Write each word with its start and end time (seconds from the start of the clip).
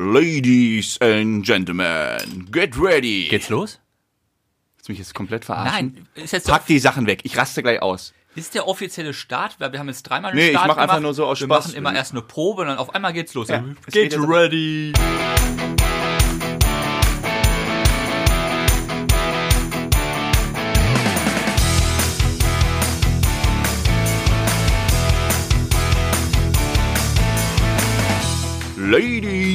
Ladies 0.00 0.96
and 1.00 1.44
Gentlemen, 1.44 2.46
get 2.52 2.78
ready. 2.80 3.26
Geht's 3.28 3.48
los? 3.48 3.80
Willst 4.76 4.86
du 4.88 4.92
mich 4.92 4.98
jetzt 5.00 5.12
komplett 5.12 5.44
verarschen? 5.44 5.92
Nein, 5.96 6.08
ist 6.14 6.30
jetzt 6.32 6.46
der, 6.46 6.52
Pack 6.52 6.66
die 6.66 6.78
Sachen 6.78 7.08
weg. 7.08 7.22
Ich 7.24 7.36
raste 7.36 7.64
gleich 7.64 7.82
aus. 7.82 8.14
ist 8.36 8.54
der 8.54 8.68
offizielle 8.68 9.12
Start, 9.12 9.56
weil 9.58 9.72
wir 9.72 9.80
haben 9.80 9.88
jetzt 9.88 10.04
dreimal 10.04 10.30
einen 10.30 10.38
Nee, 10.38 10.50
ich 10.50 10.52
Start 10.52 10.68
mach 10.68 10.76
einfach 10.76 10.94
gemacht. 10.98 11.02
nur 11.02 11.14
so 11.14 11.26
aus 11.26 11.40
Wir 11.40 11.46
Spaß. 11.48 11.66
machen 11.66 11.76
immer 11.76 11.92
erst 11.96 12.12
eine 12.12 12.22
Probe 12.22 12.62
und 12.62 12.68
dann 12.68 12.78
auf 12.78 12.94
einmal 12.94 13.12
geht's 13.12 13.34
los. 13.34 13.48
Ja, 13.48 13.64
Get 13.90 14.14
ready. 14.16 14.92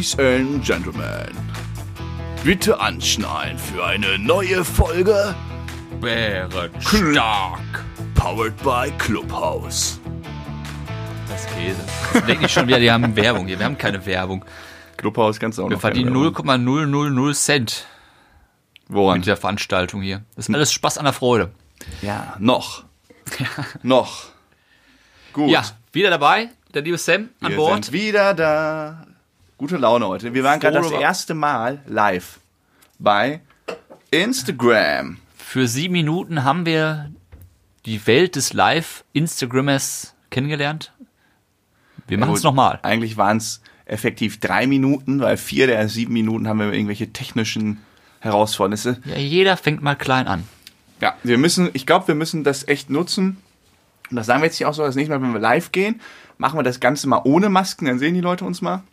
Ladies 0.03 0.19
and 0.19 0.65
Gentlemen, 0.65 1.31
bitte 2.43 2.77
anschnallen 2.77 3.57
für 3.57 3.85
eine 3.85 4.19
neue 4.19 4.65
Folge 4.65 5.33
Bärenstark. 6.01 7.61
Powered 8.13 8.57
by 8.63 8.91
Clubhouse. 8.97 10.01
Das 11.29 11.47
Käse. 11.47 11.77
Jetzt 12.15 12.27
denke 12.27 12.45
ich 12.47 12.51
schon 12.51 12.67
wieder, 12.67 12.81
die 12.81 12.91
haben 12.91 13.15
Werbung 13.15 13.47
hier. 13.47 13.57
Wir 13.57 13.65
haben 13.65 13.77
keine 13.77 14.05
Werbung. 14.05 14.43
Clubhouse 14.97 15.39
kannst 15.39 15.57
du 15.57 15.63
auch 15.63 15.69
Wir 15.69 15.75
noch 15.77 15.81
verdienen 15.81 16.11
keine 16.13 16.65
Werbung. 16.65 17.13
0,000 17.15 17.33
Cent 17.33 17.85
Woran? 18.89 19.19
mit 19.19 19.27
der 19.27 19.37
Veranstaltung 19.37 20.01
hier. 20.01 20.23
Das 20.35 20.49
ist 20.49 20.53
alles 20.53 20.73
Spaß 20.73 20.97
an 20.97 21.05
der 21.05 21.13
Freude. 21.13 21.53
Ja, 22.01 22.35
noch. 22.39 22.83
noch. 23.83 24.25
Gut. 25.31 25.49
Ja, 25.49 25.63
wieder 25.93 26.09
dabei, 26.09 26.49
der 26.73 26.81
liebe 26.81 26.97
Sam 26.97 27.29
an 27.39 27.51
wir 27.51 27.55
Bord. 27.55 27.85
sind 27.85 27.93
wieder 27.93 28.33
da. 28.33 29.05
Gute 29.63 29.77
Laune 29.77 30.05
heute. 30.09 30.33
Wir 30.33 30.43
waren 30.43 30.59
gerade 30.59 30.81
das 30.81 30.91
erste 30.91 31.33
Mal 31.33 31.79
live 31.87 32.41
bei 32.99 33.39
Instagram. 34.11 35.19
Für 35.37 35.69
sieben 35.69 35.93
Minuten 35.93 36.43
haben 36.43 36.65
wir 36.65 37.09
die 37.85 38.05
Welt 38.05 38.35
des 38.35 38.51
Live-Instagrammers 38.51 40.15
kennengelernt. 40.31 40.91
Wir 42.09 42.17
machen 42.17 42.33
es 42.33 42.41
Gut, 42.41 42.43
nochmal. 42.43 42.79
Eigentlich 42.81 43.15
waren 43.15 43.37
es 43.37 43.61
effektiv 43.85 44.41
drei 44.41 44.67
Minuten, 44.67 45.21
weil 45.21 45.37
vier 45.37 45.67
der 45.67 45.87
sieben 45.87 46.11
Minuten 46.11 46.49
haben 46.49 46.59
wir 46.59 46.73
irgendwelche 46.73 47.13
technischen 47.13 47.81
Herausfordernisse. 48.19 48.97
Ja, 49.05 49.15
jeder 49.15 49.55
fängt 49.55 49.81
mal 49.81 49.95
klein 49.95 50.27
an. 50.27 50.43
Ja, 50.99 51.15
wir 51.23 51.37
müssen, 51.37 51.69
ich 51.71 51.85
glaube, 51.85 52.09
wir 52.09 52.15
müssen 52.15 52.43
das 52.43 52.67
echt 52.67 52.89
nutzen. 52.89 53.37
Und 54.09 54.17
das 54.17 54.25
sagen 54.25 54.41
wir 54.41 54.47
jetzt 54.47 54.57
hier 54.57 54.67
auch 54.67 54.73
so, 54.73 54.83
das 54.83 54.95
nächste 54.95 55.17
Mal, 55.17 55.25
wenn 55.25 55.31
wir 55.31 55.39
live 55.39 55.71
gehen, 55.71 56.01
machen 56.37 56.59
wir 56.59 56.63
das 56.63 56.81
Ganze 56.81 57.07
mal 57.07 57.21
ohne 57.23 57.47
Masken, 57.47 57.85
dann 57.85 57.97
sehen 57.97 58.13
die 58.13 58.19
Leute 58.19 58.43
uns 58.43 58.61
mal. 58.61 58.83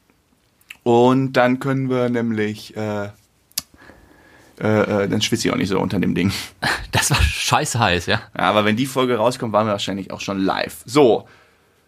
Und 0.82 1.32
dann 1.34 1.60
können 1.60 1.90
wir 1.90 2.08
nämlich, 2.08 2.76
äh, 2.76 3.10
äh, 4.60 5.04
äh, 5.04 5.08
dann 5.08 5.20
schwitze 5.22 5.48
ich 5.48 5.54
auch 5.54 5.58
nicht 5.58 5.68
so 5.68 5.78
unter 5.80 5.98
dem 5.98 6.14
Ding. 6.14 6.32
Das 6.92 7.08
war 7.10 7.22
scheiße 7.22 7.78
heiß, 7.78 8.06
ja. 8.06 8.20
Ja, 8.36 8.44
aber 8.50 8.64
wenn 8.64 8.74
die 8.74 8.84
Folge 8.84 9.16
rauskommt, 9.16 9.52
waren 9.52 9.66
wir 9.66 9.72
wahrscheinlich 9.72 10.10
auch 10.10 10.20
schon 10.20 10.40
live. 10.40 10.82
So, 10.86 11.28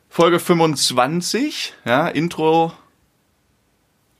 Folge 0.08 0.38
25, 0.38 1.74
ja, 1.84 2.06
Intro, 2.06 2.72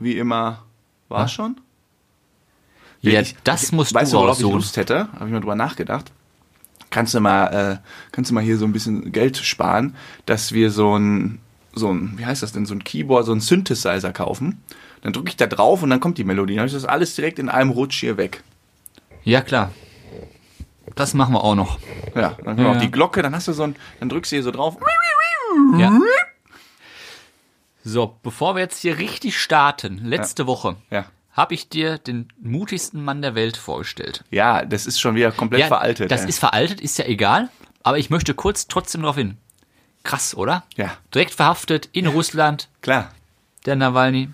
wie 0.01 0.19
immer, 0.19 0.64
war 1.09 1.25
Was? 1.25 1.33
schon. 1.33 1.61
Ja, 3.01 3.20
Ich- 3.20 3.36
das 3.45 3.62
ich, 3.64 3.73
musst 3.73 3.95
weißt 3.95 4.12
du 4.12 4.17
du, 4.17 4.23
worauf 4.25 4.39
ich. 4.39 4.42
Lust 4.45 4.77
hätte? 4.77 5.09
Habe 5.12 5.27
ich 5.27 5.33
mal 5.33 5.39
drüber 5.41 5.55
nachgedacht. 5.55 6.11
Kannst 6.91 7.14
du 7.14 7.20
mal, 7.20 7.47
äh, 7.47 7.79
kannst 8.11 8.31
du 8.31 8.34
mal 8.34 8.42
hier 8.42 8.59
so 8.59 8.64
ein 8.64 8.73
bisschen 8.73 9.12
Geld 9.12 9.36
sparen, 9.36 9.95
dass 10.27 10.51
wir 10.53 10.73
so 10.73 10.98
ein, 10.98 11.41
so 11.75 11.92
ein, 11.92 12.15
wie 12.19 12.27
heißt 12.27 12.42
das 12.42 12.53
denn, 12.53 12.67
so 12.67 12.75
ein 12.75 12.84
Keyboard, 12.84 13.27
so 13.27 13.33
ein 13.33 13.41
Synthesizer 13.41 14.12
kaufen. 14.12 14.62
Dann 15.03 15.12
drücke 15.12 15.31
ich 15.31 15.37
da 15.37 15.47
drauf 15.47 15.83
und 15.83 15.91
dann 15.91 16.01
kommt 16.01 16.19
die 16.19 16.25
Melodie. 16.25 16.55
Dann 16.55 16.61
habe 16.61 16.69
ich 16.69 16.75
das 16.75 16.84
alles 16.84 17.14
direkt 17.17 17.39
in 17.39 17.48
einem 17.48 17.70
Rutsch 17.70 17.98
hier 18.01 18.17
weg. 18.17 18.42
Ja, 19.25 19.41
klar. 19.41 19.73
Das 20.95 21.14
machen 21.14 21.33
wir 21.34 21.42
auch 21.42 21.55
noch. 21.55 21.79
Ja, 22.14 22.31
dann 22.45 22.56
kommt 22.56 22.61
Ja. 22.61 22.73
auch 22.73 22.81
die 22.81 22.91
Glocke, 22.91 23.23
dann 23.23 23.35
hast 23.35 23.48
du 23.48 23.52
so 23.52 23.63
ein, 23.63 23.77
dann 24.01 24.08
drückst 24.08 24.30
du 24.33 24.36
hier 24.36 24.42
so 24.42 24.51
drauf. 24.51 24.77
Ja. 25.79 25.98
So, 27.85 28.17
bevor 28.23 28.55
wir 28.55 28.61
jetzt 28.63 28.79
hier 28.79 28.98
richtig 28.98 29.39
starten, 29.39 29.98
letzte 29.98 30.46
Woche 30.46 30.77
Ja. 30.91 31.07
habe 31.33 31.55
ich 31.55 31.69
dir 31.69 31.98
den 31.98 32.29
mutigsten 32.41 33.02
Mann 33.05 33.23
der 33.23 33.35
Welt 33.35 33.57
vorgestellt. 33.57 34.25
Ja, 34.30 34.64
das 34.64 34.86
ist 34.86 35.01
schon 35.01 35.14
wieder 35.14 35.33
komplett 35.33 35.64
veraltet. 35.67 36.11
Das 36.11 36.23
ey. 36.23 36.29
ist 36.29 36.39
veraltet, 36.39 36.80
ist 36.80 36.98
ja 36.98 37.07
egal. 37.07 37.48
Aber 37.83 37.98
ich 37.98 38.11
möchte 38.11 38.35
kurz 38.35 38.69
trotzdem 38.69 39.02
darauf 39.02 39.17
hin. 39.17 39.36
Krass, 40.05 40.35
oder? 40.36 40.64
Ja. 40.77 40.96
Direkt 41.14 41.35
verhaftet 41.35 41.89
in 41.92 42.07
Russland, 42.07 42.68
klar. 42.80 43.11
der 43.67 43.77
Nawalny. 43.77 44.29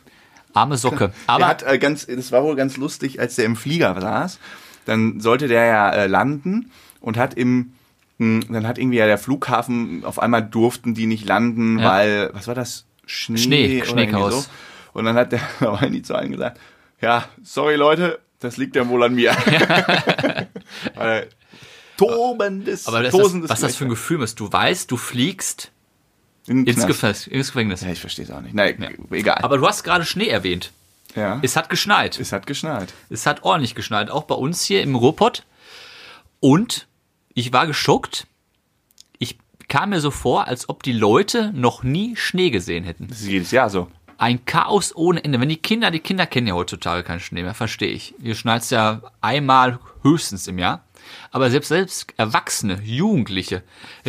Arme 0.54 0.76
Socke. 0.78 1.12
Aber 1.26 1.38
der 1.40 1.48
hat 1.48 1.62
äh, 1.62 1.78
ganz, 1.78 2.06
das 2.06 2.32
war 2.32 2.42
wohl 2.42 2.56
ganz 2.56 2.76
lustig, 2.78 3.20
als 3.20 3.36
der 3.36 3.44
im 3.44 3.54
Flieger 3.54 4.00
saß. 4.00 4.38
Dann 4.86 5.20
sollte 5.20 5.46
der 5.46 5.66
ja 5.66 5.90
äh, 5.90 6.06
landen 6.06 6.72
und 7.00 7.16
hat 7.18 7.34
im, 7.34 7.74
mh, 8.16 8.46
dann 8.50 8.66
hat 8.66 8.78
irgendwie 8.78 8.96
ja 8.96 9.06
der 9.06 9.18
Flughafen, 9.18 10.04
auf 10.04 10.18
einmal 10.18 10.42
durften 10.42 10.94
die 10.94 11.06
nicht 11.06 11.26
landen, 11.26 11.78
Ja. 11.78 11.90
weil, 11.90 12.30
was 12.32 12.48
war 12.48 12.54
das? 12.54 12.86
Schnee, 13.06 13.36
Schnee, 13.36 13.82
Schneechaos. 13.84 14.44
So. 14.44 14.50
Und 14.94 15.04
dann 15.04 15.16
hat 15.16 15.32
der 15.32 15.40
Nawalny 15.60 16.02
zu 16.02 16.14
allen 16.14 16.32
gesagt, 16.32 16.58
ja, 17.00 17.24
sorry 17.44 17.76
Leute, 17.76 18.18
das 18.40 18.56
liegt 18.56 18.74
ja 18.74 18.88
wohl 18.88 19.02
an 19.04 19.14
mir. 19.14 19.32
Weil, 20.94 21.28
Tobendes, 21.98 22.86
aber 22.86 23.02
das 23.02 23.12
ist, 23.14 23.20
tosendes 23.20 23.50
was 23.50 23.60
das 23.60 23.76
für 23.76 23.84
ein 23.84 23.90
Gefühl 23.90 24.22
ist. 24.22 24.40
Du 24.40 24.50
weißt, 24.50 24.90
du 24.90 24.96
fliegst 24.96 25.70
In 26.46 26.64
ins. 26.66 26.86
Gefängnis, 26.86 27.26
ins 27.26 27.48
Gefängnis. 27.48 27.80
Ja, 27.82 27.90
ich 27.90 28.00
verstehe 28.00 28.24
es 28.24 28.30
auch 28.30 28.40
nicht. 28.40 28.54
Nein, 28.54 28.96
egal. 29.10 29.38
Aber 29.42 29.58
du 29.58 29.66
hast 29.66 29.82
gerade 29.84 30.04
Schnee 30.04 30.28
erwähnt. 30.28 30.72
ja, 31.14 31.38
Es 31.42 31.56
hat 31.56 31.68
geschneit. 31.68 32.18
es 32.18 32.32
hat 32.32 32.46
geschneit. 32.46 32.92
Es 33.10 33.26
hat 33.26 33.42
ordentlich 33.42 33.74
geschneit, 33.74 34.10
auch 34.10 34.24
bei 34.24 34.34
uns 34.34 34.64
hier 34.64 34.82
im 34.82 34.94
Ruhrpott. 34.94 35.44
Und 36.40 36.86
ich 37.34 37.52
war 37.52 37.66
geschockt. 37.66 38.26
Ich 39.18 39.38
kam 39.68 39.90
mir 39.90 40.00
so 40.00 40.10
vor, 40.10 40.46
als 40.46 40.68
ob 40.68 40.82
die 40.82 40.92
Leute 40.92 41.52
noch 41.54 41.82
nie 41.82 42.16
Schnee 42.16 42.50
gesehen 42.50 42.84
hätten. 42.84 43.08
Das 43.08 43.20
ist 43.20 43.26
jedes 43.28 43.50
Jahr 43.50 43.68
so. 43.70 43.88
Ein 44.18 44.44
Chaos 44.46 44.94
ohne 44.96 45.22
Ende. 45.22 45.40
Wenn 45.40 45.48
die 45.48 45.56
Kinder, 45.58 45.90
die 45.92 46.00
Kinder 46.00 46.26
kennen 46.26 46.48
ja 46.48 46.54
heutzutage 46.54 47.04
keinen 47.04 47.20
Schnee 47.20 47.42
mehr, 47.42 47.54
verstehe 47.54 47.90
ich. 47.92 48.14
Hier 48.20 48.34
schneit's 48.34 48.70
ja 48.70 49.00
einmal 49.20 49.78
höchstens 50.02 50.46
im 50.48 50.58
Jahr. 50.58 50.82
Aber 51.30 51.50
selbst, 51.50 51.68
selbst 51.68 52.14
Erwachsene, 52.16 52.80
Jugendliche 52.82 53.62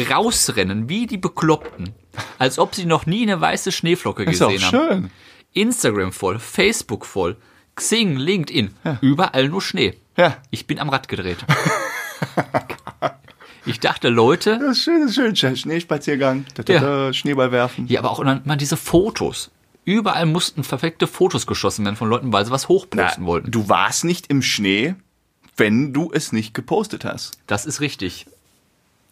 rausrennen 0.10 0.90
wie 0.90 1.08
die 1.08 1.18
Bekloppten. 1.18 1.94
Als 2.38 2.60
ob 2.60 2.76
sie 2.76 2.86
noch 2.86 3.06
nie 3.06 3.24
eine 3.24 3.40
weiße 3.40 3.72
Schneeflocke 3.72 4.24
Ist 4.24 4.42
auch 4.42 4.52
gesehen 4.52 4.72
haben. 4.72 4.92
schön. 4.92 5.12
Instagram 5.54 6.12
voll, 6.12 6.40
Facebook 6.40 7.06
voll, 7.06 7.38
Xing, 7.76 8.18
LinkedIn, 8.18 8.74
überall 9.02 9.48
nur 9.50 9.62
Schnee. 9.62 9.96
Ja. 10.18 10.38
Ich 10.52 10.68
bin 10.68 10.80
am 10.80 10.90
Rad 10.90 11.08
gedreht. 11.08 11.38
ich 13.66 13.80
dachte, 13.80 14.10
Leute, 14.10 14.60
Das 14.60 14.78
ist 14.78 14.84
schön, 14.84 15.02
das 15.02 15.18
ist 15.18 15.40
schön. 15.40 15.56
Schneespaziergang, 15.56 16.46
da, 16.56 16.64
da, 16.64 16.74
Ja. 16.74 16.80
da, 16.80 17.14
Schneeball 17.14 17.52
werfen. 17.52 17.88
ja, 17.88 18.00
aber 18.00 18.12
auch 18.12 18.24
mal 18.24 18.56
diese 18.58 18.78
Fotos. 18.78 19.52
Überall 19.86 20.26
mussten 20.26 20.62
perfekte 20.62 21.08
Fotos 21.08 21.48
geschossen 21.48 21.86
werden 21.86 21.96
von 21.96 22.10
Leuten, 22.10 22.32
weil 22.32 22.46
sie 22.46 22.52
was 22.52 22.68
hochposten 22.68 23.26
wollten. 23.26 23.50
Du 23.50 23.70
warst 23.70 24.04
nicht 24.04 24.28
im 24.28 24.42
Schnee, 24.42 24.96
wenn 25.60 25.94
du 25.94 26.12
es 26.14 26.32
nicht 26.32 26.54
gepostet 26.54 27.06
hast. 27.06 27.38
Das 27.48 27.66
ist 27.66 27.82
richtig. 27.82 28.26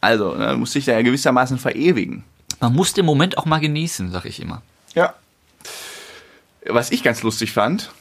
Also, 0.01 0.35
ne, 0.35 0.55
musst 0.57 0.75
dich 0.75 0.85
da 0.85 0.93
ja 0.93 1.01
gewissermaßen 1.01 1.57
verewigen. 1.57 2.23
Man 2.59 2.73
muss 2.73 2.93
den 2.93 3.05
Moment 3.05 3.37
auch 3.37 3.45
mal 3.45 3.59
genießen, 3.59 4.11
sag 4.11 4.25
ich 4.25 4.41
immer. 4.41 4.61
Ja. 4.95 5.13
Was 6.65 6.91
ich 6.91 7.03
ganz 7.03 7.23
lustig 7.23 7.51
fand, 7.53 7.91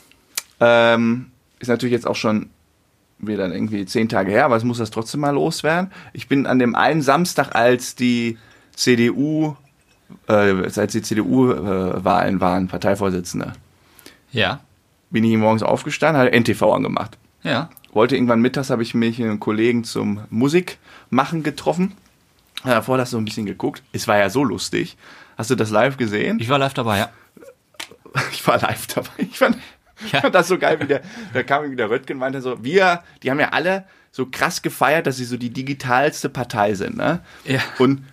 ähm, 0.61 1.31
ist 1.59 1.69
natürlich 1.69 1.93
jetzt 1.93 2.07
auch 2.07 2.17
schon 2.17 2.51
wieder 3.19 3.47
irgendwie 3.53 3.87
zehn 3.87 4.09
Tage 4.09 4.31
her, 4.33 4.45
aber 4.45 4.57
es 4.57 4.65
muss 4.65 4.79
das 4.79 4.91
trotzdem 4.91 5.21
mal 5.21 5.31
loswerden. 5.31 5.91
Ich 6.13 6.29
bin 6.29 6.47
an 6.47 6.59
dem 6.59 6.75
einen 6.75 7.01
Samstag, 7.03 7.55
als 7.55 7.95
die 7.95 8.39
CDU, 8.75 9.57
äh, 10.29 10.33
als 10.33 10.93
die 10.93 11.01
CDU-Wahlen 11.03 12.41
waren, 12.41 12.69
Parteivorsitzende, 12.69 13.53
Ja. 14.33 14.61
bin 15.11 15.25
ich 15.25 15.37
morgens 15.37 15.63
aufgestanden, 15.63 16.21
habe 16.21 16.33
NTV 16.33 16.73
angemacht. 16.75 17.17
Ja. 17.43 17.71
Wollte 17.97 18.15
irgendwann 18.15 18.41
mittags, 18.41 18.71
habe 18.71 18.83
ich 18.85 18.95
mich 18.95 19.19
mit 19.19 19.27
einem 19.29 19.41
Kollegen 19.41 19.83
zum 19.83 20.21
Musikmachen 20.31 21.43
getroffen. 21.43 21.93
Davor 22.63 22.97
das 22.99 23.11
so 23.11 23.19
ein 23.19 23.25
bisschen 23.25 23.47
geguckt. 23.47 23.83
Es 23.93 24.07
war 24.07 24.19
ja 24.19 24.31
so 24.31 24.45
lustig. 24.45 24.97
Hast 25.37 25.51
du 25.51 25.55
das 25.57 25.71
live 25.71 25.97
gesehen? 25.97 26.39
Ich 26.41 26.49
war 26.49 26.59
live 26.59 26.75
dabei, 26.75 26.99
ja. 26.99 27.11
Ich 28.33 28.47
war 28.47 28.61
live 28.61 28.87
dabei. 28.87 29.09
Ich 29.19 29.39
fand, 29.39 29.57
Ja. 30.13 30.21
fand 30.21 30.35
das 30.35 30.49
so 30.49 30.59
geil, 30.59 30.79
wie 30.81 30.87
der, 30.87 31.03
da 31.33 31.43
kam 31.43 31.71
wieder 31.71 31.91
Röttgen, 31.91 32.19
meinte 32.19 32.41
so, 32.41 32.63
wir, 32.63 33.03
die 33.23 33.31
haben 33.31 33.41
ja 33.41 33.49
alle 33.51 33.85
so 34.13 34.27
krass 34.27 34.63
gefeiert, 34.63 35.07
dass 35.07 35.17
sie 35.19 35.25
so 35.25 35.37
die 35.37 35.51
digitalste 35.51 36.29
Partei 36.29 36.75
sind, 36.75 36.97
ne? 36.97 37.21
Ja. 37.45 37.61
Und 37.79 38.05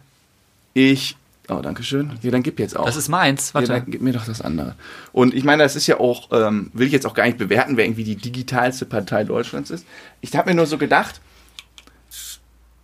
ich, 0.74 1.16
oh, 1.50 1.60
danke 1.62 1.84
schön. 1.84 2.18
Ja, 2.22 2.32
dann 2.32 2.44
gib 2.44 2.60
jetzt 2.60 2.78
auch. 2.78 2.86
Das 2.86 2.96
ist 2.96 3.10
meins. 3.10 3.50
Ja, 3.50 3.56
Warte. 3.56 3.68
dann 3.68 3.86
gib 3.88 4.02
mir 4.02 4.14
doch 4.14 4.26
das 4.26 4.42
andere. 4.42 4.76
Und 5.12 5.34
ich 5.34 5.44
meine, 5.44 5.64
das 5.64 5.76
ist 5.76 5.88
ja 5.88 6.00
auch, 6.00 6.30
ähm, 6.32 6.72
will 6.74 6.88
ich 6.88 6.94
jetzt 6.94 7.06
auch 7.06 7.14
gar 7.14 7.26
nicht 7.26 7.38
bewerten, 7.38 7.78
wer 7.78 7.86
irgendwie 7.86 8.04
die 8.04 8.16
digitalste 8.16 8.86
Partei 8.86 9.24
Deutschlands 9.24 9.70
ist. 9.70 9.86
Ich 10.22 10.36
habe 10.36 10.50
mir 10.50 10.56
nur 10.56 10.66
so 10.66 10.78
gedacht, 10.78 11.22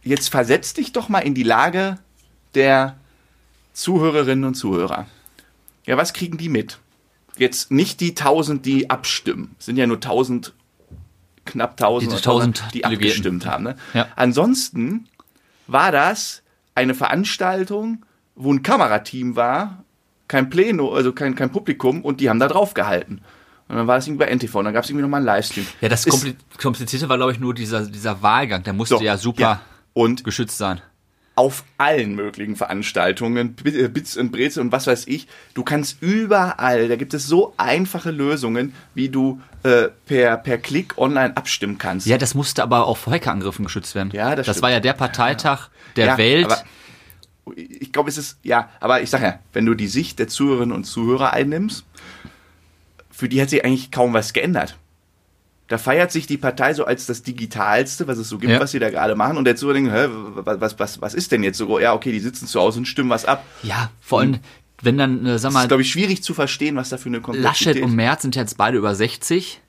jetzt 0.03 0.29
versetz 0.29 0.73
dich 0.73 0.91
doch 0.91 1.09
mal 1.09 1.19
in 1.19 1.35
die 1.35 1.43
Lage 1.43 1.97
der 2.55 2.97
Zuhörerinnen 3.73 4.45
und 4.45 4.55
Zuhörer. 4.55 5.07
Ja, 5.85 5.97
was 5.97 6.13
kriegen 6.13 6.37
die 6.37 6.49
mit? 6.49 6.79
Jetzt 7.37 7.71
nicht 7.71 8.01
die 8.01 8.09
1000, 8.09 8.65
die 8.65 8.89
abstimmen. 8.89 9.55
Es 9.57 9.65
sind 9.65 9.77
ja 9.77 9.87
nur 9.87 9.97
1000, 9.97 10.53
knapp 11.45 11.71
1000, 11.71 12.11
Die 12.11 12.15
1000 12.15 12.63
die 12.73 12.85
abgestimmt 12.85 13.45
haben. 13.45 13.63
Ne? 13.63 13.75
Ja. 13.93 14.07
Ansonsten 14.15 15.07
war 15.67 15.91
das 15.91 16.41
eine 16.75 16.95
Veranstaltung, 16.95 18.05
wo 18.39 18.51
ein 18.51 18.63
Kamerateam 18.63 19.35
war, 19.35 19.83
kein 20.27 20.49
Pleno, 20.49 20.93
also 20.93 21.11
kein, 21.13 21.35
kein 21.35 21.51
Publikum 21.51 22.01
und 22.03 22.19
die 22.21 22.29
haben 22.29 22.39
da 22.39 22.47
drauf 22.47 22.73
gehalten. 22.73 23.21
Und 23.67 23.75
dann 23.75 23.85
war 23.85 23.97
das 23.97 24.07
irgendwie 24.07 24.25
bei 24.25 24.31
NTV 24.35 24.55
und 24.55 24.65
dann 24.65 24.73
gab 24.73 24.83
es 24.83 24.89
irgendwie 24.89 25.03
nochmal 25.03 25.19
einen 25.19 25.27
Livestream. 25.27 25.67
Ja, 25.81 25.89
das 25.89 26.05
Ist- 26.05 26.11
Kompli 26.11 26.35
Komplizierte 26.59 27.07
war, 27.09 27.17
glaube 27.17 27.33
ich, 27.33 27.39
nur 27.39 27.53
dieser, 27.53 27.85
dieser 27.85 28.21
Wahlgang. 28.23 28.63
Der 28.63 28.73
musste 28.73 28.97
So, 28.97 29.03
ja 29.03 29.17
super 29.17 29.41
ja. 29.41 29.61
Und 29.93 30.23
geschützt 30.23 30.57
sein. 30.57 30.81
auf 31.35 31.63
allen 31.77 32.15
möglichen 32.15 32.55
Veranstaltungen, 32.55 33.55
äh, 33.63 33.87
Bits 33.87 34.17
und 34.17 34.31
Brezel 34.31 34.61
und 34.61 34.71
was 34.71 34.87
weiß 34.87 35.07
ich. 35.07 35.27
Du 35.53 35.63
kannst 35.63 36.01
überall, 36.01 36.87
da 36.87 36.95
gibt 36.95 37.13
es 37.13 37.27
so 37.27 37.53
einfache 37.57 38.11
Lösungen, 38.11 38.73
wie 38.93 39.09
du 39.09 39.39
äh, 39.63 39.89
per, 40.05 40.37
per 40.37 40.57
Klick 40.57 40.97
online 40.97 41.35
abstimmen 41.37 41.77
kannst. 41.77 42.07
Ja, 42.07 42.17
das 42.17 42.33
musste 42.33 42.63
aber 42.63 42.87
auch 42.87 42.97
vor 42.97 43.13
Hackerangriffen 43.13 43.65
geschützt 43.65 43.93
werden. 43.95 44.09
Ja, 44.13 44.35
das 44.35 44.47
Das 44.47 44.55
stimmt. 44.55 44.63
war 44.63 44.71
ja 44.71 44.79
der 44.79 44.93
Parteitag 44.93 45.69
der 45.95 46.05
Ja, 46.07 46.17
Welt. 46.17 46.45
aber 46.45 46.57
ich 47.55 47.91
glaube, 47.91 48.09
es 48.09 48.17
ist, 48.17 48.37
ja, 48.43 48.69
aber 48.79 49.01
ich 49.01 49.09
sage 49.09 49.25
ja, 49.25 49.39
wenn 49.53 49.65
du 49.65 49.73
die 49.75 49.87
Sicht 49.87 50.19
der 50.19 50.27
Zuhörerinnen 50.27 50.75
und 50.75 50.85
Zuhörer 50.85 51.33
einnimmst, 51.33 51.85
für 53.11 53.29
die 53.29 53.41
hat 53.41 53.49
sich 53.49 53.63
eigentlich 53.65 53.91
kaum 53.91 54.13
was 54.13 54.33
geändert. 54.33 54.77
Da 55.67 55.77
feiert 55.77 56.11
sich 56.11 56.25
die 56.25 56.37
Partei 56.37 56.73
so 56.73 56.85
als 56.85 57.05
das 57.05 57.21
Digitalste, 57.21 58.07
was 58.07 58.17
es 58.17 58.27
so 58.29 58.39
gibt, 58.39 58.51
Ja. 58.53 58.59
was 58.59 58.71
sie 58.71 58.79
da 58.79 58.89
gerade 58.89 59.15
machen. 59.15 59.37
Und 59.37 59.45
der 59.45 59.55
Zuhörer 59.55 59.75
denkt, 59.75 59.91
hä, 59.93 60.07
was, 60.35 60.79
was, 60.79 60.99
was, 61.01 61.13
ist 61.13 61.31
denn 61.31 61.43
jetzt 61.43 61.57
so? 61.59 61.79
Ja, 61.79 61.93
okay, 61.93 62.11
die 62.11 62.19
sitzen 62.19 62.47
zu 62.47 62.59
Hause 62.59 62.79
und 62.79 62.85
stimmen 62.87 63.09
was 63.11 63.25
ab. 63.25 63.45
ja, 63.61 63.91
vor 64.01 64.21
allem, 64.21 64.39
wenn 64.81 64.97
dann, 64.97 65.25
äh, 65.25 65.37
sag 65.37 65.49
Das 65.49 65.53
mal, 65.53 65.61
ist, 65.63 65.67
glaube 65.67 65.83
ich, 65.83 65.91
schwierig 65.91 66.23
zu 66.23 66.33
verstehen, 66.33 66.75
was 66.75 66.89
da 66.89 66.97
für 66.97 67.09
eine 67.09 67.21
Komplexität 67.21 67.75
Laschet 67.75 67.83
und 67.83 67.93
Merz 67.95 68.23
sind 68.23 68.35
jetzt 68.35 68.57
beide 68.57 68.77
über 68.77 68.95
60. 68.95 69.61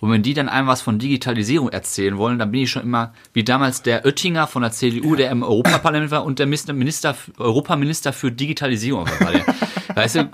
Und 0.00 0.10
wenn 0.10 0.22
die 0.22 0.34
dann 0.34 0.48
einem 0.48 0.68
was 0.68 0.80
von 0.80 0.98
Digitalisierung 0.98 1.70
erzählen 1.70 2.16
wollen, 2.16 2.38
dann 2.38 2.52
bin 2.52 2.62
ich 2.62 2.70
schon 2.70 2.82
immer, 2.82 3.12
wie 3.32 3.42
damals 3.42 3.82
der 3.82 4.04
Oettinger 4.04 4.46
von 4.46 4.62
der 4.62 4.70
CDU, 4.70 5.16
der 5.16 5.30
im 5.30 5.42
Europaparlament 5.42 6.10
war 6.10 6.24
und 6.24 6.38
der 6.38 6.46
Minister, 6.46 6.72
Minister 6.72 7.16
Europaminister 7.36 8.12
für 8.12 8.30
Digitalisierung 8.30 9.06
war. 9.06 9.32
Weißt 9.96 10.16
du, 10.16 10.30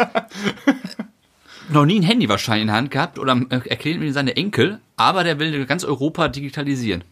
noch 1.70 1.86
nie 1.86 2.00
ein 2.00 2.02
Handy 2.02 2.28
wahrscheinlich 2.28 2.62
in 2.62 2.68
der 2.68 2.76
Hand 2.76 2.90
gehabt 2.90 3.18
oder 3.18 3.40
erklärt 3.48 3.98
mir 3.98 4.12
seine 4.12 4.36
Enkel, 4.36 4.80
aber 4.96 5.24
der 5.24 5.38
will 5.38 5.64
ganz 5.64 5.84
Europa 5.84 6.28
digitalisieren. 6.28 7.02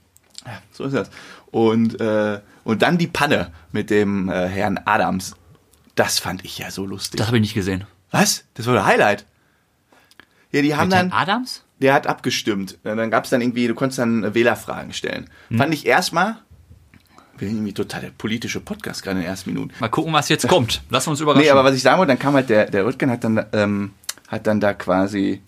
So 0.72 0.84
ist 0.84 0.94
das. 0.94 1.10
Und, 1.50 2.00
äh, 2.00 2.40
und 2.64 2.82
dann 2.82 2.98
die 2.98 3.06
Panne 3.06 3.50
mit 3.72 3.90
dem 3.90 4.28
äh, 4.28 4.48
Herrn 4.48 4.78
Adams. 4.84 5.36
Das 5.94 6.18
fand 6.18 6.44
ich 6.44 6.58
ja 6.58 6.70
so 6.70 6.86
lustig. 6.86 7.18
Das 7.18 7.26
habe 7.28 7.36
ich 7.36 7.42
nicht 7.42 7.54
gesehen. 7.54 7.84
was? 8.10 8.44
Das 8.54 8.66
war 8.66 8.74
der 8.74 8.86
Highlight. 8.86 9.26
Ja, 10.50 10.62
die 10.62 10.74
haben 10.74 10.88
Mit 10.88 10.96
Herrn 10.96 11.10
dann, 11.10 11.18
Adams? 11.18 11.62
Der 11.82 11.94
hat 11.94 12.06
abgestimmt. 12.06 12.78
Dann 12.84 13.10
gab 13.10 13.24
es 13.24 13.30
dann 13.30 13.40
irgendwie, 13.40 13.66
du 13.66 13.74
konntest 13.74 13.98
dann 13.98 14.24
äh, 14.24 14.34
Wählerfragen 14.34 14.92
stellen. 14.92 15.28
Hm. 15.48 15.58
Fand 15.58 15.74
ich 15.74 15.86
erstmal, 15.86 16.36
wir 17.38 17.48
irgendwie 17.48 17.72
total 17.72 18.02
der 18.02 18.10
politische 18.10 18.60
Podcast 18.60 19.02
gerade 19.02 19.18
in 19.18 19.24
den 19.24 19.30
ersten 19.30 19.50
Minuten. 19.50 19.74
Mal 19.80 19.88
gucken, 19.88 20.12
was 20.12 20.28
jetzt 20.28 20.46
kommt. 20.48 20.82
Lass 20.90 21.06
uns 21.08 21.20
überraschen. 21.20 21.44
Nee, 21.44 21.50
aber 21.50 21.64
was 21.64 21.74
ich 21.74 21.82
sagen 21.82 21.98
wollte, 21.98 22.10
dann 22.10 22.18
kam 22.18 22.34
halt 22.34 22.48
der, 22.48 22.70
der 22.70 22.86
Röttgen 22.86 23.10
hat 23.10 23.24
dann, 23.24 23.44
ähm, 23.52 23.92
hat 24.28 24.46
dann 24.46 24.60
da 24.60 24.74
quasi, 24.74 25.42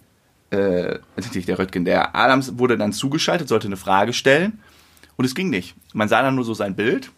äh, 0.51 0.99
also 1.17 1.31
nicht 1.33 1.49
der 1.49 1.59
Röttgen, 1.59 1.85
der 1.85 2.15
Adams 2.17 2.59
wurde 2.59 2.77
dann 2.77 2.93
zugeschaltet, 2.93 3.49
sollte 3.49 3.69
eine 3.69 3.77
Frage 3.77 4.13
stellen 4.13 4.61
und 5.17 5.25
es 5.25 5.35
ging 5.35 5.51
nicht. 5.51 5.75
Man 5.93 6.09
sah 6.09 6.23
dann 6.23 6.35
nur 6.35 6.45
so 6.45 6.55
sein 6.55 6.75
Bild 6.75 7.11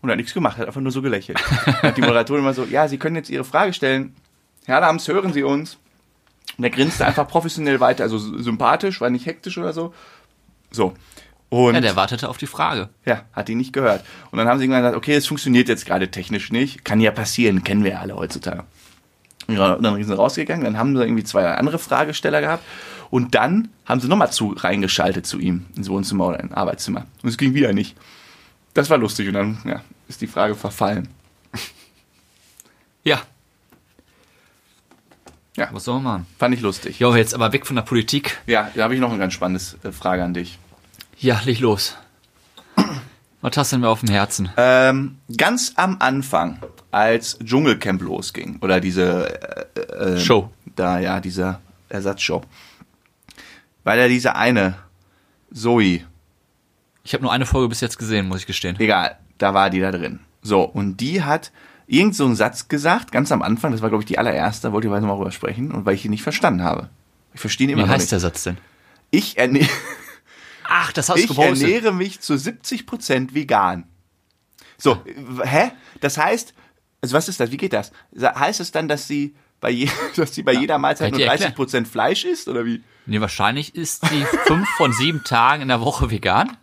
und 0.00 0.10
hat 0.10 0.16
nichts 0.16 0.34
gemacht, 0.34 0.56
hat 0.56 0.66
einfach 0.66 0.80
nur 0.80 0.92
so 0.92 1.02
gelächelt. 1.02 1.38
Hat 1.82 1.96
die 1.96 2.00
Moderatorin 2.00 2.42
immer 2.42 2.54
so, 2.54 2.64
ja, 2.64 2.88
Sie 2.88 2.98
können 2.98 3.16
jetzt 3.16 3.30
Ihre 3.30 3.44
Frage 3.44 3.72
stellen. 3.72 4.14
Herr 4.66 4.78
Adams, 4.78 5.08
hören 5.08 5.32
Sie 5.32 5.42
uns. 5.42 5.78
Und 6.58 6.64
er 6.64 6.70
grinste 6.70 7.06
einfach 7.06 7.26
professionell 7.26 7.80
weiter, 7.80 8.04
also 8.04 8.18
sympathisch, 8.18 9.00
war 9.00 9.10
nicht 9.10 9.26
hektisch 9.26 9.58
oder 9.58 9.72
so. 9.72 9.94
So. 10.70 10.94
Und 11.48 11.74
ja, 11.74 11.80
der 11.80 11.96
wartete 11.96 12.28
auf 12.28 12.38
die 12.38 12.46
Frage. 12.46 12.88
ja, 13.04 13.24
hat 13.32 13.48
die 13.48 13.54
nicht 13.54 13.72
gehört. 13.72 14.04
Und 14.30 14.38
dann 14.38 14.48
haben 14.48 14.58
sie 14.58 14.64
irgendwann 14.64 14.82
gesagt, 14.82 14.96
okay, 14.96 15.14
es 15.14 15.26
funktioniert 15.26 15.68
jetzt 15.68 15.84
gerade 15.84 16.10
technisch 16.10 16.50
nicht. 16.50 16.84
Kann 16.84 17.00
ja 17.00 17.10
passieren, 17.10 17.62
kennen 17.62 17.84
wir 17.84 17.92
ja 17.92 18.00
alle 18.00 18.16
heutzutage. 18.16 18.64
Ja, 19.48 19.74
und 19.74 19.82
dann 19.82 19.94
sind 19.96 20.06
sie 20.06 20.16
rausgegangen, 20.16 20.64
dann 20.64 20.78
haben 20.78 20.96
sie 20.96 21.02
irgendwie 21.02 21.24
zwei 21.24 21.46
andere 21.46 21.78
Fragesteller 21.78 22.40
gehabt. 22.40 22.64
Und 23.10 23.34
dann 23.34 23.68
haben 23.84 24.00
sie 24.00 24.08
nochmal 24.08 24.32
zu 24.32 24.54
reingeschaltet 24.56 25.26
zu 25.26 25.38
ihm, 25.38 25.66
ins 25.76 25.90
Wohnzimmer 25.90 26.28
oder 26.28 26.40
ins 26.40 26.54
Arbeitszimmer. 26.54 27.06
Und 27.22 27.28
es 27.28 27.36
ging 27.36 27.52
wieder 27.52 27.74
nicht. 27.74 27.96
Das 28.72 28.88
war 28.88 28.96
lustig 28.96 29.28
und 29.28 29.34
dann 29.34 29.58
ja, 29.66 29.82
ist 30.08 30.22
die 30.22 30.26
Frage 30.26 30.54
verfallen. 30.54 31.08
Ja. 33.04 33.20
Ja. 35.56 35.68
Was 35.72 35.84
soll 35.84 35.94
man 35.96 36.02
machen? 36.02 36.26
Fand 36.38 36.54
ich 36.54 36.60
lustig. 36.62 36.98
Jo, 36.98 37.14
jetzt 37.14 37.34
aber 37.34 37.52
weg 37.52 37.66
von 37.66 37.76
der 37.76 37.82
Politik. 37.82 38.38
Ja, 38.46 38.70
da 38.74 38.84
habe 38.84 38.94
ich 38.94 39.00
noch 39.00 39.10
eine 39.10 39.18
ganz 39.18 39.34
spannende 39.34 39.62
äh, 39.84 39.92
Frage 39.92 40.24
an 40.24 40.32
dich. 40.34 40.58
Ja, 41.18 41.40
leg 41.44 41.60
los. 41.60 41.96
Was 43.42 43.56
hast 43.56 43.72
du 43.72 43.76
denn 43.76 43.80
mir 43.82 43.88
auf 43.88 44.00
dem 44.00 44.08
Herzen? 44.08 44.50
Ähm, 44.56 45.18
ganz 45.36 45.72
am 45.76 45.96
Anfang, 45.98 46.58
als 46.92 47.38
Dschungelcamp 47.40 48.00
losging, 48.00 48.58
oder 48.60 48.80
diese 48.80 49.66
äh, 49.74 49.80
äh, 50.14 50.20
Show. 50.20 50.50
Da, 50.76 51.00
ja, 51.00 51.20
diese 51.20 51.58
Ersatzshow. 51.88 52.42
Weil 53.84 53.98
ja 53.98 54.08
diese 54.08 54.36
eine, 54.36 54.76
Zoe, 55.52 56.00
Ich 57.02 57.12
habe 57.14 57.24
nur 57.24 57.32
eine 57.32 57.44
Folge 57.46 57.68
bis 57.68 57.80
jetzt 57.80 57.98
gesehen, 57.98 58.28
muss 58.28 58.40
ich 58.40 58.46
gestehen. 58.46 58.78
egal, 58.78 59.18
da 59.38 59.52
war 59.54 59.70
die 59.70 59.80
da 59.80 59.90
drin. 59.90 60.20
So, 60.42 60.62
und 60.62 60.98
die 60.98 61.22
hat 61.22 61.50
irgend 61.86 62.14
so 62.14 62.24
einen 62.24 62.36
Satz 62.36 62.68
gesagt, 62.68 63.12
ganz 63.12 63.32
am 63.32 63.42
Anfang, 63.42 63.72
das 63.72 63.82
war, 63.82 63.88
glaube 63.88 64.02
ich, 64.02 64.06
die 64.06 64.18
allererste, 64.18 64.72
wollte 64.72 64.86
ich 64.86 64.90
mal 64.90 65.00
drüber 65.00 65.30
sprechen, 65.32 65.72
und 65.72 65.84
weil 65.86 65.94
ich 65.94 66.04
ihn 66.04 66.10
nicht 66.10 66.22
verstanden 66.22 66.62
habe. 66.62 66.88
Ich 67.34 67.40
verstehe 67.40 67.66
ihn 67.66 67.72
immer 67.72 67.86
Wie 67.86 67.88
heißt 67.88 68.02
nicht. 68.02 68.12
der 68.12 68.20
Satz 68.20 68.44
denn? 68.44 68.58
Ich, 69.10 69.38
erne 69.38 69.66
Ach, 70.64 70.92
das 70.92 71.08
hast 71.08 71.18
du 71.18 71.22
ich 71.22 71.28
gepostet. 71.28 71.62
ernähre 71.62 71.92
mich 71.92 72.20
zu 72.20 72.34
70% 72.34 73.34
vegan. 73.34 73.84
So, 74.78 75.02
hä? 75.44 75.72
Das 76.00 76.16
heißt, 76.16 76.54
also 77.02 77.14
was 77.14 77.28
ist 77.28 77.40
das? 77.40 77.50
Wie 77.50 77.56
geht 77.56 77.72
das? 77.72 77.92
Heißt 78.18 78.60
es 78.60 78.72
dann, 78.72 78.88
dass 78.88 79.06
sie 79.06 79.34
bei, 79.60 79.70
je, 79.70 79.88
dass 80.16 80.34
sie 80.34 80.42
bei 80.42 80.52
jeder 80.52 80.78
Mahlzeit 80.78 81.12
nur 81.12 81.20
ich 81.20 81.26
dir 81.26 81.54
30% 81.54 81.86
Fleisch 81.86 82.24
isst, 82.24 82.48
oder 82.48 82.64
wie? 82.64 82.82
Nee, 83.06 83.20
wahrscheinlich 83.20 83.74
ist 83.74 84.04
die 84.10 84.24
fünf 84.46 84.68
von 84.76 84.92
sieben 84.92 85.24
Tagen 85.24 85.62
in 85.62 85.68
der 85.68 85.80
Woche 85.80 86.10
vegan. 86.10 86.56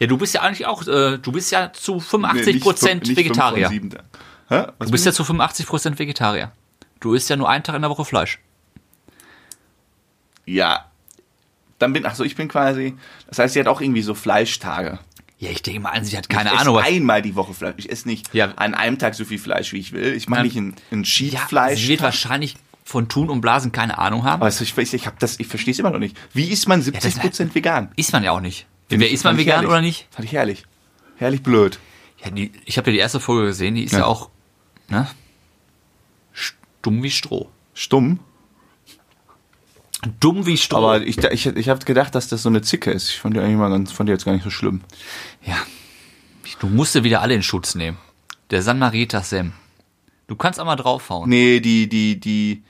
Ja, 0.00 0.06
du 0.06 0.16
bist 0.16 0.34
ja 0.34 0.40
eigentlich 0.40 0.66
auch, 0.66 0.86
äh, 0.86 1.18
du 1.18 1.30
bist 1.32 1.52
ja 1.52 1.72
zu 1.72 2.00
85 2.00 2.60
Prozent 2.60 3.02
nicht 3.02 3.16
nicht 3.16 3.18
Vegetarier. 3.18 3.70
Was 4.48 4.72
Du 4.78 4.90
bist 4.90 5.06
ja 5.06 5.12
zu 5.12 5.22
85 5.24 5.66
Prozent 5.66 5.98
Vegetarier. 5.98 6.50
Du 7.00 7.14
isst 7.14 7.28
ja 7.30 7.36
nur 7.36 7.48
einen 7.48 7.62
Tag 7.62 7.76
in 7.76 7.82
der 7.82 7.90
Woche 7.90 8.04
Fleisch. 8.04 8.38
Ja. 10.46 10.86
Dann 11.78 11.92
bin, 11.92 12.04
ach 12.04 12.14
so, 12.14 12.24
ich 12.24 12.36
bin 12.36 12.48
quasi, 12.48 12.94
das 13.28 13.38
heißt, 13.38 13.54
sie 13.54 13.60
hat 13.60 13.68
auch 13.68 13.80
irgendwie 13.80 14.02
so 14.02 14.14
Fleischtage. 14.14 14.98
Ja, 15.38 15.50
ich 15.50 15.62
denke 15.62 15.80
mal 15.80 15.90
an, 15.90 16.04
sie 16.04 16.16
hat 16.18 16.28
keine 16.28 16.52
ich 16.52 16.58
Ahnung. 16.58 16.76
esse 16.76 16.84
Was, 16.86 16.92
einmal 16.92 17.22
die 17.22 17.34
Woche 17.34 17.54
Fleisch. 17.54 17.74
Ich 17.78 17.90
esse 17.90 18.06
nicht 18.06 18.34
Ja. 18.34 18.52
an 18.56 18.74
einem 18.74 18.98
Tag 18.98 19.14
so 19.14 19.24
viel 19.24 19.38
Fleisch, 19.38 19.72
wie 19.72 19.78
ich 19.78 19.92
will. 19.92 20.12
Ich 20.14 20.28
mache 20.28 20.40
Ähm, 20.40 20.46
nicht 20.46 20.56
ein, 20.56 20.74
ein 20.90 20.98
ja, 20.98 21.02
Cheat-Fleisch. 21.04 21.80
sie 21.80 21.88
wird 21.88 22.02
wahrscheinlich 22.02 22.56
von 22.84 23.08
Tun 23.08 23.30
und 23.30 23.40
Blasen 23.40 23.72
keine 23.72 23.96
Ahnung 23.98 24.24
haben. 24.24 24.40
aber 24.42 24.48
es- 24.48 24.60
ich, 24.60 24.76
ich, 24.76 25.06
hab 25.06 25.18
das, 25.18 25.38
ich 25.40 25.46
verstehe 25.46 25.72
es 25.72 25.78
immer 25.78 25.90
noch 25.90 25.98
nicht. 25.98 26.16
Wie 26.34 26.48
ist 26.48 26.68
man 26.68 26.82
70% 26.82 27.54
vegan? 27.54 27.90
Isst 27.96 28.12
man 28.12 28.22
ja 28.24 28.32
auch 28.32 28.40
nicht. 28.40 28.66
Wer 28.90 29.10
ist 29.10 29.24
man 29.24 29.36
vegan 29.38 29.54
herrlich. 29.54 29.68
oder 29.70 29.80
nicht? 29.80 30.08
Fand 30.10 30.24
ich 30.26 30.32
herrlich. 30.32 30.64
Herrlich 31.16 31.42
blöd. 31.42 31.78
Ja, 32.24 32.30
die, 32.30 32.52
ich 32.64 32.76
habe 32.78 32.90
ja 32.90 32.92
die 32.94 32.98
erste 32.98 33.20
Folge 33.20 33.46
gesehen, 33.46 33.74
die 33.74 33.84
ist 33.84 33.92
ja, 33.92 34.00
Ja. 34.00 34.04
auch 34.06 34.30
ne, 34.88 35.08
stumm 36.32 37.02
wie 37.02 37.10
Stroh. 37.10 37.48
Stumm. 37.74 38.20
Dumm 40.18 40.46
wie 40.46 40.56
Stroh. 40.56 40.78
Aber 40.78 41.02
ich, 41.02 41.18
ich, 41.18 41.46
ich 41.46 41.68
habe 41.68 41.84
gedacht, 41.84 42.14
dass 42.14 42.28
das 42.28 42.42
so 42.42 42.48
eine 42.48 42.62
Zicke 42.62 42.90
ist. 42.90 43.10
Ich 43.10 43.20
fand 43.20 43.36
die 43.36 43.40
eigentlich 43.40 43.56
mal 43.58 43.68
ganz, 43.70 43.92
fand 43.92 44.08
die 44.08 44.12
jetzt 44.12 44.24
gar 44.24 44.32
nicht 44.32 44.44
so 44.44 44.50
schlimm. 44.50 44.80
ja, 45.42 45.56
du 46.58 46.68
musst 46.68 46.92
sie 46.94 47.04
wieder 47.04 47.20
alle 47.20 47.34
in 47.34 47.42
Schutz 47.42 47.74
nehmen. 47.74 47.98
Der 48.50 48.62
San 48.62 48.78
Marita 48.78 49.22
Sam. 49.22 49.52
Du 50.26 50.36
kannst 50.36 50.58
auch 50.58 50.64
mal 50.64 50.76
draufhauen. 50.76 51.28
Nee, 51.28 51.60
die, 51.60 51.88
die, 51.88 52.18
die, 52.18 52.62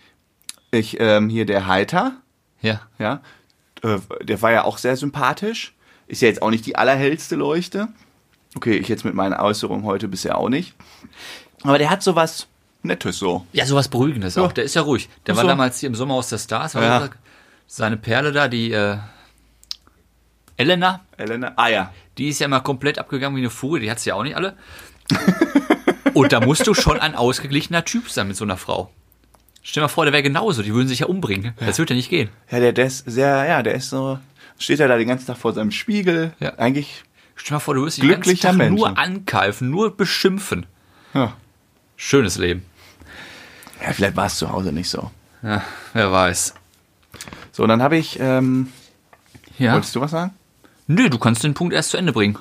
ich, 0.70 0.98
ähm, 0.98 1.28
hier 1.28 1.46
der 1.46 1.66
Heiter, 1.66 2.20
Ja. 2.62 2.82
ja, 2.98 3.20
äh, 3.82 3.98
der 4.22 4.42
war 4.42 4.50
ja 4.52 4.64
auch 4.64 4.78
sehr 4.78 4.96
sympathisch. 4.96 5.74
Ist 6.10 6.22
ja 6.22 6.28
jetzt 6.28 6.42
auch 6.42 6.50
nicht 6.50 6.66
die 6.66 6.74
allerhellste 6.74 7.36
Leuchte. 7.36 7.86
Okay, 8.56 8.76
ich 8.76 8.88
jetzt 8.88 9.04
mit 9.04 9.14
meinen 9.14 9.34
Äußerungen 9.34 9.84
heute 9.84 10.08
bisher 10.08 10.36
auch 10.36 10.48
nicht. 10.48 10.74
Aber 11.62 11.78
der 11.78 11.88
hat 11.88 12.02
sowas 12.02 12.48
Nettes 12.82 13.18
so. 13.18 13.46
Ja, 13.52 13.64
sowas 13.64 13.86
Beruhigendes 13.86 14.36
auch. 14.36 14.50
Der 14.50 14.64
ist 14.64 14.74
ja 14.74 14.82
ruhig. 14.82 15.08
Der 15.26 15.34
Ach 15.34 15.36
war 15.36 15.44
so. 15.44 15.48
damals 15.48 15.78
hier 15.78 15.88
im 15.88 15.94
Sommer 15.94 16.14
aus 16.14 16.28
der 16.28 16.38
Stars. 16.38 16.74
war 16.74 16.82
Ja. 16.82 17.08
Seine 17.68 17.96
Perle 17.96 18.32
da, 18.32 18.48
die 18.48 18.72
äh, 18.72 18.96
Elena, 20.56 21.00
Elena, 21.16 21.52
ah 21.54 21.68
ja. 21.68 21.94
die 22.18 22.28
ist 22.28 22.40
ja 22.40 22.46
immer 22.46 22.60
komplett 22.60 22.98
abgegangen 22.98 23.36
wie 23.36 23.42
eine 23.42 23.50
Fuge. 23.50 23.78
Die 23.78 23.88
hat 23.88 24.00
sie 24.00 24.08
ja 24.08 24.16
auch 24.16 24.24
nicht 24.24 24.34
alle. 24.34 24.56
Und 26.14 26.32
da 26.32 26.40
musst 26.40 26.66
du 26.66 26.74
schon 26.74 26.98
ein 26.98 27.14
ausgeglichener 27.14 27.84
Typ 27.84 28.10
sein 28.10 28.26
mit 28.26 28.36
so 28.36 28.44
einer 28.44 28.56
Frau. 28.56 28.90
Stell 29.62 29.82
dir 29.82 29.84
mal 29.84 29.88
vor, 29.88 30.06
der 30.06 30.12
wäre 30.12 30.24
genauso. 30.24 30.64
Die 30.64 30.74
würden 30.74 30.88
sich 30.88 31.00
ja 31.00 31.06
umbringen. 31.06 31.54
Das 31.60 31.78
würde 31.78 31.94
ja 31.94 31.96
nicht 31.96 32.10
gehen. 32.10 32.30
Ja, 32.50 32.58
der, 32.58 32.72
der 32.72 32.86
ist 32.86 33.04
sehr, 33.08 33.46
ja, 33.46 33.62
der 33.62 33.74
ist 33.74 33.90
so, 33.90 34.18
steht 34.60 34.78
ja 34.78 34.86
da 34.88 34.96
den 34.96 35.08
ganzen 35.08 35.26
Tag 35.26 35.36
vor 35.38 35.52
seinem 35.52 35.70
Spiegel. 35.72 36.32
Ja. 36.38 36.54
Eigentlich, 36.58 37.02
Stell 37.34 37.48
dir 37.48 37.54
mal 37.54 37.60
vor, 37.60 37.74
du 37.74 37.84
wirst 37.86 38.00
den 38.02 38.08
ganzen 38.10 38.38
Tag 38.38 38.56
Mensch. 38.56 38.78
nur 38.78 38.96
ankeifen, 38.98 39.70
nur 39.70 39.96
beschimpfen. 39.96 40.66
ja. 41.14 41.34
Schönes 41.96 42.38
Leben. 42.38 42.64
Ja, 43.84 43.92
vielleicht 43.92 44.16
war 44.16 44.24
es 44.26 44.36
zu 44.36 44.50
Hause 44.50 44.72
nicht 44.72 44.88
so. 44.88 45.10
Ja, 45.42 45.62
wer 45.92 46.10
weiß. 46.10 46.54
So, 47.52 47.66
dann 47.66 47.82
habe 47.82 47.98
ich, 47.98 48.18
ähm, 48.20 48.72
Ja. 49.58 49.74
wolltest 49.74 49.94
du 49.96 50.00
was 50.00 50.10
sagen? 50.12 50.32
Nö, 50.86 51.10
du 51.10 51.18
kannst 51.18 51.44
den 51.44 51.52
Punkt 51.54 51.74
erst 51.74 51.90
zu 51.90 51.96
Ende 51.98 52.12
bringen. 52.14 52.38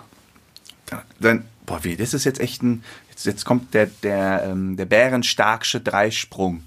Dann, 1.19 1.43
boah, 1.65 1.83
wie, 1.83 1.95
das 1.97 2.13
ist 2.13 2.23
jetzt 2.23 2.39
echt 2.39 2.63
ein, 2.63 2.83
jetzt, 3.09 3.25
jetzt 3.25 3.43
kommt 3.45 3.73
der, 3.73 3.87
der, 4.01 4.43
ähm, 4.45 4.75
der 4.77 4.85
bärenstarksche 4.85 5.81
Dreisprung. 5.81 6.63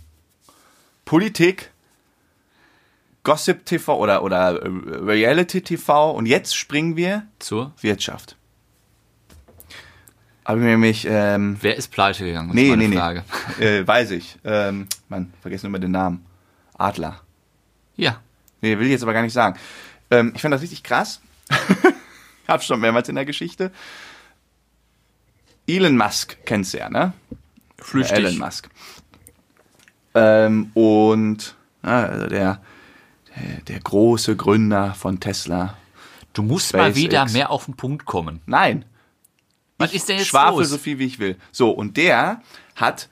Politik, 1.04 1.70
Gossip 3.24 3.64
TV 3.64 3.96
oder, 3.96 4.22
oder 4.22 4.62
äh, 4.62 4.68
Reality 4.68 5.62
TV 5.62 6.10
und 6.10 6.26
jetzt 6.26 6.56
springen 6.56 6.96
wir 6.96 7.26
Zur? 7.38 7.72
Wirtschaft. 7.80 8.36
Habe 10.44 10.58
ich 10.58 10.64
nämlich, 10.64 11.06
ähm, 11.08 11.56
Wer 11.60 11.76
ist 11.76 11.92
pleite 11.92 12.24
gegangen? 12.24 12.48
ist 12.48 12.54
nee, 12.56 12.74
nee, 12.74 12.96
Frage. 12.96 13.24
nee, 13.58 13.64
äh, 13.78 13.86
weiß 13.86 14.10
ich, 14.10 14.38
ähm, 14.44 14.88
Mann, 15.08 15.32
vergessen 15.40 15.66
immer 15.66 15.78
den 15.78 15.92
Namen. 15.92 16.26
Adler. 16.76 17.20
Ja. 17.96 18.20
Nee, 18.60 18.76
will 18.78 18.86
ich 18.86 18.92
jetzt 18.92 19.02
aber 19.02 19.12
gar 19.12 19.22
nicht 19.22 19.32
sagen. 19.32 19.58
Ähm, 20.10 20.32
ich 20.34 20.42
fand 20.42 20.52
das 20.52 20.62
richtig 20.62 20.82
krass. 20.82 21.20
Hab 22.48 22.62
schon 22.62 22.80
mehrmals 22.80 23.08
in 23.08 23.14
der 23.14 23.24
Geschichte. 23.24 23.70
Elon 25.68 25.96
Musk 25.96 26.38
kennst 26.44 26.74
du 26.74 26.78
ja, 26.78 26.90
ne? 26.90 27.12
Flüchtig. 27.78 28.18
Elon 28.18 28.38
Musk. 28.38 28.68
Ähm, 30.14 30.70
und 30.74 31.54
ah, 31.82 32.02
also 32.04 32.26
der, 32.26 32.60
der, 33.36 33.60
der 33.62 33.80
große 33.80 34.36
Gründer 34.36 34.94
von 34.94 35.20
Tesla. 35.20 35.76
Du 36.32 36.42
musst 36.42 36.72
mal 36.72 36.90
SpaceX. 36.90 36.96
wieder 36.96 37.28
mehr 37.30 37.50
auf 37.50 37.66
den 37.66 37.74
Punkt 37.74 38.04
kommen. 38.06 38.40
Nein, 38.46 38.84
Was 39.78 39.92
ist 39.92 40.08
denn 40.08 40.18
jetzt 40.18 40.28
schwafel 40.28 40.60
los? 40.60 40.70
so 40.70 40.78
viel 40.78 40.98
wie 40.98 41.06
ich 41.06 41.18
will. 41.18 41.36
So, 41.50 41.70
und 41.70 41.96
der 41.96 42.40
hat 42.76 43.08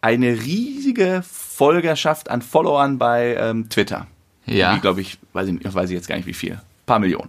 eine 0.00 0.28
riesige 0.42 1.22
Folgerschaft 1.28 2.30
an 2.30 2.40
Followern 2.42 2.98
bei 2.98 3.34
ähm, 3.34 3.68
Twitter. 3.68 4.06
Ja. 4.46 4.74
Wie, 4.76 4.80
glaube 4.80 5.00
ich, 5.00 5.18
weiß 5.32 5.48
ich, 5.48 5.74
weiß 5.74 5.90
ich 5.90 5.96
jetzt 5.96 6.08
gar 6.08 6.16
nicht 6.16 6.26
wie 6.26 6.32
viel. 6.34 6.60
paar 6.86 6.98
Millionen. 7.00 7.28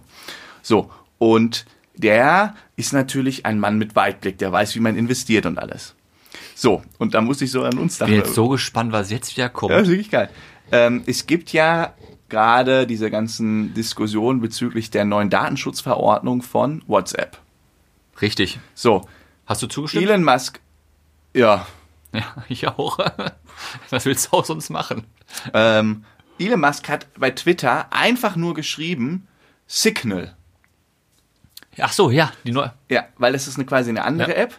So, 0.62 0.90
und 1.18 1.66
der 1.94 2.54
ist 2.76 2.92
natürlich 2.92 3.44
ein 3.44 3.58
Mann 3.58 3.76
mit 3.76 3.94
Weitblick, 3.96 4.38
der 4.38 4.52
weiß, 4.52 4.74
wie 4.74 4.80
man 4.80 4.96
investiert 4.96 5.44
und 5.44 5.58
alles. 5.58 5.94
So, 6.54 6.82
und 6.98 7.14
da 7.14 7.20
muss 7.20 7.42
ich 7.42 7.50
so 7.50 7.64
an 7.64 7.76
uns 7.78 7.98
bin 7.98 8.06
dachten. 8.08 8.18
jetzt 8.20 8.34
so 8.34 8.48
gespannt, 8.48 8.92
was 8.92 9.10
jetzt 9.10 9.36
wieder 9.36 9.48
kommt. 9.50 9.70
Ja, 9.72 9.78
das 9.78 9.88
ist 9.88 9.92
wirklich 9.92 10.10
geil. 10.10 10.30
Ähm, 10.72 11.02
es 11.06 11.26
gibt 11.26 11.52
ja 11.52 11.92
gerade 12.30 12.86
diese 12.86 13.10
ganzen 13.10 13.74
Diskussionen 13.74 14.40
bezüglich 14.40 14.90
der 14.90 15.04
neuen 15.04 15.28
Datenschutzverordnung 15.30 16.42
von 16.42 16.82
WhatsApp. 16.86 17.38
Richtig. 18.22 18.58
So, 18.74 19.06
Hast 19.46 19.62
du 19.62 19.66
zugestimmt? 19.66 20.04
Elon 20.04 20.22
Musk, 20.24 20.60
ja, 21.34 21.66
Ja, 22.12 22.24
ich 22.48 22.66
auch. 22.66 22.98
Was 23.90 24.04
willst 24.04 24.26
du 24.32 24.36
auch 24.38 24.44
sonst 24.44 24.70
machen? 24.70 25.04
ähm, 25.54 26.04
Elon 26.38 26.60
Musk 26.60 26.88
hat 26.88 27.06
bei 27.18 27.30
Twitter 27.30 27.86
einfach 27.92 28.34
nur 28.36 28.54
geschrieben, 28.54 29.26
Signal. 29.66 30.34
Ach 31.78 31.92
so, 31.92 32.10
ja, 32.10 32.32
die 32.44 32.50
neue. 32.52 32.72
Ja, 32.88 33.04
weil 33.18 33.34
es 33.34 33.46
ist 33.46 33.56
eine, 33.56 33.64
quasi 33.66 33.90
eine 33.90 34.02
andere 34.04 34.30
Ja. 34.32 34.36
App. 34.38 34.58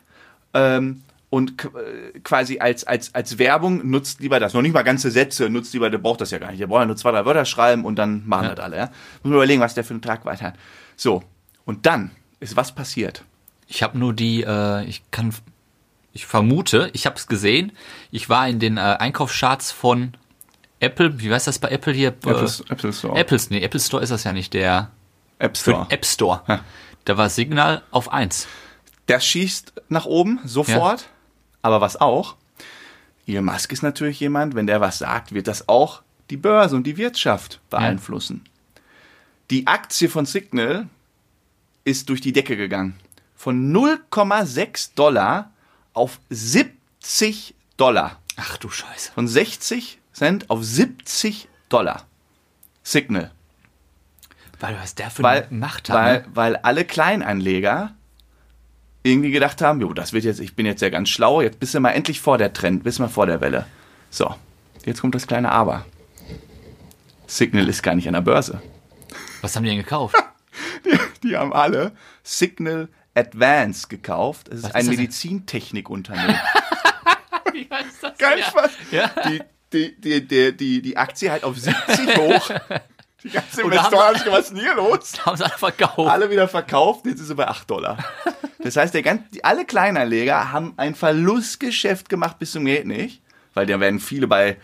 Ähm, 0.53 1.03
und 1.31 1.63
äh, 1.65 2.19
quasi 2.19 2.59
als, 2.59 2.83
als, 2.83 3.15
als 3.15 3.39
Werbung 3.39 3.89
nutzt 3.89 4.19
lieber 4.19 4.39
das. 4.39 4.53
Noch 4.53 4.61
nicht 4.61 4.73
mal 4.73 4.83
ganze 4.83 5.09
Sätze, 5.09 5.49
nutzt 5.49 5.73
lieber, 5.73 5.89
der 5.89 5.97
braucht 5.97 6.21
das 6.21 6.29
ja 6.29 6.37
gar 6.37 6.51
nicht. 6.51 6.59
Der 6.59 6.67
braucht 6.67 6.81
ja 6.81 6.85
nur 6.85 6.97
zwei, 6.97 7.11
drei 7.11 7.25
Wörter 7.25 7.45
schreiben 7.45 7.85
und 7.85 7.95
dann 7.95 8.27
machen 8.27 8.43
Ja. 8.49 8.55
das 8.55 8.63
alle. 8.65 8.77
Ja? 8.77 8.85
Muss 8.85 8.91
man 9.23 9.33
überlegen, 9.33 9.61
was 9.61 9.73
der 9.73 9.83
für 9.83 9.93
eine 9.93 10.01
Tragweite 10.01 10.43
hat. 10.43 10.55
So, 10.97 11.23
und 11.65 11.85
dann 11.85 12.11
ist 12.41 12.55
was 12.57 12.75
passiert. 12.75 13.23
Ich 13.67 13.81
habe 13.81 13.97
nur 13.97 14.13
die, 14.13 14.43
äh, 14.43 14.83
ich 14.83 15.03
kann, 15.11 15.33
ich 16.11 16.25
vermute, 16.25 16.89
ich 16.91 17.05
habe 17.05 17.15
es 17.15 17.27
gesehen. 17.27 17.71
Ich 18.11 18.27
war 18.27 18.47
in 18.49 18.59
den 18.59 18.75
äh, 18.75 18.81
Einkaufscharts 18.81 19.71
von 19.71 20.11
Apple. 20.81 21.21
Wie 21.21 21.33
heißt 21.33 21.47
das 21.47 21.59
bei 21.59 21.69
Apple 21.69 21.93
hier? 21.93 22.09
Apple, 22.09 22.33
äh, 22.35 22.71
Apple 22.73 22.91
Store. 22.91 23.17
Apples, 23.17 23.49
nee, 23.49 23.61
Apple 23.61 23.79
Store 23.79 24.03
ist 24.03 24.09
das 24.09 24.25
ja 24.25 24.33
nicht, 24.33 24.53
der 24.53 24.91
App 25.39 25.55
Store. 25.55 25.87
App 25.89 26.05
Store. 26.05 26.41
Ja. 26.49 26.59
Da 27.05 27.17
war 27.17 27.29
Signal 27.29 27.83
auf 27.91 28.11
1. 28.11 28.47
Das 29.07 29.25
schießt 29.25 29.73
nach 29.89 30.05
oben, 30.05 30.39
sofort. 30.43 31.07
Aber 31.61 31.81
was 31.81 31.99
auch? 31.99 32.35
Elon 33.27 33.45
Musk 33.45 33.71
ist 33.71 33.83
natürlich 33.83 34.19
jemand, 34.19 34.55
wenn 34.55 34.67
der 34.67 34.81
was 34.81 34.97
sagt, 34.99 35.33
wird 35.33 35.47
das 35.47 35.69
auch 35.69 36.01
die 36.29 36.37
Börse 36.37 36.75
und 36.75 36.83
die 36.87 36.97
Wirtschaft 36.97 37.59
beeinflussen. 37.69 38.43
Die 39.49 39.67
Aktie 39.67 40.09
von 40.09 40.25
Signal 40.25 40.87
ist 41.83 42.09
durch 42.09 42.21
die 42.21 42.33
Decke 42.33 42.55
gegangen. 42.57 42.95
Von 43.35 43.73
0,6 43.75 44.91
Dollar 44.95 45.51
auf 45.93 46.19
70 46.29 47.53
Dollar. 47.77 48.19
Ach 48.37 48.57
du 48.57 48.69
Scheiße. 48.69 49.11
Von 49.13 49.27
60 49.27 49.99
Cent 50.13 50.49
auf 50.49 50.63
70 50.63 51.47
Dollar. 51.69 52.05
Signal. 52.83 53.31
Weil 54.59 54.77
was 54.79 54.95
der 54.95 55.09
für 55.09 55.23
Weil, 55.23 55.47
eine 55.49 55.57
Macht 55.57 55.89
hat. 55.89 55.95
weil, 55.95 56.19
ne? 56.19 56.25
weil 56.33 56.55
alle 56.57 56.85
Kleinanleger 56.85 57.93
irgendwie 59.03 59.31
gedacht 59.31 59.61
haben, 59.61 59.81
jo, 59.81 59.93
das 59.93 60.13
wird 60.13 60.23
jetzt, 60.23 60.39
ich 60.39 60.55
bin 60.55 60.65
jetzt 60.65 60.81
ja 60.81 60.89
ganz 60.89 61.09
schlau, 61.09 61.41
jetzt 61.41 61.59
bist 61.59 61.73
du 61.73 61.79
mal 61.79 61.91
endlich 61.91 62.21
vor 62.21 62.37
der 62.37 62.53
Trend, 62.53 62.83
bist 62.83 62.99
mal 62.99 63.07
vor 63.07 63.25
der 63.25 63.41
Welle. 63.41 63.65
So, 64.09 64.35
jetzt 64.85 65.01
kommt 65.01 65.15
das 65.15 65.27
kleine 65.27 65.51
Aber. 65.51 65.85
Signal 67.27 67.67
ist 67.69 67.81
gar 67.81 67.95
nicht 67.95 68.07
an 68.07 68.13
der 68.13 68.21
Börse. 68.21 68.61
Was 69.41 69.55
haben 69.55 69.63
die 69.63 69.69
denn 69.69 69.79
gekauft? 69.79 70.15
Die, 70.83 70.97
die 71.23 71.37
haben 71.37 71.53
alle 71.53 71.91
Signal 72.23 72.89
Advance 73.13 73.87
gekauft. 73.87 74.47
Es 74.49 74.61
ist 74.61 74.75
ein? 74.75 74.85
Medizintechnikunternehmen. 74.87 76.35
Wie 77.53 77.67
heißt 77.71 78.01
das? 78.03 78.17
Kein. 78.17 78.43
Spaß. 78.43 78.71
Ja. 78.91 79.11
Die, 79.27 79.41
die, 79.71 80.01
die, 80.01 80.27
die, 80.27 80.57
die, 80.57 80.81
die 80.81 80.97
Aktie 80.97 81.31
halt 81.31 81.43
auf 81.43 81.57
70 81.57 82.17
hoch. 82.17 82.49
Die 83.23 83.29
ganzen 83.29 83.63
haben 83.63 83.71
Investoren 83.71 84.07
haben 84.07 84.17
sich 84.17 84.31
was 84.31 84.39
ist 84.41 84.49
denn 84.51 84.59
hier 84.59 84.75
los? 84.75 85.13
Haben 85.25 85.37
sie 85.37 85.45
einfach 85.45 85.75
gekauft. 85.77 86.09
alle 86.11 86.29
wieder 86.29 86.47
verkauft, 86.47 87.05
jetzt 87.05 87.19
ist 87.21 87.27
sie 87.27 87.35
bei 87.35 87.47
8 87.47 87.69
Dollar. 87.69 87.97
Das 88.63 88.75
heißt, 88.75 88.93
der 88.93 89.01
ganz, 89.03 89.21
die, 89.31 89.43
alle 89.43 89.65
Kleinanleger 89.65 90.51
haben 90.51 90.73
ein 90.77 90.95
Verlustgeschäft 90.95 92.09
gemacht 92.09 92.39
bis 92.39 92.51
zum 92.51 92.65
geht 92.65 92.85
nicht, 92.87 93.21
weil 93.53 93.65
da 93.65 93.79
werden 93.79 93.99
viele 93.99 94.27
bei 94.27 94.57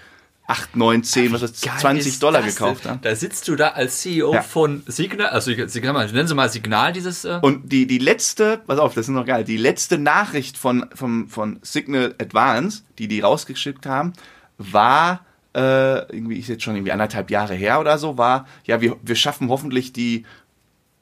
8, 0.50 0.76
9, 0.78 1.04
10, 1.04 1.34
was 1.34 1.42
Geil 1.42 1.54
20 1.80 2.14
ist 2.14 2.24
Dollar 2.24 2.42
gekauft 2.42 2.86
haben. 2.86 3.02
Da 3.02 3.14
sitzt 3.16 3.48
du 3.50 3.56
da 3.58 3.70
als 3.70 4.00
CEO 4.00 4.34
Ja. 4.34 4.42
von 4.42 4.82
Signal, 4.88 5.28
also 5.28 5.52
Signal, 5.68 6.08
nennen 6.12 6.28
Sie 6.28 6.36
mal 6.36 6.50
Signal 6.50 6.94
dieses. 6.94 7.26
Äh, 7.26 7.40
Und 7.42 7.70
die, 7.72 7.86
die 7.86 7.98
letzte, 7.98 8.58
pass 8.66 8.80
auf, 8.80 8.94
das 8.94 9.08
ist 9.08 9.14
noch 9.14 9.26
geil, 9.26 9.44
die 9.44 9.58
letzte 9.58 9.98
Nachricht 9.98 10.58
von, 10.58 10.86
von, 10.96 11.28
von 11.28 11.60
Signal 11.64 12.16
Advance, 12.22 12.84
die 12.98 13.10
die 13.10 13.20
rausgeschickt 13.20 13.86
haben, 13.86 14.14
war, 14.58 15.26
äh, 15.58 16.00
irgendwie 16.14 16.38
ist 16.38 16.50
jetzt 16.50 16.64
schon 16.64 16.76
irgendwie 16.76 16.92
anderthalb 16.92 17.32
Jahre 17.32 17.56
her 17.56 17.80
oder 17.80 17.98
so, 17.98 18.18
war, 18.18 18.48
ja, 18.66 18.80
wir, 18.80 18.96
wir 19.02 19.16
schaffen 19.16 19.50
hoffentlich 19.50 19.92
die 19.92 20.24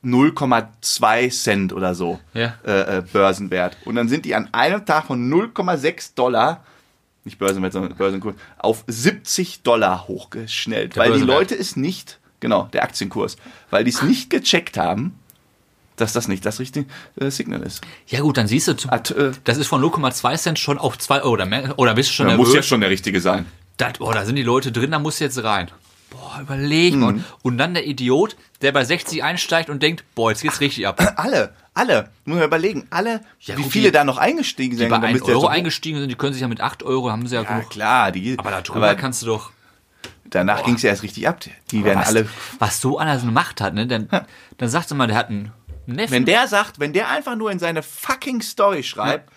0,2 0.04 1.30
Cent 1.32 1.74
oder 1.74 1.94
so 1.94 2.20
Ja. 2.34 2.54
äh, 2.66 3.00
äh, 3.00 3.04
Börsenwert. 3.12 3.76
Und 3.86 3.96
dann 3.96 4.08
sind 4.08 4.24
die 4.24 4.34
an 4.36 4.48
einem 4.54 4.86
Tag 4.86 5.08
von 5.08 5.30
0,6 5.30 6.16
Dollar, 6.16 6.64
nicht 7.26 7.38
Börsenwert, 7.38 7.74
sondern 7.74 7.96
Börsenkurs, 7.96 8.36
auf 8.58 8.84
70 8.88 9.64
Dollar 9.64 10.08
hochgeschnellt. 10.08 10.96
Der 10.96 11.04
weil 11.04 11.20
die. 11.20 11.26
Leute 11.26 11.56
es 11.56 11.76
nicht, 11.76 12.20
genau, 12.40 12.70
der 12.72 12.84
Aktienkurs, 12.84 13.36
weil 13.72 13.84
die 13.84 13.90
es 13.92 14.04
nicht 14.04 14.30
gecheckt 14.30 14.78
haben, 14.78 15.20
dass 15.98 16.14
das 16.14 16.28
nicht 16.28 16.46
das 16.46 16.60
richtige 16.60 16.88
äh, 17.20 17.32
Signal 17.32 17.62
ist. 17.64 17.82
ja 18.08 18.20
gut, 18.20 18.38
dann 18.38 18.48
siehst 18.48 18.68
du, 18.68 18.74
At, 18.90 19.12
äh, 19.12 19.32
das 19.44 19.58
ist 19.58 19.68
von 19.68 19.82
0,2 19.82 20.38
Cent 20.38 20.60
schon 20.60 20.78
auf 20.78 20.98
2 20.98 21.24
Euro 21.24 21.32
oder 21.32 21.46
mehr, 21.46 21.80
oder 21.80 21.96
bist 21.96 22.10
du 22.10 22.14
schon 22.14 22.28
da 22.28 22.38
muss 22.38 22.54
ja 22.54 22.62
schon 22.62 22.82
der 22.82 22.90
richtige 22.90 23.20
sein. 23.22 23.46
Das, 23.78 23.94
boah, 23.94 24.14
da 24.14 24.26
sind 24.26 24.36
die 24.36 24.44
Leute 24.44 24.72
drin, 24.72 24.92
da 24.92 25.00
musst 25.00 25.20
du 25.20 25.26
jetzt 25.26 25.44
rein. 25.44 25.70
Boah, 26.10 26.40
überleg 26.42 26.96
mal. 26.96 27.14
Mhm. 27.14 27.24
Und 27.42 27.58
dann 27.58 27.74
der 27.74 27.86
Idiot, 27.88 28.38
der 28.62 28.72
bei 28.72 28.86
60 28.86 29.24
einsteigt 29.24 29.70
und 29.70 29.84
denkt, 29.84 30.04
boah, 30.16 30.30
jetzt 30.32 30.42
geht's 30.44 30.62
richtig 30.62 30.88
ab. 30.88 31.00
Alle, 31.18 31.54
alle, 31.74 32.10
muss 32.24 32.38
man 32.38 32.46
überlegen, 32.48 32.88
alle, 32.90 33.20
Ja, 33.42 33.58
wie 33.58 33.64
gut, 33.64 33.72
viele 33.74 33.86
die- 33.88 33.92
da 33.92 34.06
noch 34.06 34.18
eingestiegen 34.18 34.72
Die 34.72 34.78
sind. 34.78 34.90
bei 34.90 34.96
damit 34.96 35.10
1 35.10 35.24
der 35.26 35.34
Euro 35.36 35.42
so- 35.42 35.48
eingestiegen 35.50 36.00
sind, 36.00 36.08
die 36.08 36.16
können 36.16 36.32
sich 36.32 36.42
ja 36.42 36.48
mit 36.48 36.62
8 36.62 36.84
Euro, 36.84 37.12
haben 37.12 37.28
sie 37.28 37.36
ja, 37.36 37.42
Ja, 37.44 37.50
genug. 37.58 37.70
klar, 37.70 38.12
die, 38.14 38.38
Aber 38.40 38.52
darüber 38.52 38.76
aber 38.92 38.96
kannst 38.96 39.24
du 39.24 39.26
doch. 39.26 39.52
danach 40.24 40.64
ging 40.64 40.76
es 40.76 40.84
ja 40.84 40.92
erst 40.92 41.04
richtig 41.04 41.28
ab. 41.28 41.42
Die 41.72 41.84
werden 41.84 42.00
was, 42.00 42.08
alle, 42.08 42.30
was 42.60 42.80
so 42.80 42.98
einer 42.98 43.18
so 43.20 43.24
eine 43.24 43.34
Macht 43.34 43.60
hat, 43.60 43.74
ne? 43.74 43.88
Dann, 43.88 44.08
dann 44.58 44.70
sagst 44.70 44.90
du 44.92 44.96
mal, 44.96 45.08
der 45.08 45.18
hat 45.18 45.28
einen 45.30 45.52
Neffen. 45.86 46.14
wenn 46.14 46.24
der 46.26 46.48
sagt, 46.48 46.80
wenn 46.80 46.94
der 46.94 47.10
einfach 47.10 47.36
nur 47.36 47.52
in 47.52 47.60
seine 47.60 47.84
fucking 47.84 48.42
Story 48.42 48.82
schreibt, 48.82 49.30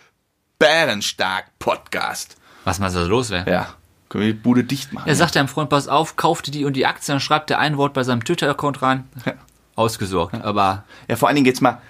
Bärenstark 0.60 1.46
Podcast. 1.58 2.36
was 2.64 2.78
mal 2.78 2.90
so 2.90 3.04
los 3.04 3.30
wäre. 3.30 3.50
Ja, 3.50 3.74
können 4.08 4.24
wir 4.24 4.32
die 4.32 4.38
Bude 4.38 4.64
dicht 4.64 4.92
machen. 4.92 5.08
Er 5.08 5.14
sagt 5.14 5.36
deinem 5.36 5.48
Freund, 5.48 5.68
pass 5.70 5.88
auf, 5.88 6.16
kauf 6.16 6.42
dir 6.42 6.50
die 6.50 6.64
und 6.64 6.74
die 6.74 6.86
Aktien, 6.86 7.14
dann 7.14 7.20
schreibt 7.20 7.50
er 7.50 7.58
ein 7.58 7.76
Wort 7.76 7.92
bei 7.92 8.02
seinem 8.02 8.24
Twitter-Account 8.24 8.82
rein. 8.82 9.04
Ja. 9.26 9.34
Ausgesorgt. 9.76 10.34
Aber 10.34 10.84
Ja, 11.08 11.16
vor 11.16 11.28
allen 11.28 11.36
Dingen 11.36 11.46
jetzt 11.46 11.60
mal, 11.60 11.80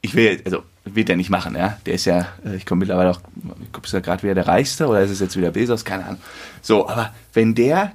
ich 0.00 0.14
will, 0.14 0.40
also, 0.44 0.62
wird 0.84 1.08
der 1.08 1.16
nicht 1.16 1.30
machen, 1.30 1.56
ja. 1.56 1.78
Der 1.86 1.94
ist 1.94 2.04
ja, 2.04 2.28
äh, 2.44 2.56
ich 2.56 2.66
komme 2.66 2.80
mittlerweile 2.80 3.10
auch, 3.10 3.20
ich 3.62 3.72
glaube, 3.72 3.86
ist 3.86 3.92
er 3.92 4.00
gerade 4.00 4.22
wieder 4.22 4.34
der 4.34 4.46
Reichste 4.46 4.86
oder 4.86 5.00
ist 5.00 5.10
es 5.10 5.20
jetzt 5.20 5.36
wieder 5.36 5.50
Bezos? 5.50 5.84
Keine 5.84 6.04
Ahnung. 6.04 6.20
So, 6.62 6.88
aber 6.88 7.12
wenn 7.32 7.54
der, 7.54 7.92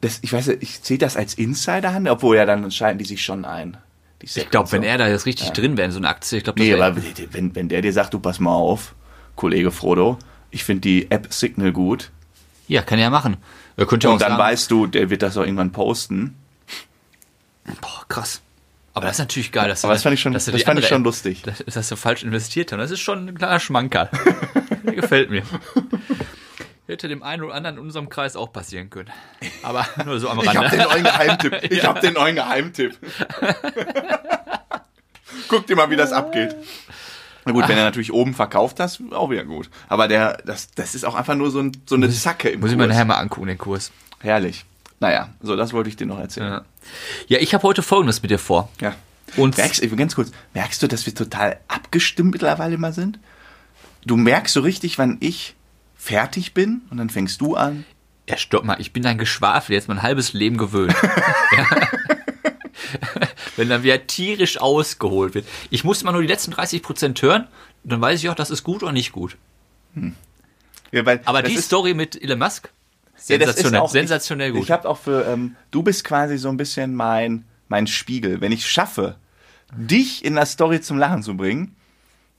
das, 0.00 0.18
ich 0.22 0.32
weiß, 0.32 0.48
nicht, 0.48 0.62
ich 0.62 0.80
sehe 0.82 0.98
das 0.98 1.16
als 1.16 1.34
Insider-Handel, 1.34 2.12
obwohl 2.12 2.36
ja 2.36 2.46
dann 2.46 2.70
schalten 2.70 2.98
die 2.98 3.04
sich 3.04 3.22
schon 3.22 3.44
ein. 3.44 3.76
Ich 4.20 4.50
glaube, 4.50 4.72
wenn 4.72 4.82
er 4.82 4.96
da 4.96 5.06
jetzt 5.06 5.26
richtig 5.26 5.50
drin 5.50 5.76
wäre 5.76 5.86
in 5.86 5.92
so 5.92 5.98
einer 5.98 6.08
Aktie, 6.08 6.38
ich 6.38 6.44
glaube, 6.44 6.58
Nee, 6.58 6.74
aber 6.74 6.96
wenn, 7.32 7.54
wenn 7.54 7.68
der 7.68 7.82
dir 7.82 7.92
sagt, 7.92 8.14
du 8.14 8.18
pass 8.18 8.40
mal 8.40 8.54
auf, 8.54 8.94
Kollege 9.36 9.70
Frodo, 9.70 10.18
ich 10.50 10.64
finde 10.64 10.80
die 10.80 11.10
App 11.10 11.32
Signal 11.32 11.72
gut, 11.72 12.10
Ja, 12.66 12.82
kann 12.82 12.98
er 12.98 13.04
ja 13.04 13.10
machen. 13.10 13.36
Er 13.76 13.86
könnte 13.86 14.06
ja 14.06 14.10
auch 14.10 14.14
Und 14.14 14.22
dann 14.22 14.30
sagen, 14.32 14.42
weißt 14.42 14.70
du, 14.70 14.86
der 14.86 15.10
wird 15.10 15.22
das 15.22 15.36
auch 15.36 15.42
irgendwann 15.42 15.72
posten. 15.72 16.36
boah, 17.80 18.04
krass. 18.08 18.40
Aber 18.94 19.06
das 19.06 19.16
ist 19.16 19.20
natürlich 19.20 19.50
geil. 19.52 19.68
Dass 19.68 19.80
du 19.80 19.88
Aber 19.88 19.94
das 19.94 20.02
da- 20.02 20.08
fand 20.08 20.14
ich 20.14 20.20
schon, 20.20 20.32
dass 20.32 20.44
du 20.44 20.52
das 20.52 20.62
fand 20.62 20.78
ich 20.78 20.86
schon 20.86 21.02
lustig. 21.02 21.42
dass, 21.42 21.58
dass 21.58 21.88
du 21.88 21.96
falsch 21.96 22.22
investiert 22.22 22.70
hast. 22.72 22.78
Das 22.78 22.90
ist 22.92 23.00
schon 23.00 23.28
ein 23.28 23.34
kleiner 23.36 23.58
Schmankerl. 23.58 24.08
Der 24.84 24.94
gefällt 24.94 25.30
mir. 25.30 25.42
Hätte 26.86 27.08
dem 27.08 27.22
einen 27.22 27.42
oder 27.42 27.54
anderen 27.54 27.76
in 27.78 27.82
unserem 27.82 28.08
Kreis 28.08 28.36
auch 28.36 28.52
passieren 28.52 28.90
können. 28.90 29.10
Aber 29.62 29.86
nur 30.04 30.20
so 30.20 30.28
am 30.28 30.38
Ich 30.40 30.46
hab 30.48 30.56
Rande. 30.56 30.76
den 30.76 30.86
neuen 30.86 31.02
Geheimtipp. 31.04 31.72
Ich 31.72 31.84
hab 31.84 32.00
den 32.02 32.12
neuen 32.14 32.34
Geheimtipp. 32.36 32.96
Guck 35.48 35.66
dir 35.66 35.76
mal, 35.76 35.90
wie 35.90 35.96
das 35.96 36.12
abgeht. 36.12 36.54
Na 37.44 37.52
gut, 37.52 37.68
wenn 37.68 37.76
er 37.76 37.84
natürlich 37.84 38.12
oben 38.12 38.34
verkauft 38.34 38.80
das, 38.80 39.00
auch 39.10 39.30
wieder 39.30 39.44
gut. 39.44 39.68
Aber 39.88 40.08
der, 40.08 40.38
das, 40.44 40.70
das 40.72 40.94
ist 40.94 41.04
auch 41.04 41.14
einfach 41.14 41.34
nur 41.34 41.50
so, 41.50 41.60
ein, 41.60 41.72
so 41.86 41.94
eine 41.94 42.10
Zacke 42.10 42.48
im 42.48 42.60
Muss 42.60 42.70
ich 42.70 42.76
Kurs. 42.76 42.86
mir 42.86 42.92
nachher 42.92 43.04
mal 43.04 43.16
angucken, 43.16 43.46
den 43.46 43.58
Kurs. 43.58 43.92
Herrlich. 44.20 44.64
Naja, 45.00 45.28
so, 45.42 45.56
das 45.56 45.72
wollte 45.72 45.90
ich 45.90 45.96
dir 45.96 46.06
noch 46.06 46.18
erzählen. 46.18 46.52
Ja, 46.52 46.64
ja 47.28 47.38
ich 47.38 47.52
habe 47.54 47.62
heute 47.64 47.82
Folgendes 47.82 48.22
mit 48.22 48.30
dir 48.30 48.38
vor. 48.38 48.70
Ja. 48.80 48.94
Und 49.36 49.56
Merkst, 49.56 49.82
ganz 49.96 50.14
kurz, 50.14 50.30
merkst 50.54 50.82
du, 50.82 50.86
dass 50.86 51.06
wir 51.06 51.14
total 51.14 51.58
abgestimmt 51.68 52.32
mittlerweile 52.32 52.78
mal 52.78 52.92
sind? 52.92 53.18
Du 54.06 54.16
merkst 54.16 54.54
so 54.54 54.60
richtig, 54.60 54.98
wann 54.98 55.16
ich 55.20 55.54
fertig 55.96 56.54
bin 56.54 56.82
und 56.90 56.98
dann 56.98 57.10
fängst 57.10 57.40
du 57.40 57.56
an. 57.56 57.84
Ja, 58.28 58.36
stopp 58.36 58.64
mal, 58.64 58.80
ich 58.80 58.92
bin 58.92 59.02
dein 59.02 59.18
Geschwafel 59.18 59.74
jetzt 59.74 59.88
mein 59.88 60.02
halbes 60.02 60.32
Leben 60.32 60.56
gewöhnt. 60.56 60.94
ja. 61.56 61.66
Wenn 63.56 63.68
dann 63.68 63.82
wieder 63.82 64.06
tierisch 64.06 64.58
ausgeholt 64.60 65.34
wird. 65.34 65.46
Ich 65.70 65.84
muss 65.84 66.02
mal 66.04 66.12
nur 66.12 66.22
die 66.22 66.28
letzten 66.28 66.52
30% 66.52 67.20
hören, 67.22 67.46
dann 67.84 68.00
weiß 68.00 68.20
ich 68.22 68.28
auch, 68.28 68.34
das 68.34 68.50
ist 68.50 68.62
gut 68.64 68.82
oder 68.82 68.92
nicht 68.92 69.12
gut. 69.12 69.36
Ja, 70.92 71.04
weil 71.06 71.20
Aber 71.24 71.42
die 71.42 71.56
Story 71.58 71.94
mit 71.94 72.20
Elon 72.20 72.38
Musk, 72.38 72.70
ja, 73.16 73.20
sensationell, 73.38 73.80
auch- 73.80 73.90
sensationell 73.90 74.48
ich, 74.50 74.54
gut. 74.54 74.64
Ich 74.64 74.70
habe 74.70 74.88
auch 74.88 74.98
für, 74.98 75.26
ähm, 75.26 75.56
du 75.70 75.82
bist 75.82 76.04
quasi 76.04 76.36
so 76.38 76.48
ein 76.48 76.56
bisschen 76.56 76.94
mein, 76.94 77.44
mein 77.68 77.86
Spiegel. 77.86 78.40
Wenn 78.40 78.52
ich 78.52 78.66
schaffe, 78.68 79.16
dich 79.76 80.24
in 80.24 80.34
der 80.34 80.46
Story 80.46 80.80
zum 80.80 80.98
Lachen 80.98 81.22
zu 81.22 81.36
bringen, 81.36 81.74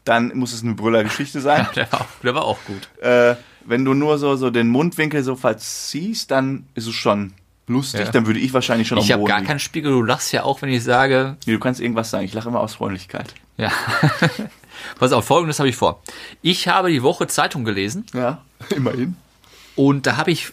dann 0.03 0.35
muss 0.37 0.53
es 0.53 0.63
eine 0.63 0.73
Brüllergeschichte 0.75 1.41
sein. 1.41 1.67
der, 1.75 1.91
war 1.91 2.01
auch, 2.01 2.07
der 2.23 2.35
war 2.35 2.45
auch 2.45 2.59
gut. 2.65 2.89
äh, 3.01 3.35
wenn 3.67 3.83
du 3.83 3.93
nur 3.95 4.19
so, 4.19 4.35
so 4.35 4.51
den 4.51 4.67
Mundwinkel 4.67 5.23
so 5.23 5.35
verziehst, 5.35 6.29
dann 6.29 6.67
ist 6.75 6.85
es 6.87 6.93
schon 6.93 7.33
lustig. 7.67 8.01
Ja. 8.05 8.11
Dann 8.11 8.25
würde 8.27 8.39
ich 8.39 8.53
wahrscheinlich 8.53 8.87
schon 8.87 8.97
Ich 8.99 9.05
am 9.05 9.09
habe 9.13 9.19
Boden 9.21 9.29
gar 9.29 9.37
liegen. 9.39 9.47
keinen 9.47 9.59
Spiegel, 9.59 9.91
du 9.91 10.01
lachst 10.03 10.31
ja 10.31 10.43
auch, 10.43 10.61
wenn 10.61 10.69
ich 10.69 10.83
sage, 10.83 11.37
Nee, 11.45 11.53
du 11.53 11.59
kannst 11.59 11.79
irgendwas 11.81 12.09
sagen. 12.09 12.25
Ich 12.25 12.33
lache 12.33 12.49
immer 12.49 12.59
aus 12.59 12.75
Freundlichkeit. 12.75 13.33
ja. 13.57 13.71
Pass 14.99 15.13
auf, 15.13 15.25
folgendes 15.25 15.57
habe 15.59 15.69
ich 15.69 15.75
vor. 15.77 16.01
Ich 16.41 16.67
habe 16.67 16.91
die 16.91 17.01
Woche 17.01 17.27
Zeitung 17.27 17.63
gelesen 17.63 18.05
Ja, 18.13 18.43
immerhin. 18.75 19.15
und 19.75 20.05
da 20.05 20.17
habe 20.17 20.31
ich 20.31 20.51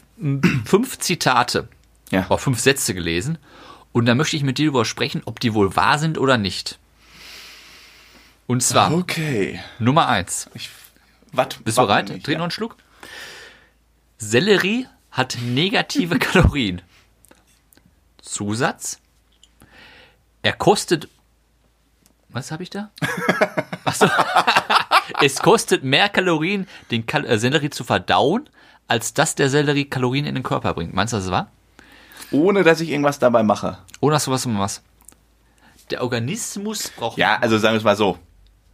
fünf 0.65 0.99
Zitate, 0.99 1.69
Ja. 2.11 2.27
oder 2.27 2.39
fünf 2.39 2.61
Sätze 2.61 2.95
gelesen 2.95 3.39
und 3.91 4.07
da 4.07 4.15
möchte 4.15 4.37
ich 4.37 4.43
mit 4.45 4.59
dir 4.59 4.67
darüber 4.67 4.85
sprechen, 4.85 5.23
ob 5.25 5.41
die 5.41 5.53
wohl 5.55 5.75
wahr 5.77 5.99
sind 5.99 6.19
oder 6.19 6.39
nicht. 6.39 6.79
Und 8.47 8.63
zwar 8.63 8.93
Okay. 8.95 9.61
Nummer 9.81 10.09
eins. 10.09 10.49
Ich, 10.55 10.71
wat, 11.33 11.63
Bist 11.65 11.77
du 11.79 11.83
bereit? 11.83 12.09
nicht, 12.09 12.27
Dreh 12.27 12.33
ja. 12.33 12.39
noch 12.39 12.45
einen 12.45 12.51
Schluck. 12.53 12.77
Sellerie 14.19 14.87
hat 15.11 15.37
negative 15.45 16.19
Kalorien. 16.21 16.81
Zusatz. 18.23 19.01
Er 20.41 20.55
kostet. 20.55 21.09
Was 22.31 22.51
habe 22.51 22.63
ich 22.63 22.71
da? 22.71 22.91
Achso. 23.85 24.09
es 25.21 25.41
kostet 25.41 25.85
mehr 25.85 26.09
Kalorien, 26.09 26.67
den 26.91 27.05
Kal 27.05 27.27
äh, 27.27 27.39
Sellerie 27.39 27.69
zu 27.69 27.85
verdauen, 27.85 28.49
als 28.89 29.13
dass 29.13 29.35
der 29.35 29.51
Sellerie 29.51 29.85
Kalorien 29.85 30.25
in 30.25 30.35
den 30.35 30.43
Körper 30.43 30.73
bringt. 30.73 30.95
Meinst 30.95 31.13
du, 31.13 31.19
das 31.19 31.27
ist 31.27 31.31
wahr? 31.31 31.51
Ohne, 32.31 32.63
dass 32.63 32.81
ich 32.81 32.89
irgendwas 32.89 33.19
dabei 33.19 33.43
mache. 33.43 33.79
Oder 34.01 34.17
hast 34.17 34.27
du 34.27 34.31
was 34.31 34.47
was? 34.47 34.83
Der 35.91 36.03
Organismus 36.03 36.91
braucht. 36.91 37.19
Ja, 37.19 37.37
also 37.39 37.59
sagen 37.59 37.75
wir 37.75 37.79
es 37.79 37.85
mal 37.85 37.97
so. 37.97 38.19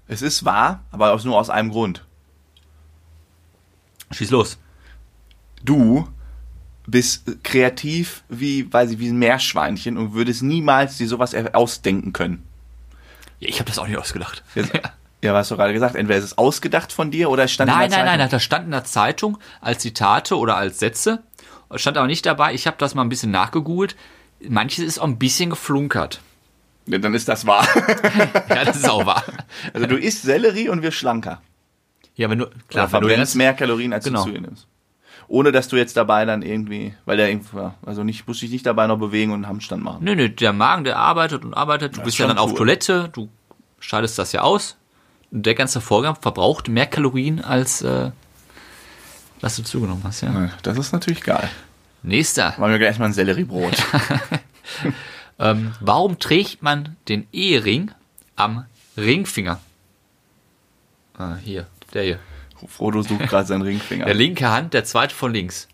Es 0.07 0.23
ist 0.23 0.45
wahr, 0.45 0.85
aber 0.93 1.13
nur 1.25 1.37
aus 1.37 1.51
einem 1.51 1.71
Grund. 1.71 2.05
Schieß 4.13 4.31
los. 4.31 4.59
Du 5.65 6.09
bist 6.91 7.25
kreativ 7.45 8.23
wie, 8.29 8.73
weiß 8.73 8.93
ich, 8.93 8.99
wie 8.99 9.09
ein 9.09 9.19
Meerschweinchen 9.19 9.97
und 9.97 10.15
würdest 10.15 10.43
niemals 10.43 10.97
dir 10.97 11.07
sowas 11.09 11.35
ausdenken 11.35 12.13
können. 12.13 12.43
Ja, 13.41 13.49
ich 13.49 13.61
habe 13.61 13.69
das 13.69 13.79
auch 13.79 13.87
nicht 13.87 13.99
ausgedacht. 13.99 14.43
Jetzt, 14.55 14.73
ja, 15.23 15.33
was 15.35 15.41
hast 15.43 15.51
du 15.53 15.57
gerade 15.57 15.73
gesagt? 15.73 15.95
Entweder 15.97 16.19
ist 16.19 16.25
es 16.25 16.39
ausgedacht 16.39 16.93
von 16.93 17.11
dir 17.11 17.31
oder 17.31 17.45
es 17.45 17.53
stand 17.53 17.71
Nein, 17.71 17.85
in 17.87 17.91
der 17.91 17.99
nein, 17.99 18.07
Zeitung. 18.07 18.19
nein, 18.21 18.31
das 18.31 18.43
stand 18.43 18.65
in 18.67 18.71
der 18.71 18.85
Zeitung 18.85 19.39
als 19.61 19.83
Zitate 19.83 20.37
oder 20.37 20.57
als 20.57 20.79
Sätze. 20.79 21.23
Stand 21.75 21.99
aber 21.99 22.07
nicht 22.07 22.25
dabei. 22.25 22.55
Ich 22.55 22.67
habe 22.67 22.77
das 22.79 22.95
mal 22.95 23.03
ein 23.03 23.09
bisschen 23.11 23.31
nachgegoogelt. 23.31 23.95
Manches 24.49 24.85
ist 24.85 24.99
auch 24.99 25.05
ein 25.05 25.19
bisschen 25.19 25.51
geflunkert. 25.51 26.21
Ja, 26.87 26.97
dann 26.99 27.13
ist 27.15 27.29
das 27.29 27.47
wahr. 27.47 27.67
Ja, 28.49 28.65
das 28.65 28.77
ist 28.79 28.89
auch 28.89 29.05
wahr. 29.05 29.23
Also 29.75 29.87
du 29.87 29.97
isst 29.97 30.23
Sellerie 30.23 30.71
und 30.71 30.83
wirst 30.83 30.97
schlanker. 30.97 31.43
Ja, 32.15 32.31
wenn 32.31 32.39
du, 32.39 32.47
Klar, 32.69 32.89
klar, 32.89 33.03
wenn 33.05 33.21
du 33.23 33.37
mehr 33.39 33.53
Kalorien, 33.55 33.93
als 33.93 34.05
Genau. 34.05 34.21
du 34.25 34.31
zu 34.31 34.35
dir 34.35 34.41
nimmst. 34.41 34.67
Ohne 35.29 35.53
dass 35.53 35.69
du 35.69 35.77
jetzt 35.77 35.97
dabei 35.97 36.25
dann 36.25 36.41
irgendwie, 36.43 36.95
weil 37.05 37.19
der 37.19 37.29
irgendwie, 37.29 37.71
also 37.85 38.03
nicht, 38.03 38.27
musst 38.27 38.41
dich 38.41 38.51
nicht 38.51 38.65
dabei 38.65 38.87
noch 38.87 38.97
bewegen 38.99 39.31
und 39.33 39.37
einen 39.45 39.49
Handstand 39.49 39.83
machen. 39.85 40.03
nö, 40.03 40.15
nö, 40.17 40.31
der 40.31 40.53
Magen, 40.55 40.85
der 40.85 40.97
arbeitet 40.97 41.45
und 41.45 41.53
arbeitet. 41.55 41.93
Du 41.93 41.97
Das 41.97 42.05
bist 42.05 42.15
ist 42.15 42.21
ja 42.21 42.27
dann 42.29 42.39
auf 42.39 42.53
cool. 42.53 42.57
Toilette, 42.59 43.11
du 43.13 43.29
scheidest 43.79 44.19
das 44.19 44.33
ja 44.33 44.41
aus. 44.41 44.77
Und 45.31 45.45
der 45.45 45.55
ganze 45.55 45.83
Vorgang 45.83 46.17
verbraucht 46.17 46.69
mehr 46.69 46.87
Kalorien, 46.87 47.45
als 47.45 47.83
äh, 47.83 48.11
was 49.43 49.57
du 49.57 49.63
zugenommen 49.63 50.03
hast, 50.05 50.23
ja. 50.23 50.33
Ja, 50.33 50.51
Das 50.63 50.79
ist 50.79 50.93
natürlich 50.93 51.23
geil. 51.23 51.49
Nächster. 52.03 52.55
Machen 52.59 52.71
wir 52.71 52.79
gleich 52.79 52.99
mal 52.99 53.07
ein 53.07 53.13
Selleriebrot. 53.13 53.75
Ähm, 55.41 55.71
warum 55.79 56.19
trägt 56.19 56.63
man 56.65 56.97
den 57.07 57.29
Ehering 57.33 57.93
am 58.35 58.65
Ringfinger? 58.97 59.61
Ah, 61.17 61.37
hier, 61.37 61.69
der 61.95 62.03
hier. 62.03 62.19
Frodo 62.67 63.03
sucht 63.03 63.29
gerade 63.29 63.47
seinen 63.47 63.63
Ringfinger. 63.63 64.05
Der 64.07 64.15
linke 64.15 64.51
Hand, 64.51 64.75
der 64.75 64.85
zweite 64.85 65.15
von 65.15 65.33
links. 65.33 65.69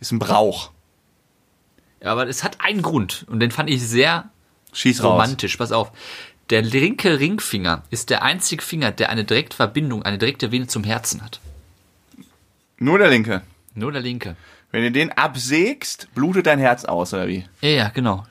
ist 0.00 0.12
ein 0.12 0.18
Brauch. 0.18 0.70
Ja, 2.02 2.12
aber 2.12 2.28
es 2.28 2.44
hat 2.44 2.60
einen 2.60 2.82
Grund 2.82 3.24
und 3.28 3.40
den 3.40 3.50
fand 3.50 3.70
ich 3.70 3.82
sehr 3.86 4.30
Schieß 4.72 5.02
raus. 5.02 5.12
romantisch. 5.12 5.56
Pass 5.56 5.72
auf. 5.72 5.92
Der 6.50 6.62
linke 6.62 7.20
Ringfinger 7.20 7.84
ist 7.90 8.10
der 8.10 8.22
einzige 8.22 8.62
Finger, 8.62 8.90
der 8.90 9.08
eine 9.10 9.24
direkte 9.24 9.56
Verbindung, 9.56 10.02
eine 10.02 10.18
direkte 10.18 10.50
Vene 10.50 10.66
zum 10.66 10.84
Herzen 10.84 11.22
hat. 11.22 11.40
Nur 12.78 12.98
der 12.98 13.08
linke. 13.08 13.42
Nur 13.74 13.92
der 13.92 14.00
linke. 14.00 14.36
Wenn 14.72 14.82
du 14.82 14.90
den 14.92 15.12
absägst, 15.12 16.08
blutet 16.14 16.46
dein 16.46 16.58
Herz 16.58 16.84
aus, 16.84 17.12
oder 17.14 17.28
wie? 17.28 17.44
Ja, 17.60 17.68
ja, 17.68 17.88
genau. 17.88 18.24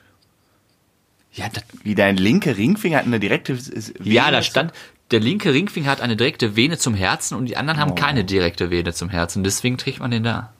Ja, 1.32 1.46
Wie 1.84 1.94
dein 1.94 2.16
linke 2.16 2.56
Ringfinger 2.56 2.98
hat 2.98 3.06
eine 3.06 3.20
direkte. 3.20 3.56
ja, 4.02 4.30
da 4.30 4.42
stand, 4.42 4.72
der 5.10 5.20
linke 5.20 5.52
Ringfinger 5.52 5.90
hat 5.90 6.00
eine 6.00 6.16
direkte 6.16 6.56
Vene 6.56 6.78
zum 6.78 6.94
Herzen 6.94 7.34
und 7.36 7.46
die 7.46 7.56
anderen 7.56 7.80
haben 7.80 7.92
Oh. 7.92 7.94
keine 7.96 8.24
direkte 8.24 8.70
Vene 8.70 8.92
zum 8.92 9.08
Herzen. 9.08 9.42
Deswegen 9.44 9.76
trägt 9.78 10.00
man 10.00 10.10
den 10.10 10.22
da. 10.22 10.52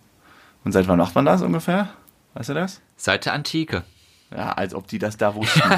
Und 0.65 0.73
seit 0.73 0.89
wann 0.89 0.99
macht 0.99 1.15
man 1.15 1.25
das 1.25 1.43
ungefähr? 1.43 1.89
Weißt 2.35 2.49
du 2.51 2.55
das? 2.55 2.81
Seit 2.97 3.27
der 3.27 3.33
Antike. 3.35 3.85
Ja, 4.31 4.53
als 4.53 4.75
ob 4.75 4.87
die 4.89 4.99
das 4.99 5.17
da 5.17 5.35
wussten. 5.35 5.63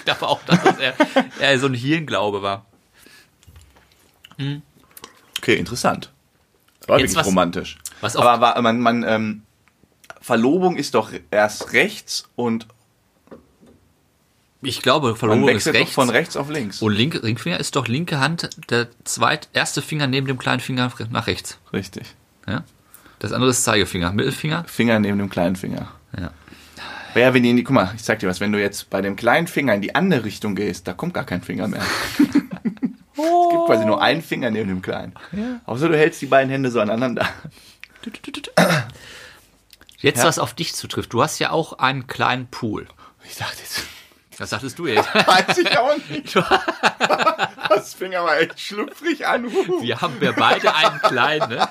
Ich 0.00 0.04
glaube 0.14 0.28
auch, 0.28 0.42
dass 0.44 0.62
das 0.62 0.78
eher, 0.78 0.94
eher 1.40 1.58
so 1.58 1.66
ein 1.66 1.74
Hirnglaube 1.74 2.40
war. 2.40 2.64
Okay, 5.38 5.56
interessant. 5.56 6.12
War 6.86 6.98
Jetzt 6.98 7.10
wirklich 7.10 7.16
was- 7.18 7.26
romantisch. 7.26 7.78
was 8.00 8.16
Aber 8.16 8.40
war, 8.40 8.60
man, 8.62 8.80
man, 8.80 9.02
ähm, 9.02 9.42
Verlobung 10.20 10.76
ist 10.76 10.94
doch 10.94 11.10
erst 11.30 11.72
rechts 11.72 12.28
und 12.36 12.66
Ich 14.60 14.82
glaube, 14.82 15.14
Verlobung 15.14 15.48
ist 15.50 15.68
rechts. 15.68 15.94
von 15.94 16.10
rechts 16.10 16.36
auf 16.36 16.50
links. 16.50 16.82
Und 16.82 16.92
linke 16.92 17.22
Ringfinger 17.22 17.60
ist 17.60 17.76
doch 17.76 17.86
linke 17.86 18.18
Hand, 18.18 18.50
der 18.70 18.88
zweit, 19.04 19.48
erste 19.52 19.82
Finger 19.82 20.06
neben 20.08 20.26
dem 20.26 20.38
kleinen 20.38 20.60
Finger 20.60 20.90
nach 21.10 21.26
rechts. 21.28 21.58
Richtig. 21.72 22.14
Ja? 22.46 22.64
Das 23.20 23.32
andere 23.32 23.50
ist 23.50 23.62
Zeigefinger. 23.64 24.12
Mittelfinger? 24.12 24.64
Finger 24.64 24.98
neben 24.98 25.18
dem 25.18 25.30
kleinen 25.30 25.54
Finger. 25.56 25.88
Ja. 26.18 26.32
Ja, 27.14 27.34
wenn 27.34 27.42
die 27.42 27.50
in 27.50 27.56
die, 27.56 27.64
guck 27.64 27.74
mal, 27.74 27.92
ich 27.96 28.02
zeig 28.04 28.18
dir 28.20 28.28
was, 28.28 28.38
wenn 28.40 28.52
du 28.52 28.60
jetzt 28.60 28.90
bei 28.90 29.00
dem 29.00 29.16
kleinen 29.16 29.46
Finger 29.46 29.74
in 29.74 29.80
die 29.80 29.94
andere 29.94 30.24
Richtung 30.24 30.54
gehst, 30.54 30.86
da 30.86 30.92
kommt 30.92 31.14
gar 31.14 31.24
kein 31.24 31.42
Finger 31.42 31.66
mehr. 31.66 31.82
es 32.18 32.24
gibt 32.24 33.66
quasi 33.66 33.84
nur 33.84 34.00
einen 34.02 34.22
Finger 34.22 34.50
neben 34.50 34.68
dem 34.68 34.82
kleinen. 34.82 35.14
Außer 35.66 35.88
du 35.88 35.96
hältst 35.96 36.20
die 36.20 36.26
beiden 36.26 36.50
Hände 36.50 36.70
so 36.70 36.80
aneinander. 36.80 37.28
Jetzt 39.98 40.18
Ja. 40.18 40.24
was 40.24 40.38
auf 40.38 40.54
dich 40.54 40.74
zutrifft. 40.74 41.12
Du 41.12 41.22
hast 41.22 41.38
ja 41.38 41.50
auch 41.50 41.74
einen 41.78 42.06
kleinen 42.06 42.46
Pool. 42.46 42.86
Ich 43.28 43.36
dachte 43.36 43.58
jetzt, 43.60 43.82
Was 44.38 44.50
sagtest 44.50 44.78
du 44.78 44.86
jetzt? 44.86 45.12
weiß 45.14 45.58
ich 45.58 45.76
auch 45.78 45.96
nicht. 46.08 46.34
Das 47.68 47.94
fing 47.94 48.14
aber 48.14 48.40
echt 48.40 48.58
schlüpfrig 48.58 49.26
an. 49.26 49.44
Wir 49.52 50.00
haben 50.00 50.16
ja 50.20 50.32
beide 50.32 50.74
einen 50.74 51.00
kleinen, 51.00 51.48
ne? 51.50 51.68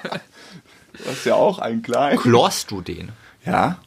Du 0.94 1.10
hast 1.10 1.26
ja 1.26 1.34
auch 1.36 1.60
einen 1.60 1.82
kleinen. 1.82 2.18
Chlorst 2.20 2.72
du 2.72 2.82
den? 2.82 3.12
Ja, 3.46 3.80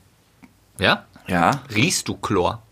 Ja? 0.78 1.06
ja, 1.28 1.62
Riechst 1.74 2.08
du 2.08 2.16
Chlor? 2.16 2.62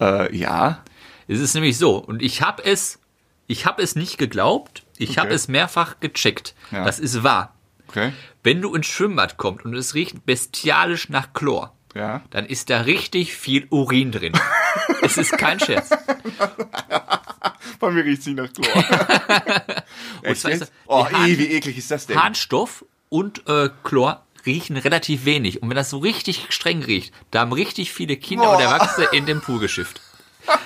äh, 0.00 0.34
ja. 0.36 0.82
Es 1.28 1.40
ist 1.40 1.54
nämlich 1.54 1.78
so, 1.78 1.96
und 1.96 2.20
ich 2.22 2.42
habe 2.42 2.64
es, 2.64 2.98
ich 3.46 3.64
habe 3.66 3.82
es 3.82 3.96
nicht 3.96 4.18
geglaubt, 4.18 4.82
ich 4.98 5.10
Okay. 5.10 5.20
habe 5.20 5.34
es 5.34 5.48
mehrfach 5.48 6.00
gecheckt. 6.00 6.54
Ja. 6.70 6.84
Das 6.84 6.98
ist 6.98 7.22
wahr. 7.22 7.54
Okay. 7.88 8.12
Wenn 8.42 8.60
du 8.60 8.74
ins 8.74 8.86
Schwimmbad 8.86 9.36
kommst 9.38 9.64
und 9.64 9.74
es 9.74 9.94
riecht 9.94 10.26
bestialisch 10.26 11.08
nach 11.08 11.32
Chlor, 11.32 11.73
Ja. 11.94 12.22
dann 12.30 12.46
ist 12.46 12.70
da 12.70 12.82
richtig 12.82 13.34
viel 13.34 13.66
Urin 13.70 14.10
drin. 14.10 14.32
es 15.02 15.16
ist 15.16 15.38
kein 15.38 15.60
Scherz. 15.60 15.90
Bei 17.80 17.90
mir 17.90 18.04
riecht 18.04 18.26
nicht 18.26 18.36
nach 18.36 18.52
Chlor. 18.52 18.84
Echt 20.22 20.40
zwar 20.40 20.50
ist 20.50 20.72
oh, 20.86 21.06
ey, 21.24 21.38
wie 21.38 21.52
eklig 21.52 21.78
ist 21.78 21.90
das 21.90 22.06
denn? 22.06 22.20
Harnstoff 22.20 22.84
und 23.08 23.46
äh, 23.48 23.70
Chlor 23.84 24.24
riechen 24.46 24.76
relativ 24.76 25.24
wenig. 25.24 25.62
Und 25.62 25.70
wenn 25.70 25.76
das 25.76 25.90
so 25.90 25.98
richtig 25.98 26.46
streng 26.50 26.82
riecht, 26.82 27.12
da 27.30 27.40
haben 27.40 27.52
richtig 27.52 27.92
viele 27.92 28.16
Kinder 28.16 28.50
und 28.50 28.56
Boah. 28.56 28.64
Erwachsene 28.64 29.08
in 29.12 29.26
den 29.26 29.40
Pool 29.40 29.60
geschifft. 29.60 30.00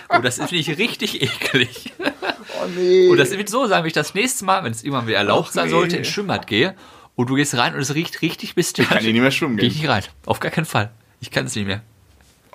Und 0.09 0.25
das 0.25 0.37
finde 0.37 0.57
ich 0.57 0.79
richtig 0.79 1.23
eklig. 1.23 1.93
oh 1.99 2.67
nee. 2.75 3.09
Und 3.09 3.19
das 3.19 3.31
wird 3.31 3.49
so 3.49 3.67
sein, 3.67 3.83
wenn 3.83 3.89
ich 3.89 3.93
das 3.93 4.15
nächste 4.15 4.45
Mal, 4.45 4.65
wenn 4.65 4.73
es 4.73 4.83
irgendwann 4.83 5.07
wieder 5.07 5.19
erlaubt 5.19 5.53
sein 5.53 5.67
nee. 5.67 5.71
sollte, 5.71 5.97
ins 5.97 6.09
Schwimmbad 6.09 6.47
gehe 6.47 6.75
und 7.15 7.31
du 7.31 7.35
gehst 7.35 7.57
rein 7.57 7.75
und 7.75 7.81
es 7.81 7.95
riecht 7.95 8.23
richtig 8.23 8.55
bestialisch. 8.55 8.91
kann 8.91 9.03
hier 9.03 9.13
nicht 9.13 9.23
mehr 9.23 9.31
schwimmen 9.31 9.57
Geh 9.57 9.63
gehen. 9.63 9.71
ich 9.71 9.83
nicht 9.83 9.91
rein. 9.91 10.05
Auf 10.27 10.41
gar 10.41 10.51
keinen 10.51 10.65
Fall. 10.65 10.93
Ich 11.21 11.31
kann 11.31 11.47
es 11.47 11.55
nicht 11.55 11.67
mehr. 11.67 11.83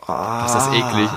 ah, 0.08 0.44
Das 0.44 0.68
ist 0.68 0.74
eklig. 0.74 1.10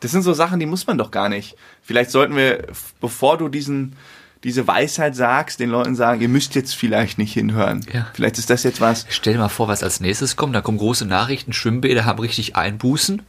Das 0.00 0.10
sind 0.10 0.22
so 0.22 0.32
Sachen, 0.34 0.60
die 0.60 0.66
muss 0.66 0.86
man 0.86 0.98
doch 0.98 1.10
gar 1.10 1.28
nicht. 1.28 1.56
Vielleicht 1.82 2.10
sollten 2.10 2.36
wir, 2.36 2.66
bevor 3.00 3.38
du 3.38 3.48
diesen, 3.48 3.96
diese 4.44 4.66
Weisheit 4.68 5.16
sagst, 5.16 5.58
den 5.58 5.70
Leuten 5.70 5.94
sagen, 5.96 6.20
ihr 6.20 6.28
müsst 6.28 6.54
jetzt 6.54 6.74
vielleicht 6.74 7.16
nicht 7.18 7.32
hinhören. 7.32 7.84
Ja. 7.92 8.06
Vielleicht 8.12 8.38
ist 8.38 8.50
das 8.50 8.62
jetzt 8.62 8.80
was. 8.80 9.06
Stell 9.08 9.32
dir 9.34 9.38
mal 9.38 9.48
vor, 9.48 9.68
was 9.68 9.82
als 9.82 10.00
nächstes 10.00 10.36
kommt. 10.36 10.54
Da 10.54 10.60
kommen 10.60 10.78
große 10.78 11.06
Nachrichten. 11.06 11.52
Schwimmbäder 11.52 12.04
haben 12.04 12.18
richtig 12.18 12.56
Einbußen. 12.56 13.22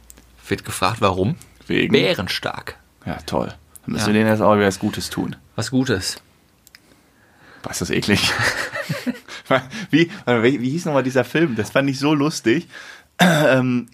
Wird 0.46 0.64
gefragt, 0.64 1.00
warum? 1.00 1.36
Wegen. 1.66 1.92
Bärenstark. 1.92 2.76
Ja, 3.06 3.16
toll. 3.26 3.54
Dann 3.84 3.92
müssen 3.92 4.02
Ja. 4.02 4.06
wir 4.08 4.14
denen 4.14 4.28
jetzt 4.30 4.42
auch 4.42 4.54
wieder 4.56 4.66
was 4.66 4.78
Gutes 4.78 5.08
tun. 5.10 5.36
Was 5.56 5.70
Gutes. 5.70 6.20
Was 7.62 7.80
ist 7.80 7.90
das 7.90 7.90
eklig? 7.90 8.32
wie, 9.90 10.10
wie, 10.26 10.60
wie 10.60 10.70
hieß 10.70 10.84
nochmal 10.84 11.02
dieser 11.02 11.24
Film? 11.24 11.56
Das 11.56 11.70
fand 11.70 11.90
ich 11.90 11.98
so 11.98 12.14
lustig. 12.14 12.68
ähm, 13.20 13.88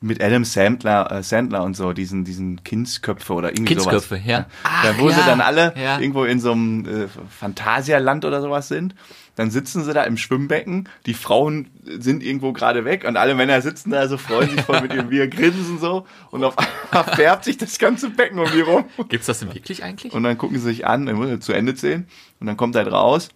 mit 0.00 0.22
Adam 0.22 0.44
Sandler, 0.44 1.10
äh, 1.10 1.22
Sandler 1.22 1.64
und 1.64 1.74
so, 1.74 1.92
diesen, 1.92 2.24
diesen 2.24 2.62
Kindsköpfe 2.62 3.32
oder 3.32 3.50
irgendwie 3.50 3.74
Kindsköpfe, 3.74 4.16
sowas. 4.16 4.26
ja. 4.26 4.46
da 4.62 4.92
Ach, 4.94 4.98
wo 4.98 5.08
sie 5.08 5.18
ja, 5.18 5.26
dann 5.26 5.40
alle 5.40 5.74
ja. 5.76 5.98
irgendwo 5.98 6.24
in 6.24 6.38
so 6.38 6.52
einem 6.52 6.86
äh, 6.86 7.08
Phantasialand 7.28 8.24
oder 8.24 8.40
sowas 8.40 8.68
sind. 8.68 8.94
Dann 9.34 9.50
sitzen 9.52 9.84
sie 9.84 9.92
da 9.92 10.02
im 10.02 10.16
Schwimmbecken, 10.16 10.88
die 11.06 11.14
Frauen 11.14 11.70
sind 11.84 12.24
irgendwo 12.24 12.52
gerade 12.52 12.84
weg 12.84 13.04
und 13.06 13.16
alle 13.16 13.36
Männer 13.36 13.62
sitzen 13.62 13.90
da 13.90 14.08
so, 14.08 14.18
freuen 14.18 14.50
sich 14.50 14.62
voll 14.62 14.80
mit 14.80 14.92
ihrem 14.92 15.10
Bier, 15.10 15.28
grinsen 15.28 15.78
so 15.78 16.06
und 16.32 16.42
auf 16.42 16.56
einmal 16.58 17.14
färbt 17.14 17.44
sich 17.44 17.56
das 17.56 17.78
ganze 17.78 18.10
Becken 18.10 18.40
um 18.40 18.50
die 18.50 18.62
rum. 18.62 18.84
Gibt's 19.08 19.26
das 19.26 19.38
denn 19.38 19.54
wirklich 19.54 19.84
eigentlich? 19.84 20.12
Und 20.12 20.24
dann 20.24 20.36
gucken 20.38 20.58
sie 20.58 20.64
sich 20.64 20.88
an, 20.88 21.06
dann 21.06 21.14
muss 21.14 21.38
zu 21.38 21.52
Ende 21.52 21.76
zählen. 21.76 22.08
Und 22.40 22.46
dann 22.46 22.56
kommt 22.56 22.76
halt 22.76 22.90
raus, 22.90 23.28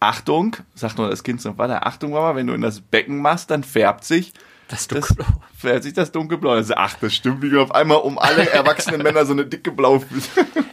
Achtung, 0.00 0.56
sagt 0.74 0.98
nur 0.98 1.08
das 1.10 1.22
Kind 1.22 1.40
so, 1.40 1.56
warte, 1.58 1.84
Achtung 1.84 2.10
Mama, 2.12 2.34
wenn 2.34 2.46
du 2.46 2.54
in 2.54 2.60
das 2.60 2.80
Becken 2.80 3.20
machst, 3.20 3.50
dann 3.50 3.62
färbt 3.62 4.04
sich 4.04 4.32
Das 4.68 4.88
das, 4.88 5.08
Dunkelblau. 5.08 5.40
färbt 5.56 5.82
sich 5.84 5.92
das 5.92 6.10
dunkelblau. 6.12 6.50
Also, 6.52 6.74
ach, 6.76 6.94
das 7.00 7.14
stimmt. 7.14 7.44
Und 7.44 7.56
auf 7.58 7.72
einmal 7.74 7.98
um 7.98 8.18
alle 8.18 8.48
erwachsenen 8.50 9.02
Männer 9.04 9.24
so 9.26 9.32
eine 9.32 9.46
dicke 9.46 9.70
blaue 9.70 10.00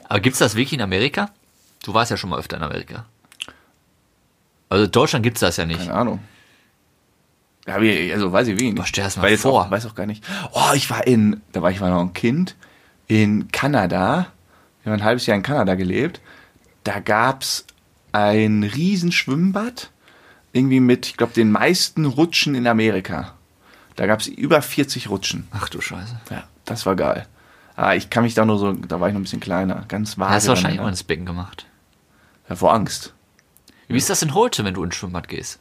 Aber 0.08 0.20
gibt's 0.20 0.40
das 0.40 0.56
wirklich 0.56 0.74
in 0.74 0.82
Amerika? 0.82 1.30
Du 1.84 1.94
warst 1.94 2.10
ja 2.12 2.18
schon 2.18 2.30
mal 2.32 2.40
öfter 2.40 2.58
in 2.58 2.64
Amerika. 2.64 3.06
Also 4.70 4.86
in 4.86 4.92
Deutschland 4.92 5.24
gibt's 5.24 5.40
das 5.42 5.58
ja 5.58 5.66
nicht. 5.66 5.80
Keine 5.80 5.94
Ahnung. 5.94 6.20
Ja, 7.68 7.82
wie, 7.82 8.12
also 8.12 8.32
weiß 8.32 8.48
ich 8.48 8.60
wie. 8.60 8.72
Boah, 8.74 8.86
stell 8.86 9.04
das 9.04 9.16
mal 9.18 9.24
Weil 9.24 9.38
vor. 9.38 9.66
Auch, 9.66 9.72
weiß 9.72 9.86
auch 9.86 9.96
gar 9.96 10.06
nicht. 10.06 10.24
Oh, 10.54 10.74
ich 10.74 10.90
war 10.90 11.06
in, 11.06 11.42
da 11.52 11.62
war 11.62 11.70
ich 11.72 11.80
mal 11.80 11.90
noch 11.92 12.02
ein 12.02 12.14
Kind, 12.14 12.56
in 13.08 13.52
Kanada. 13.52 14.28
Wir 14.84 14.92
haben 14.92 15.00
ein 15.00 15.04
halbes 15.06 15.26
Jahr 15.26 15.38
in 15.38 15.44
Kanada 15.44 15.76
gelebt. 15.76 16.20
Da 16.84 17.00
gab's 17.00 17.66
ein 18.12 18.64
riesen 18.64 19.12
Schwimmbad. 19.12 19.92
Irgendwie 20.52 20.80
mit, 20.80 21.06
ich 21.08 21.18
glaube, 21.18 21.34
den 21.34 21.52
meisten 21.52 22.06
Rutschen 22.06 22.56
in 22.56 22.66
Amerika. 22.68 23.36
Da 23.96 24.08
gab's 24.08 24.28
über 24.28 24.62
40 24.62 25.10
Rutschen. 25.10 25.48
Ach 25.52 25.70
du 25.70 25.80
Scheiße. 25.82 26.20
Ja, 26.32 26.44
das 26.66 26.86
war 26.86 26.96
geil. 26.96 27.28
Ah, 27.76 27.94
ich 27.94 28.10
kann 28.10 28.24
mich 28.24 28.34
da 28.34 28.46
nur 28.46 28.58
so, 28.58 28.74
da 28.74 29.00
war 29.00 29.08
ich 29.08 29.14
noch 29.14 29.20
ein 29.20 29.24
bisschen 29.24 29.40
kleiner. 29.40 29.86
Ganz 29.88 30.18
vage. 30.18 30.32
Hast 30.32 30.48
du 30.48 30.50
wahrscheinlich 30.50 30.80
auch 30.80 30.88
ins 30.88 31.04
Becken 31.04 31.26
gemacht. 31.26 31.66
ja, 32.50 32.56
vor 32.56 32.74
Angst. 32.74 33.14
Wie 33.88 33.98
ist 33.98 34.10
das 34.10 34.20
denn 34.20 34.34
heute, 34.34 34.64
wenn 34.66 34.74
du 34.74 34.84
ins 34.84 34.96
Schwimmbad 34.96 35.28
gehst? 35.28 35.60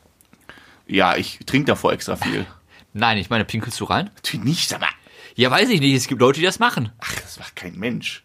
Ja, 0.87 1.17
ich 1.17 1.39
trinke 1.47 1.67
davor 1.67 1.93
extra 1.93 2.17
viel. 2.17 2.47
Nein, 2.93 3.19
ich 3.19 3.31
meine, 3.31 3.45
pinkelst 3.45 3.79
du 3.81 3.85
rein? 3.85 4.11
Natürlich 4.17 4.45
nicht, 4.45 4.69
sag 4.69 4.81
mal. 4.81 4.89
Ja, 5.35 5.51
weiß 5.51 5.69
ich 5.69 5.81
nicht. 5.81 5.95
Es 5.95 6.09
gibt 6.09 6.21
Leute, 6.21 6.41
die 6.41 6.47
das 6.47 6.59
machen. 6.59 6.91
Ach, 6.99 7.15
das 7.21 7.39
macht 7.39 7.55
kein 7.57 7.77
Mensch. 7.79 8.25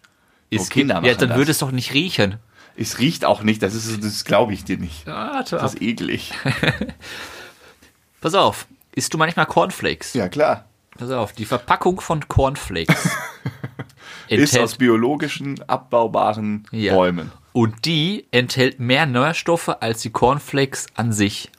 Es 0.50 0.58
Nur 0.60 0.70
Kinder 0.70 0.96
gibt, 0.96 1.06
ja, 1.06 1.12
machen 1.14 1.20
dann 1.20 1.30
das. 1.30 1.38
würde 1.38 1.52
es 1.52 1.58
doch 1.60 1.72
nicht 1.72 1.94
riechen. 1.94 2.38
Es 2.76 2.98
riecht 3.00 3.26
auch 3.26 3.44
nicht, 3.44 3.62
das 3.62 3.76
ist, 3.76 4.04
das 4.04 4.26
glaube 4.26 4.54
ich 4.54 4.64
dir 4.64 4.78
nicht. 4.78 5.06
Warte 5.06 5.58
Das 5.58 5.76
ist 5.76 5.82
eklig. 5.82 6.34
Pass 8.22 8.34
auf. 8.34 8.68
Isst 8.96 9.14
du 9.14 9.18
manchmal 9.18 9.46
Cornflakes? 9.46 10.14
Ja, 10.14 10.30
klar. 10.30 10.66
Pass 10.98 11.12
auf. 11.12 11.34
Die 11.34 11.46
Verpackung 11.46 12.00
von 12.02 12.28
Cornflakes 12.28 13.10
Ist 14.28 14.58
aus 14.58 14.78
biologischen, 14.78 15.62
abbaubaren 15.68 16.66
Ja. 16.72 16.94
Bäumen. 16.94 17.32
Und 17.52 17.86
die 17.86 18.26
enthält 18.32 18.80
mehr 18.80 19.06
Nährstoffe 19.06 19.70
als 19.70 20.02
die 20.02 20.12
Cornflakes 20.12 20.88
an 20.96 21.12
sich. 21.12 21.52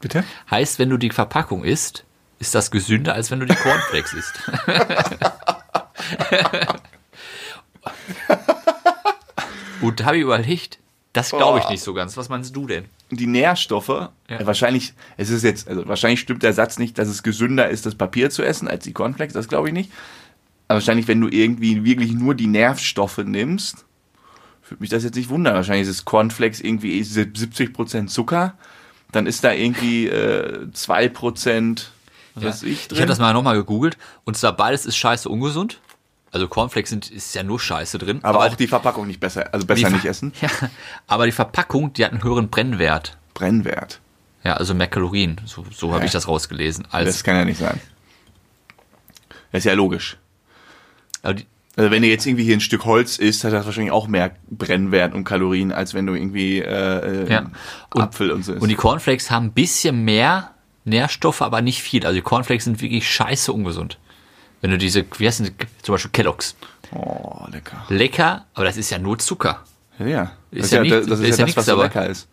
Bitte? 0.00 0.24
Heißt, 0.50 0.78
wenn 0.78 0.90
du 0.90 0.96
die 0.98 1.10
Verpackung 1.10 1.64
isst, 1.64 2.04
ist 2.38 2.54
das 2.54 2.70
gesünder, 2.70 3.14
als 3.14 3.30
wenn 3.30 3.40
du 3.40 3.46
die 3.46 3.54
Cornflakes 3.54 4.12
isst. 4.14 4.34
Und 9.80 10.00
da 10.00 10.04
habe 10.06 10.16
ich 10.16 10.22
überlegt, 10.22 10.78
das 11.12 11.30
glaube 11.30 11.58
ich 11.58 11.68
nicht 11.68 11.82
so 11.82 11.92
ganz. 11.94 12.16
Was 12.16 12.28
meinst 12.28 12.54
du 12.54 12.66
denn? 12.66 12.84
Die 13.10 13.26
Nährstoffe, 13.26 13.88
äh, 14.28 14.46
wahrscheinlich, 14.46 14.94
es 15.16 15.30
ist 15.30 15.42
jetzt, 15.42 15.66
also 15.66 15.86
wahrscheinlich 15.88 16.20
stimmt 16.20 16.42
der 16.44 16.52
Satz 16.52 16.78
nicht, 16.78 16.96
dass 16.98 17.08
es 17.08 17.22
gesünder 17.24 17.68
ist, 17.68 17.84
das 17.86 17.96
Papier 17.96 18.30
zu 18.30 18.42
essen, 18.44 18.68
als 18.68 18.84
die 18.84 18.92
Cornflakes, 18.92 19.34
das 19.34 19.48
glaube 19.48 19.68
ich 19.68 19.74
nicht. 19.74 19.90
Aber 20.68 20.76
wahrscheinlich, 20.76 21.08
wenn 21.08 21.20
du 21.20 21.26
irgendwie 21.28 21.84
wirklich 21.84 22.12
nur 22.12 22.36
die 22.36 22.46
Nährstoffe 22.46 23.18
nimmst, 23.18 23.84
würde 24.68 24.80
mich 24.80 24.90
das 24.90 25.02
jetzt 25.02 25.16
nicht 25.16 25.28
wundern. 25.30 25.54
Wahrscheinlich 25.54 25.88
ist 25.88 25.94
es 25.96 26.04
Cornflakes 26.04 26.60
irgendwie 26.60 27.00
70% 27.00 28.06
Zucker, 28.06 28.54
dann 29.10 29.26
ist 29.26 29.42
da 29.42 29.52
irgendwie 29.52 30.06
äh, 30.06 30.68
2% 30.72 31.86
was 32.36 32.44
weiß 32.44 32.62
ich 32.62 32.72
Ich 32.82 32.88
drin. 32.88 32.98
habe 32.98 33.08
das 33.08 33.18
mal 33.18 33.32
nochmal 33.32 33.56
gegoogelt. 33.56 33.98
Und 34.24 34.36
zwar 34.36 34.52
beides 34.56 34.86
ist 34.86 34.96
scheiße 34.96 35.28
ungesund. 35.28 35.80
Also 36.32 36.46
Cornflakes 36.46 36.90
sind, 36.90 37.10
ist 37.10 37.34
ja 37.34 37.42
nur 37.42 37.58
Scheiße 37.58 37.98
drin. 37.98 38.20
aber 38.22 38.46
auch 38.46 38.54
die 38.54 38.68
Verpackung 38.68 39.06
nicht 39.08 39.18
besser, 39.20 39.52
also 39.52 39.66
besser 39.66 39.88
Ver- 39.88 39.90
nicht 39.90 40.04
essen. 40.04 40.32
Ja, 40.40 40.48
aber 41.08 41.26
die 41.26 41.32
Verpackung, 41.32 41.92
die 41.92 42.04
hat 42.04 42.12
einen 42.12 42.22
höheren 42.22 42.48
Brennwert. 42.50 43.16
Brennwert. 43.34 44.00
Ja, 44.44 44.54
also 44.54 44.72
mehr 44.74 44.86
Kalorien. 44.86 45.40
So, 45.44 45.64
so 45.74 45.88
habe 45.90 46.00
Ja. 46.00 46.06
ich 46.06 46.12
das 46.12 46.28
rausgelesen. 46.28 46.86
Als, 46.90 47.08
Das 47.08 47.24
kann 47.24 47.36
ja 47.36 47.44
nicht 47.44 47.58
sein. 47.58 47.80
Das 49.52 49.60
ist 49.60 49.64
ja 49.64 49.74
logisch. 49.74 50.16
aber 51.22 51.34
die, 51.34 51.46
Also 51.76 51.90
wenn 51.90 52.02
du 52.02 52.08
jetzt 52.08 52.26
irgendwie 52.26 52.44
hier 52.44 52.56
ein 52.56 52.60
Stück 52.60 52.84
Holz 52.84 53.18
isst, 53.18 53.42
hat 53.44 53.52
das 53.52 53.66
wahrscheinlich 53.66 53.92
auch 53.92 54.06
mehr 54.06 54.30
Brennwert 54.50 55.14
und 55.14 55.24
Kalorien, 55.24 55.72
als 55.72 55.94
wenn 55.94 56.06
du 56.06 56.14
irgendwie 56.14 56.58
äh, 56.60 57.24
äh, 57.24 57.30
Ja. 57.30 57.50
Und- 57.94 58.02
Apfel 58.02 58.30
und 58.30 58.44
so 58.44 58.52
isst. 58.52 58.62
Und 58.62 58.68
die 58.68 58.76
Cornflakes 58.76 59.30
haben 59.30 59.46
ein 59.46 59.52
bisschen 59.52 60.04
mehr 60.04 60.52
Nährstoffe, 60.84 61.42
aber 61.42 61.60
nicht 61.60 61.82
viel. 61.82 62.06
Also 62.06 62.14
die 62.14 62.22
Cornflakes 62.22 62.64
sind 62.64 62.80
wirklich 62.80 63.08
scheiße 63.10 63.52
ungesund. 63.52 63.98
Wenn 64.60 64.70
du 64.70 64.78
diese, 64.78 65.04
wie 65.18 65.26
heißt 65.26 65.40
denn, 65.40 65.54
zum 65.82 65.94
Beispiel 65.94 66.10
Kellogg's. 66.10 66.54
oh, 66.92 67.46
lecker. 67.50 67.84
Lecker, 67.88 68.44
aber 68.54 68.64
das 68.66 68.76
ist 68.76 68.90
ja 68.90 68.98
nur 68.98 69.18
Zucker. 69.18 69.64
Ja, 69.98 70.06
ja. 70.06 70.32
Ist 70.50 70.64
das 70.64 70.70
ja 70.72 70.82
ist 70.82 70.88
ja, 70.90 70.96
nichts- 70.96 71.06
das, 71.08 71.20
ist 71.20 71.28
ist 71.28 71.38
ja 71.38 71.44
ja 71.44 71.46
das, 71.46 71.56
was 71.56 71.66
so 71.66 71.82
lecker 71.82 72.06
ist. 72.06 72.28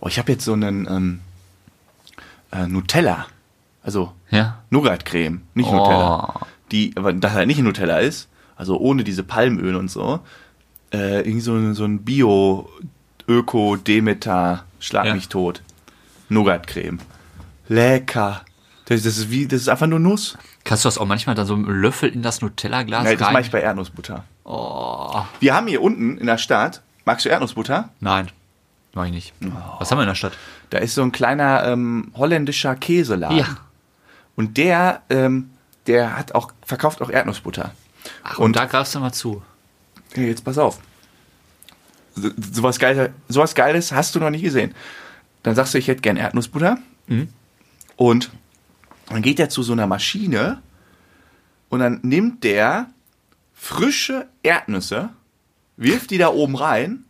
Oh, 0.00 0.08
ich 0.08 0.18
habe 0.18 0.32
jetzt 0.32 0.44
so 0.44 0.52
einen 0.52 0.86
ähm, 0.86 1.20
äh, 2.52 2.66
Nutella. 2.66 3.26
Also 3.82 4.12
Ja. 4.30 4.62
Nougat-Creme, 4.70 5.42
nicht 5.54 5.68
Oh. 5.68 5.76
Nutella. 5.76 6.40
Die, 6.70 6.92
aber 6.96 7.12
das 7.12 7.32
halt 7.32 7.46
nicht 7.48 7.58
Nutella 7.60 7.98
ist, 7.98 8.28
also 8.56 8.78
ohne 8.78 9.02
diese 9.04 9.22
Palmöl 9.24 9.74
und 9.76 9.90
so, 9.90 10.20
äh, 10.92 11.18
irgendwie 11.20 11.40
so, 11.40 11.54
ein- 11.54 11.74
so 11.74 11.84
ein 11.84 12.04
Bio, 12.04 12.68
Öko, 13.28 13.76
Demeter, 13.76 14.64
Schlag 14.78 15.06
Ja. 15.06 15.14
mich 15.14 15.28
tot. 15.28 15.62
Nougat-Creme. 16.28 16.98
Lecker. 17.68 18.42
Das, 18.86 19.02
das, 19.02 19.16
ist 19.18 19.30
wie, 19.30 19.46
das 19.46 19.62
ist 19.62 19.68
einfach 19.68 19.86
nur 19.86 19.98
Nuss. 20.00 20.36
Kannst 20.64 20.84
du 20.84 20.88
das 20.88 20.98
auch 20.98 21.06
manchmal 21.06 21.34
dann 21.36 21.46
so 21.46 21.56
mit 21.56 21.68
einem 21.68 21.80
Löffel 21.80 22.10
in 22.10 22.22
das 22.22 22.40
Nutella-Glas 22.42 23.04
Nein, 23.04 23.16
das 23.18 23.26
rein? 23.26 23.32
mache 23.34 23.42
ich 23.42 23.50
bei 23.50 23.60
Erdnussbutter. 23.60 24.24
oh. 24.44 25.22
Wir 25.40 25.54
haben 25.54 25.66
hier 25.68 25.80
unten 25.82 26.18
in 26.18 26.26
der 26.26 26.38
Stadt, 26.38 26.82
magst 27.04 27.24
du 27.24 27.28
Erdnussbutter? 27.28 27.90
Nein, 28.00 28.28
mach 28.94 29.04
ich 29.06 29.12
nicht. 29.12 29.32
Oh. 29.44 29.48
Was 29.78 29.90
haben 29.90 29.98
wir 29.98 30.02
in 30.02 30.08
der 30.08 30.14
Stadt? 30.16 30.32
Da 30.70 30.78
ist 30.78 30.94
so 30.94 31.02
ein 31.02 31.12
kleiner 31.12 31.64
ähm, 31.64 32.10
holländischer 32.16 32.74
Käseladen. 32.74 33.38
Ja. 33.38 33.56
Und 34.34 34.56
der, 34.56 35.02
ähm, 35.10 35.50
der 35.86 36.16
hat 36.18 36.34
auch, 36.34 36.52
verkauft 36.64 37.02
auch 37.02 37.10
Erdnussbutter. 37.10 37.72
Ach, 38.24 38.38
und, 38.38 38.46
Und- 38.46 38.56
da 38.56 38.64
greifst 38.64 38.94
du 38.94 39.00
mal 39.00 39.12
zu. 39.12 39.42
Hey, 40.14 40.28
jetzt 40.28 40.44
pass 40.44 40.58
auf. 40.58 40.78
So, 42.14 42.30
sowas, 42.52 42.78
Geiles, 42.78 43.10
sowas 43.28 43.54
Geiles 43.54 43.92
hast 43.92 44.14
du 44.14 44.20
noch 44.20 44.30
nicht 44.30 44.42
gesehen. 44.42 44.74
Dann 45.44 45.54
sagst 45.54 45.72
du, 45.72 45.78
ich 45.78 45.88
hätte 45.88 46.02
gern 46.02 46.16
Erdnussbutter. 46.16 46.78
Und 47.96 48.30
dann 49.08 49.22
geht 49.22 49.40
er 49.40 49.48
zu 49.48 49.62
so 49.62 49.72
einer 49.72 49.86
Maschine 49.86 50.62
und 51.68 51.80
dann 51.80 52.00
nimmt 52.02 52.44
der 52.44 52.88
frische 53.54 54.26
Erdnüsse, 54.42 55.10
wirft 55.76 56.10
die 56.10 56.18
da 56.18 56.28
oben 56.28 56.56
rein, 56.56 57.04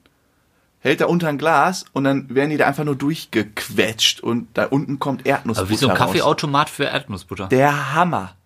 hält 0.81 1.00
da 1.00 1.07
unter 1.07 1.28
ein 1.28 1.38
Glas 1.38 1.85
und 1.92 2.05
dann 2.05 2.35
werden 2.35 2.50
die 2.50 2.57
da 2.57 2.66
einfach 2.66 2.85
nur 2.85 2.96
durchgequetscht 2.96 4.20
und 4.20 4.48
da 4.55 4.66
unten 4.66 4.98
kommt 4.98 5.26
Erdnussbutter 5.26 5.66
Aber 5.66 5.70
wie 5.70 5.76
so 5.76 5.88
ein. 5.88 5.96
Kaffeeautomat 5.96 6.68
für 6.68 6.85
Erdnussbutter. 6.85 7.46
Der 7.48 7.94
Hammer. 7.94 8.37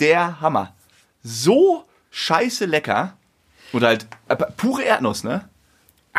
Der 0.00 0.40
Hammer. 0.40 0.74
So 1.22 1.84
scheiße 2.10 2.66
lecker. 2.66 3.16
Oder 3.72 3.88
halt 3.88 4.06
äh, 4.28 4.36
pure 4.36 4.82
Erdnuss, 4.84 5.24
ne? 5.24 5.48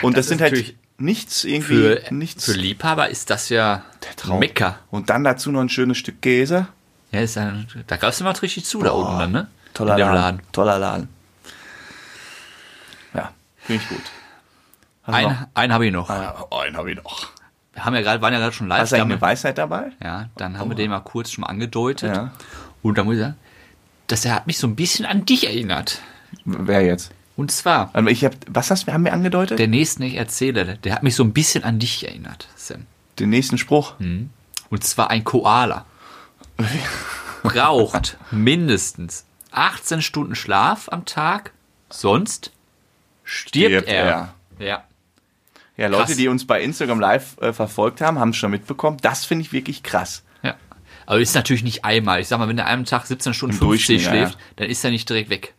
Und 0.02 0.18
das 0.18 0.26
das, 0.26 0.30
sind 0.30 0.42
halt 0.42 0.76
nichts 0.98 1.44
irgendwie, 1.44 1.76
Für, 1.76 2.02
nichts. 2.12 2.46
für 2.46 2.54
Liebhaber 2.54 3.10
ist 3.10 3.30
das 3.30 3.50
ja 3.50 3.84
Traum. 4.16 4.40
Mecker. 4.40 4.80
Und 4.92 5.10
dann 5.10 5.24
dazu 5.24 5.52
noch 5.52 5.62
ein 5.62 5.70
schönes 5.70 5.98
Stück 5.98 6.22
Käse. 6.22 6.68
Ja, 7.12 7.22
ist 7.22 7.38
ein, 7.38 7.68
da 7.88 7.96
greifst 7.98 8.20
du 8.20 8.24
mal 8.24 8.32
richtig 8.32 8.66
zu 8.66 8.82
da 8.82 8.92
unten 8.92 9.20
dann, 9.20 9.32
ne? 9.32 9.48
Toller 9.74 9.98
Laden. 9.98 10.16
Laden. 10.16 10.42
Toller 10.52 10.80
Laden. 10.80 11.10
Ja, 13.14 13.32
finde 13.60 13.82
ich 13.84 13.90
gut. 13.90 14.02
Noch? 15.08 15.14
Ein, 15.14 15.48
einen 15.54 15.74
habe 15.74 15.86
ich 15.86 15.94
noch. 15.94 16.10
Ah, 16.10 16.46
einen 16.52 16.78
habe 16.78 16.92
ich 16.92 16.98
noch. 16.98 17.28
Wir 17.74 17.86
haben 17.86 17.94
ja 17.94 18.02
gerade, 18.02 18.22
waren 18.22 18.34
ja 18.34 18.40
gerade 18.40 18.54
schon 18.54 18.68
live. 18.68 18.80
Hast 18.80 18.92
du 18.94 18.96
eine 19.02 19.20
Weisheit 19.22 19.58
dabei? 19.58 19.92
ja, 20.04 20.30
dann 20.38 20.58
haben 20.58 20.70
wir 20.70 20.76
den 20.76 20.90
mal 20.90 21.02
kurz 21.02 21.32
schon 21.32 21.44
angedeutet. 21.44 22.16
Ja. 22.16 22.32
Und 22.82 22.98
da 22.98 23.04
muss 23.04 23.16
ich 23.16 23.22
sagen, 23.22 23.36
das 24.08 24.26
hat 24.26 24.48
mich 24.48 24.58
so 24.58 24.68
ein 24.68 24.76
bisschen 24.76 25.06
an 25.06 25.26
dich 25.26 25.46
erinnert. 25.48 26.00
Wer 26.46 26.82
jetzt? 26.82 27.12
Und 27.38 27.52
zwar, 27.52 27.90
Also 27.94 28.10
Ich 28.10 28.24
hab, 28.24 28.34
was 28.48 28.72
hast 28.72 28.88
du, 28.88 28.94
haben 28.94 29.04
wir 29.04 29.12
angedeutet? 29.14 29.60
der 29.60 29.68
nächste, 29.68 30.00
den 30.00 30.08
ich 30.10 30.16
erzähle, 30.16 30.78
der 30.78 30.96
hat 30.96 31.04
mich 31.04 31.16
so 31.16 31.24
ein 31.24 31.34
bisschen 31.34 31.64
an 31.66 31.80
dich 31.80 32.08
erinnert, 32.08 32.48
Sam. 32.56 32.86
Den 33.20 33.30
nächsten 33.30 33.58
Spruch. 33.58 33.96
Und 34.00 34.84
zwar 34.84 35.10
ein 35.10 35.24
Koala. 35.24 35.86
Braucht 37.44 38.18
mindestens 38.32 39.26
18 39.52 40.02
Stunden 40.02 40.36
Schlaf 40.36 40.90
am 40.92 41.06
Tag, 41.06 41.52
sonst 41.90 42.52
stirbt, 43.24 43.84
Stirbt 43.84 43.88
er. 43.88 44.34
er. 44.60 44.66
Ja. 44.66 44.84
Ja, 45.78 45.88
Leute, 45.88 46.06
Krass. 46.06 46.16
die 46.18 46.28
uns 46.30 46.48
bei 46.48 46.62
Instagram 46.62 47.00
live 47.02 47.38
äh, 47.42 47.52
verfolgt 47.52 48.00
haben, 48.00 48.18
haben 48.18 48.30
es 48.30 48.38
schon 48.38 48.50
mitbekommen. 48.52 48.98
Das 49.02 49.26
finde 49.26 49.42
ich 49.44 49.52
wirklich 49.52 49.84
krass. 49.84 50.24
ja. 50.42 50.56
Aber 51.06 51.20
ist 51.20 51.36
natürlich 51.36 51.64
nicht 51.64 51.84
einmal. 51.84 52.22
Ich 52.22 52.30
sag 52.30 52.40
mal, 52.40 52.48
wenn 52.48 52.58
er 52.58 52.66
einem 52.66 52.86
Tag 52.86 53.06
17 53.06 53.34
Stunden 53.34 53.56
Im 53.56 53.60
50 53.60 53.88
Durchschnitt, 53.88 54.02
ja, 54.02 54.10
schläft, 54.10 54.40
ja. 54.40 54.46
dann 54.56 54.70
ist 54.70 54.84
er 54.86 54.92
nicht 54.92 55.08
direkt 55.10 55.30
weg. 55.30 55.54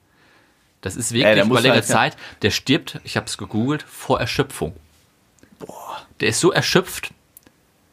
Das 0.80 0.96
ist 0.96 1.10
Ja, 1.10 1.16
wirklich 1.18 1.34
der 1.34 1.44
über 1.44 1.60
längere 1.60 1.74
halt, 1.80 1.88
ja. 1.88 1.94
Zeit. 1.94 2.16
Der 2.42 2.50
stirbt, 2.50 3.00
ich 3.04 3.16
habe 3.16 3.26
es 3.26 3.36
gegoogelt, 3.38 3.82
vor 3.88 4.18
Erschöpfung. 4.18 4.74
Der 6.20 6.28
ist 6.28 6.40
so 6.40 6.50
erschöpft 6.50 7.10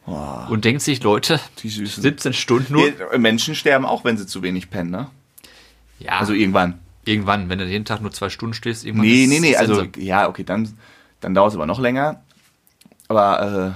und 0.05 0.65
denkt 0.65 0.81
sich, 0.81 1.01
Leute, 1.03 1.39
Die 1.61 1.69
Süßen. 1.69 2.01
17 2.03 2.33
Stunden 2.33 2.73
nur. 2.73 2.91
Die 2.91 3.17
Menschen 3.19 3.55
sterben 3.55 3.85
auch, 3.85 4.03
wenn 4.03 4.17
sie 4.17 4.27
zu 4.27 4.41
wenig 4.43 4.69
pennen, 4.69 4.91
ne? 4.91 5.09
Ja, 5.99 6.13
Also 6.19 6.33
irgendwann. 6.33 6.79
irgendwann, 7.05 7.47
wenn 7.49 7.59
du 7.59 7.65
jeden 7.65 7.85
Tag 7.85 8.01
nur 8.01 8.11
zwei 8.11 8.29
Stunden 8.29 8.53
stehst, 8.53 8.85
irgendwann 8.85 9.07
Nee, 9.07 9.27
nee, 9.27 9.39
nee, 9.39 9.55
also 9.55 9.85
ja, 9.97 10.27
okay, 10.27 10.43
dann, 10.43 10.73
dann 11.21 11.33
dauert 11.33 11.51
es 11.51 11.55
aber 11.55 11.65
noch 11.65 11.79
länger. 11.79 12.21
Aber 13.07 13.75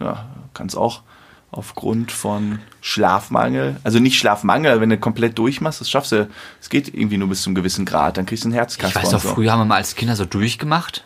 äh, 0.00 0.04
ja, 0.04 0.28
kann 0.54 0.66
es 0.68 0.76
auch 0.76 1.02
aufgrund 1.50 2.12
von 2.12 2.58
Schlafmangel, 2.82 3.76
also 3.82 3.98
nicht 4.00 4.18
Schlafmangel, 4.18 4.80
wenn 4.82 4.90
du 4.90 4.98
komplett 4.98 5.38
durchmachst, 5.38 5.80
das 5.80 5.88
schaffst 5.90 6.12
du, 6.12 6.28
es 6.60 6.68
geht 6.68 6.92
irgendwie 6.92 7.16
nur 7.16 7.28
bis 7.28 7.40
zum 7.42 7.54
gewissen 7.54 7.86
Grad, 7.86 8.18
dann 8.18 8.26
kriegst 8.26 8.44
du 8.44 8.48
einen 8.48 8.54
Ich 8.54 8.58
Herzkasper 8.60 9.00
weiß 9.00 9.08
und 9.08 9.14
doch, 9.14 9.20
so. 9.22 9.34
früher 9.34 9.52
haben 9.52 9.60
wir 9.60 9.64
mal 9.64 9.76
als 9.76 9.94
Kinder 9.94 10.14
so 10.14 10.26
durchgemacht. 10.26 11.04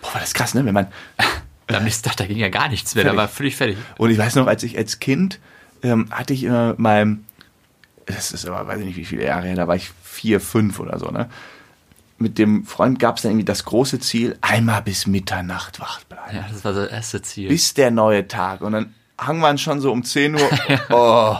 Boah, 0.00 0.14
war 0.14 0.20
das 0.22 0.32
krass, 0.32 0.54
ne? 0.54 0.64
Wenn 0.64 0.72
man, 0.74 0.86
Am 1.68 1.84
nächsten 1.84 2.08
Tag, 2.08 2.16
da 2.16 2.26
ging 2.26 2.38
ja 2.38 2.48
gar 2.48 2.68
nichts 2.68 2.94
mehr, 2.94 3.04
da 3.04 3.10
Fertig. 3.10 3.18
war 3.18 3.28
völlig 3.28 3.56
fertig. 3.56 3.76
Und 3.98 4.10
ich 4.10 4.18
weiß 4.18 4.36
noch, 4.36 4.46
als 4.46 4.62
ich 4.62 4.78
als 4.78 5.00
Kind 5.00 5.40
ähm, 5.82 6.08
hatte 6.10 6.32
ich 6.32 6.44
immer 6.44 6.74
meinem, 6.78 7.24
das 8.06 8.30
ist 8.32 8.46
aber, 8.46 8.66
weiß 8.68 8.78
ich 8.80 8.86
nicht, 8.86 8.96
wie 8.96 9.04
viele 9.04 9.24
Jahre 9.24 9.46
her, 9.48 9.56
da 9.56 9.66
war 9.66 9.74
ich 9.76 9.90
vier, 10.02 10.40
fünf 10.40 10.78
oder 10.78 10.98
so, 10.98 11.10
ne? 11.10 11.28
Mit 12.18 12.38
dem 12.38 12.64
Freund 12.64 12.98
gab 12.98 13.16
es 13.16 13.22
dann 13.22 13.32
irgendwie 13.32 13.44
das 13.44 13.64
große 13.66 13.98
Ziel, 14.00 14.38
einmal 14.40 14.80
bis 14.80 15.06
Mitternacht 15.06 15.80
wach 15.80 16.02
bleiben. 16.04 16.36
Ja, 16.36 16.46
das 16.50 16.64
war 16.64 16.72
das 16.72 16.88
erste 16.88 17.20
Ziel. 17.20 17.48
Bis 17.48 17.74
der 17.74 17.90
neue 17.90 18.26
Tag. 18.26 18.62
Und 18.62 18.72
dann 18.72 18.94
hangen 19.18 19.40
wir 19.40 19.58
schon 19.58 19.80
so 19.82 19.92
um 19.92 20.02
10 20.02 20.34
Uhr. 20.36 20.50
Oh, 20.88 21.36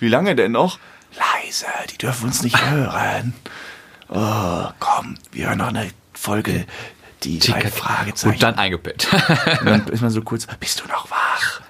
wie 0.00 0.08
lange 0.08 0.34
denn 0.34 0.52
noch? 0.52 0.78
Leise, 1.44 1.66
die 1.92 1.98
dürfen 1.98 2.26
uns 2.26 2.42
nicht 2.42 2.60
hören. 2.70 3.32
Oh, 4.08 4.64
komm, 4.80 5.16
wir 5.30 5.48
hören 5.48 5.58
noch 5.58 5.68
eine 5.68 5.88
Folge, 6.14 6.64
die 7.24 7.38
drei 7.38 7.68
Fragezeichen. 7.70 8.34
Und 8.34 8.42
dann 8.42 8.54
eingepennt. 8.56 9.08
Und 9.60 9.66
dann 9.66 9.88
ist 9.92 10.00
man 10.00 10.10
so 10.10 10.22
kurz, 10.22 10.46
bist 10.60 10.80
du 10.80 10.88
noch 10.88 11.10
wach? 11.10 11.60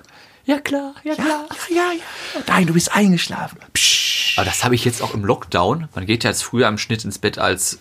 ja, 0.44 0.58
klar, 0.60 0.94
ja, 1.04 1.14
klar. 1.14 1.46
Ja, 1.68 1.76
ja, 1.76 1.92
ja. 1.92 2.42
Nein, 2.46 2.66
du 2.66 2.72
bist 2.72 2.94
eingeschlafen. 2.94 3.58
Psch. 3.74 4.38
Aber 4.38 4.46
das 4.46 4.64
habe 4.64 4.74
ich 4.74 4.84
jetzt 4.84 5.02
auch 5.02 5.12
im 5.12 5.24
Lockdown. 5.24 5.88
Man 5.94 6.06
geht 6.06 6.24
ja 6.24 6.30
jetzt 6.30 6.42
früher 6.42 6.68
im 6.68 6.78
Schnitt 6.78 7.04
ins 7.04 7.18
Bett 7.18 7.38
als 7.38 7.80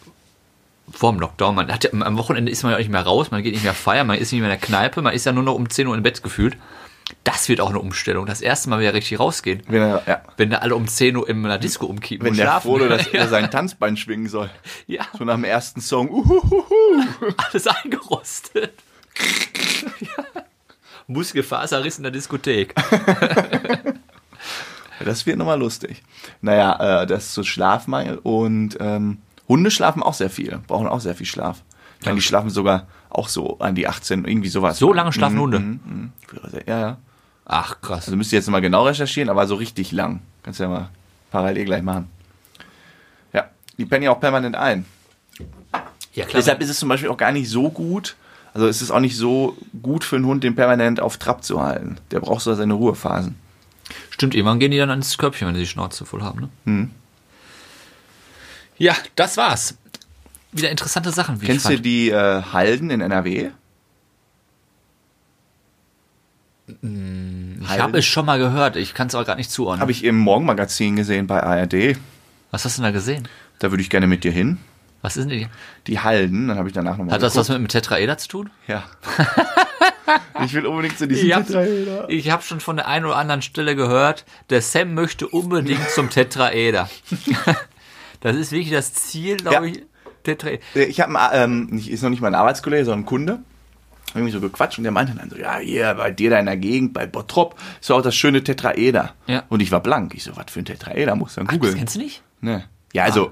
vorm 0.92 1.20
Lockdown. 1.20 1.56
Man 1.56 1.72
hat 1.72 1.86
ja, 1.86 1.92
am 1.94 2.18
Wochenende 2.18 2.52
ist 2.52 2.64
man 2.64 2.72
ja 2.72 2.78
auch 2.78 2.80
nicht 2.80 2.92
mehr 2.92 3.04
raus, 3.04 3.32
man 3.32 3.42
geht 3.42 3.54
nicht 3.54 3.64
mehr 3.64 3.74
feiern, 3.74 4.08
man 4.08 4.18
ist 4.18 4.32
nicht 4.32 4.42
mehr 4.42 4.52
in 4.52 4.60
der 4.60 4.66
Kneipe, 4.66 5.02
man 5.02 5.14
ist 5.14 5.26
ja 5.26 5.32
nur 5.32 5.44
noch 5.44 5.56
um 5.56 5.70
10 5.70 5.88
Uhr 5.88 5.96
im 5.96 6.04
Bett 6.04 6.24
gefühlt. 6.24 6.58
Das 7.28 7.50
wird 7.50 7.60
auch 7.60 7.70
eine 7.70 7.80
Umstellung. 7.80 8.26
Das 8.26 8.40
erste 8.42 8.70
Mal 8.70 8.80
wieder 8.80 8.94
richtig 8.94 9.20
rausgehen. 9.20 9.62
Wenn 9.68 9.82
er, 9.82 10.02
ja. 10.08 10.22
Wenn 10.38 10.50
da 10.50 10.60
alle 10.60 10.76
um 10.76 10.88
10 10.88 11.18
Uhr 11.18 11.28
in 11.28 11.44
einer 11.46 11.58
Disco 11.58 11.86
umkippen 11.86 12.24
Wenn 12.26 12.32
und 12.32 12.38
der. 12.38 12.62
Frodo 12.62 12.88
das, 12.88 13.08
er 13.14 13.28
sein 13.28 13.52
Tanzbein 13.52 13.98
schwingen 13.98 14.30
soll. 14.30 14.50
ja, 14.88 15.04
So 15.18 15.26
nach 15.26 15.36
dem 15.36 15.44
ersten 15.44 15.82
Song. 15.82 16.10
Uhuhuhu. 16.10 16.64
alles 17.38 17.68
eingerostet. 17.68 18.74
ja. 20.00 20.24
Muskelfaserriss 21.08 21.98
in 21.98 22.04
der 22.04 22.12
Diskothek. 22.14 22.74
Das 25.04 25.26
wird 25.26 25.38
nochmal 25.38 25.60
lustig. 25.60 26.04
Naja, 26.42 27.02
äh, 27.04 27.08
das 27.08 27.26
ist 27.26 27.34
so 27.34 27.44
Schlafmangel 27.44 28.18
und 28.24 28.78
ähm, 28.80 29.20
Hunde 29.48 29.70
schlafen 29.72 30.02
auch 30.02 30.14
sehr 30.14 30.30
viel, 30.30 30.60
brauchen 30.68 30.88
auch 30.88 31.00
sehr 31.00 31.16
viel 31.16 31.26
Schlaf. 31.26 31.64
Ich 32.00 32.06
meine, 32.06 32.16
die 32.18 32.22
schlafen 32.22 32.50
sogar 32.50 32.88
auch 33.10 33.30
so 33.30 33.60
an 33.60 33.76
die 33.76 33.88
18, 33.88 34.26
irgendwie 34.26 34.50
sowas. 34.50 34.78
So 34.80 34.94
lange 34.94 35.12
schlafen 35.14 35.36
Mhm, 35.36 35.42
Hunde? 35.42 35.60
mhm, 35.60 35.80
mhm. 35.86 36.12
Ja, 36.66 36.80
ja. 36.80 36.98
Ach, 37.50 37.80
krass. 37.80 38.06
Also 38.06 38.18
müsst 38.18 38.34
ihr 38.34 38.40
jetzt 38.40 38.50
mal 38.50 38.60
genau 38.60 38.86
recherchieren, 38.86 39.30
aber 39.30 39.48
so 39.48 39.56
richtig 39.56 39.94
lang. 39.94 40.22
Kannst 40.44 40.60
du 40.60 40.66
ja 40.66 40.70
mal 40.70 40.90
parallel 41.32 41.66
gleich 41.66 41.82
machen. 41.82 42.10
Ja, 43.32 43.50
die 43.78 43.86
pennen 43.86 44.04
ja 44.04 44.12
auch 44.12 44.20
permanent 44.20 44.56
ein. 44.56 44.86
Ja, 46.14 46.26
klar. 46.26 46.42
Deshalb 46.42 46.62
ist 46.62 46.70
es 46.70 46.80
zum 46.80 46.90
Beispiel 46.90 47.10
auch 47.10 47.18
gar 47.18 47.32
nicht 47.32 47.50
so 47.50 47.70
gut, 47.70 48.18
also 48.54 48.68
es 48.68 48.82
ist 48.82 48.92
auch 48.92 49.00
nicht 49.00 49.16
so 49.16 49.56
gut 49.82 50.04
für 50.04 50.16
einen 50.18 50.26
Hund, 50.26 50.44
den 50.44 50.56
permanent 50.56 51.00
auf 51.00 51.18
Trab 51.18 51.44
zu 51.44 51.62
halten. 51.62 51.98
Der 52.12 52.20
braucht 52.20 52.42
so 52.42 52.54
seine 52.54 52.74
Ruhephasen. 52.74 53.36
Stimmt, 54.10 54.36
irgendwann 54.36 54.60
gehen 54.60 54.72
die 54.72 54.78
dann 54.78 54.90
ans 54.90 55.18
Körbchen, 55.18 55.48
wenn 55.48 55.56
sie 55.56 55.62
die 55.62 55.68
Schnauze 55.68 56.06
voll 56.06 56.24
haben, 56.24 56.42
ne? 56.42 56.50
Hm. 56.66 56.92
Ja, 58.78 58.96
das 59.16 59.38
war's. 59.38 59.78
Wieder 60.52 60.72
interessante 60.72 61.12
Sachen, 61.12 61.40
Kennst 61.40 61.70
du 61.70 61.80
die 61.80 62.10
äh, 62.10 62.42
Halden 62.42 62.90
in 62.90 63.02
NRW? 63.02 63.52
Ich 67.76 67.80
habe 67.80 67.98
es 68.00 68.06
schon 68.06 68.26
mal 68.26 68.40
gehört, 68.40 68.76
ich 68.76 68.94
kann 68.94 69.08
es 69.08 69.16
aber 69.16 69.26
gerade 69.26 69.38
nicht 69.40 69.52
zuordnen. 69.52 69.82
Habe 69.82 69.92
ich 69.92 70.04
im 70.04 70.18
Morgenmagazin 70.18 70.96
gesehen 70.96 71.28
bei 71.28 71.42
ARD. 71.42 71.98
was 72.52 72.66
hast 72.66 72.78
du 72.78 72.82
denn 72.82 72.92
da 72.92 72.98
gesehen? 72.98 73.28
Da 73.60 73.72
würde 73.72 73.82
ich 73.82 73.90
gerne 73.90 74.08
mit 74.08 74.24
dir 74.24 74.32
hin. 74.32 74.58
Was 75.02 75.16
ist 75.18 75.30
denn 75.30 75.40
die? 75.40 75.48
Die 75.88 76.00
Halden, 76.00 76.48
dann 76.48 76.58
habe 76.58 76.68
ich 76.70 76.74
danach 76.74 76.98
nochmal 76.98 77.14
Hat 77.16 77.22
das 77.22 77.36
was 77.36 77.50
mit 77.50 77.58
dem 77.60 77.68
Tetraeder 77.68 78.18
zu 78.18 78.28
tun? 78.28 78.50
Ja. 78.68 78.84
ich 80.44 80.54
will 80.54 80.66
unbedingt 80.66 80.98
zu 80.98 81.08
diesem 81.08 81.28
Ich 81.28 81.34
habe 81.34 81.46
Tetraeder. 81.46 82.10
ich 82.10 82.32
hab 82.32 82.44
schon 82.44 82.60
von 82.60 82.78
der 82.78 82.88
einen 82.88 83.06
oder 83.06 83.16
anderen 83.16 83.42
Stelle 83.42 83.76
gehört, 83.76 84.26
der 84.50 84.62
Sam 84.62 84.94
möchte 84.94 85.28
unbedingt 85.28 85.88
zum 85.96 86.10
Tetraeder. 86.10 86.90
das 88.22 88.36
ist 88.36 88.52
wirklich 88.52 88.72
das 88.72 88.94
Ziel, 88.94 89.38
glaube 89.38 89.68
Ja. 89.68 89.74
ich. 89.74 89.84
Tetraeder. 90.24 90.62
Ich 90.76 91.00
habe, 91.00 91.14
ähm, 91.34 91.70
ist 91.88 92.02
noch 92.04 92.10
nicht 92.10 92.22
mein 92.22 92.36
Arbeitskollege, 92.36 92.84
sondern 92.86 93.02
ein 93.02 93.06
Kunde. 93.06 93.40
Irgendwie 94.14 94.32
so 94.32 94.40
gequatscht 94.40 94.78
und 94.78 94.84
der 94.84 94.92
meinte 94.94 95.14
dann 95.14 95.30
so, 95.30 95.36
ja, 95.38 95.58
hier 95.58 95.94
bei 95.96 96.12
dir 96.12 96.30
da 96.30 96.40
in 96.40 96.46
der 96.46 96.58
Gegend, 96.58 96.94
bei 96.94 97.06
Bottrop, 97.06 97.60
ist 97.82 97.92
auch 97.92 98.02
das 98.02 98.16
schöne 98.16 98.44
Tetraeder. 98.44 99.14
Ja. 99.28 99.44
Und 99.50 99.62
ich 99.62 99.72
war 99.72 99.82
blank. 99.82 100.14
Ich 100.16 100.24
so, 100.24 100.36
was 100.36 100.46
für 100.50 100.60
ein 100.60 100.66
Tetraeder, 100.66 101.16
muss 101.16 101.36
dann 101.36 101.46
Das 101.46 101.56
googeln. 101.56 101.76
kennst 101.76 101.96
du 101.96 102.00
nicht? 102.00 102.24
Ne. 102.42 102.64
Ja, 102.94 103.04
also, 103.04 103.32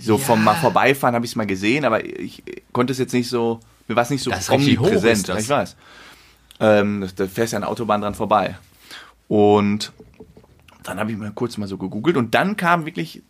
so 0.00 0.16
vom 0.18 0.42
mal 0.44 0.54
vorbeifahren 0.54 1.14
habe 1.14 1.24
ich 1.24 1.32
es 1.32 1.36
mal 1.36 1.46
gesehen, 1.46 1.84
aber 1.84 2.04
ich 2.04 2.42
konnte 2.72 2.92
es 2.92 2.98
jetzt 2.98 3.12
nicht 3.12 3.28
so, 3.28 3.60
mir 3.88 3.96
war 3.96 4.04
es 4.04 4.10
nicht 4.10 4.22
so 4.22 4.30
Das 4.30 4.50
richtig 4.50 4.78
hoch, 4.78 4.84
omnipräsent. 4.86 5.18
ist 5.18 5.28
das. 5.28 5.42
Ich 5.42 5.48
weiß. 5.48 5.76
Ähm, 6.60 7.00
das- 7.00 7.14
da 7.14 7.26
fährst 7.26 7.52
ja 7.52 7.56
an 7.58 7.62
der 7.62 7.70
Autobahn 7.70 8.00
dran 8.00 8.14
vorbei. 8.14 8.56
Und 9.28 9.92
dann 10.84 10.98
habe 11.00 11.10
ich 11.12 11.16
mal 11.18 11.32
kurz 11.32 11.56
mal 11.58 11.66
so 11.68 11.78
gegoogelt 11.78 12.16
und 12.16 12.34
dann 12.34 12.56
kam 12.56 12.86
wirklich 12.86 13.22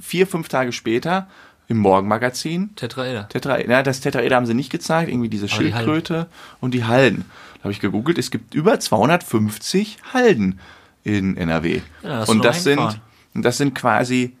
vier, 0.00 0.26
fünf 0.26 0.48
Tage 0.48 0.72
später 0.72 1.28
im 1.68 1.78
Morgenmagazin 1.78 2.74
Tetraeder. 2.76 3.28
Tetra, 3.28 3.60
ja, 3.60 3.82
das 3.82 4.00
Tetraeder 4.00 4.36
haben 4.36 4.46
sie 4.46 4.54
nicht 4.54 4.70
gezeigt, 4.70 5.08
irgendwie 5.10 5.28
diese 5.28 5.46
die 5.46 5.52
Schildkröte 5.52 6.26
und 6.60 6.72
die 6.74 6.84
Halden. 6.84 7.24
Da 7.58 7.64
habe 7.64 7.72
ich 7.72 7.80
gegoogelt, 7.80 8.18
es 8.18 8.30
gibt 8.30 8.54
über 8.54 8.78
250 8.78 9.98
Halden 10.12 10.60
in 11.04 11.36
NRW. 11.36 11.80
Ja, 12.02 12.24
du 12.24 12.32
und 12.32 12.44
das 12.44 12.64
sind, 12.64 13.00
das 13.34 13.56
sind 13.56 13.74
quasi 13.74 14.36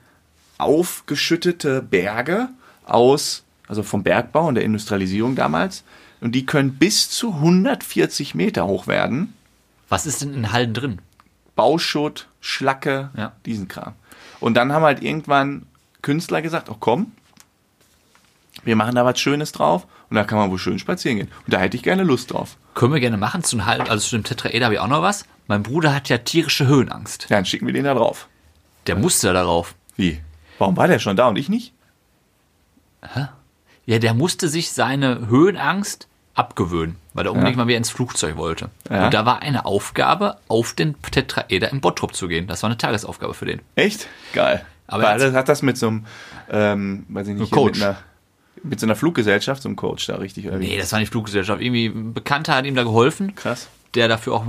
aufgeschüttete 0.58 1.82
Berge 1.82 2.48
aus, 2.84 3.44
also 3.68 3.82
vom 3.82 4.02
Bergbau 4.02 4.46
und 4.48 4.54
der 4.56 4.64
Industrialisierung 4.64 5.34
damals. 5.34 5.84
Und 6.20 6.32
die 6.34 6.46
können 6.46 6.74
bis 6.74 7.10
zu 7.10 7.34
140 7.34 8.34
Meter 8.34 8.66
hoch 8.66 8.86
werden. 8.86 9.34
Was 9.88 10.06
ist 10.06 10.22
denn 10.22 10.34
in 10.34 10.52
Hallen 10.52 10.74
drin? 10.74 10.98
Bauschutt, 11.56 12.28
Schlacke, 12.40 13.10
Ja. 13.16 13.32
diesen 13.46 13.68
Kram. 13.68 13.94
Und 14.40 14.54
dann 14.54 14.72
haben 14.72 14.82
halt 14.82 15.02
irgendwann 15.02 15.66
Künstler 16.04 16.42
gesagt, 16.42 16.68
oh 16.70 16.76
komm, 16.78 17.12
wir 18.62 18.76
machen 18.76 18.94
da 18.94 19.04
was 19.04 19.18
Schönes 19.18 19.52
drauf 19.52 19.86
und 20.10 20.16
da 20.16 20.24
kann 20.24 20.38
man 20.38 20.50
wohl 20.50 20.58
schön 20.58 20.78
spazieren 20.78 21.18
gehen. 21.18 21.30
Und 21.44 21.52
da 21.52 21.58
hätte 21.58 21.76
ich 21.76 21.82
gerne 21.82 22.04
Lust 22.04 22.32
drauf. 22.32 22.56
Können 22.74 22.92
wir 22.92 23.00
gerne 23.00 23.16
machen. 23.16 23.42
Zu 23.42 23.66
halben, 23.66 23.88
also 23.88 24.06
zu 24.06 24.16
dem 24.16 24.24
Tetraeder 24.24 24.66
habe 24.66 24.74
ich 24.74 24.80
auch 24.80 24.88
noch 24.88 25.02
was. 25.02 25.24
Mein 25.46 25.62
Bruder 25.62 25.94
hat 25.94 26.08
ja 26.08 26.18
tierische 26.18 26.66
Höhenangst. 26.66 27.26
Ja, 27.28 27.36
dann 27.36 27.46
schicken 27.46 27.66
wir 27.66 27.72
den 27.72 27.84
da 27.84 27.94
drauf. 27.94 28.28
Der 28.86 28.96
musste 28.96 29.32
darauf. 29.32 29.74
Wie? 29.96 30.20
Warum 30.58 30.76
war 30.76 30.88
der 30.88 30.98
schon 30.98 31.16
da 31.16 31.28
und 31.28 31.36
ich 31.36 31.48
nicht? 31.48 31.72
Ja, 33.86 33.98
der 33.98 34.14
musste 34.14 34.48
sich 34.48 34.72
seine 34.72 35.26
Höhenangst 35.28 36.08
abgewöhnen, 36.34 36.96
weil 37.12 37.26
er 37.26 37.32
unbedingt 37.32 37.56
mal 37.56 37.66
wieder 37.66 37.78
ins 37.78 37.90
Flugzeug 37.90 38.36
wollte. 38.36 38.70
Ja. 38.90 39.06
Und 39.06 39.14
da 39.14 39.26
war 39.26 39.42
eine 39.42 39.66
Aufgabe, 39.66 40.38
auf 40.48 40.74
den 40.74 41.00
Tetraeder 41.02 41.70
im 41.70 41.80
Bottrop 41.80 42.14
zu 42.14 42.28
gehen. 42.28 42.46
Das 42.46 42.62
war 42.62 42.70
eine 42.70 42.78
Tagesaufgabe 42.78 43.34
für 43.34 43.46
den. 43.46 43.60
Echt? 43.74 44.08
Geil. 44.32 44.64
Aber 44.86 45.04
er 45.04 45.32
hat, 45.32 45.48
das 45.48 45.62
mit 45.62 45.78
so 45.78 45.88
einem, 45.88 46.06
ähm, 46.50 47.06
weiß 47.08 47.28
ich 47.28 47.34
nicht, 47.36 47.50
Coach. 47.52 47.78
Mit, 47.78 47.82
einer, 47.86 47.96
mit 48.62 48.80
so 48.80 48.86
einer 48.86 48.96
Fluggesellschaft, 48.96 49.62
so 49.62 49.68
einem 49.68 49.76
Coach 49.76 50.06
da 50.06 50.16
richtig 50.16 50.46
oder 50.46 50.60
wie? 50.60 50.68
Nee, 50.68 50.78
das 50.78 50.92
war 50.92 50.98
nicht 50.98 51.10
Fluggesellschaft. 51.10 51.60
Irgendwie 51.62 51.86
ein 51.86 52.12
Bekannter 52.12 52.54
hat 52.54 52.66
ihm 52.66 52.74
da 52.74 52.82
geholfen, 52.82 53.34
Krass. 53.34 53.68
der 53.94 54.08
dafür 54.08 54.34
auch 54.34 54.44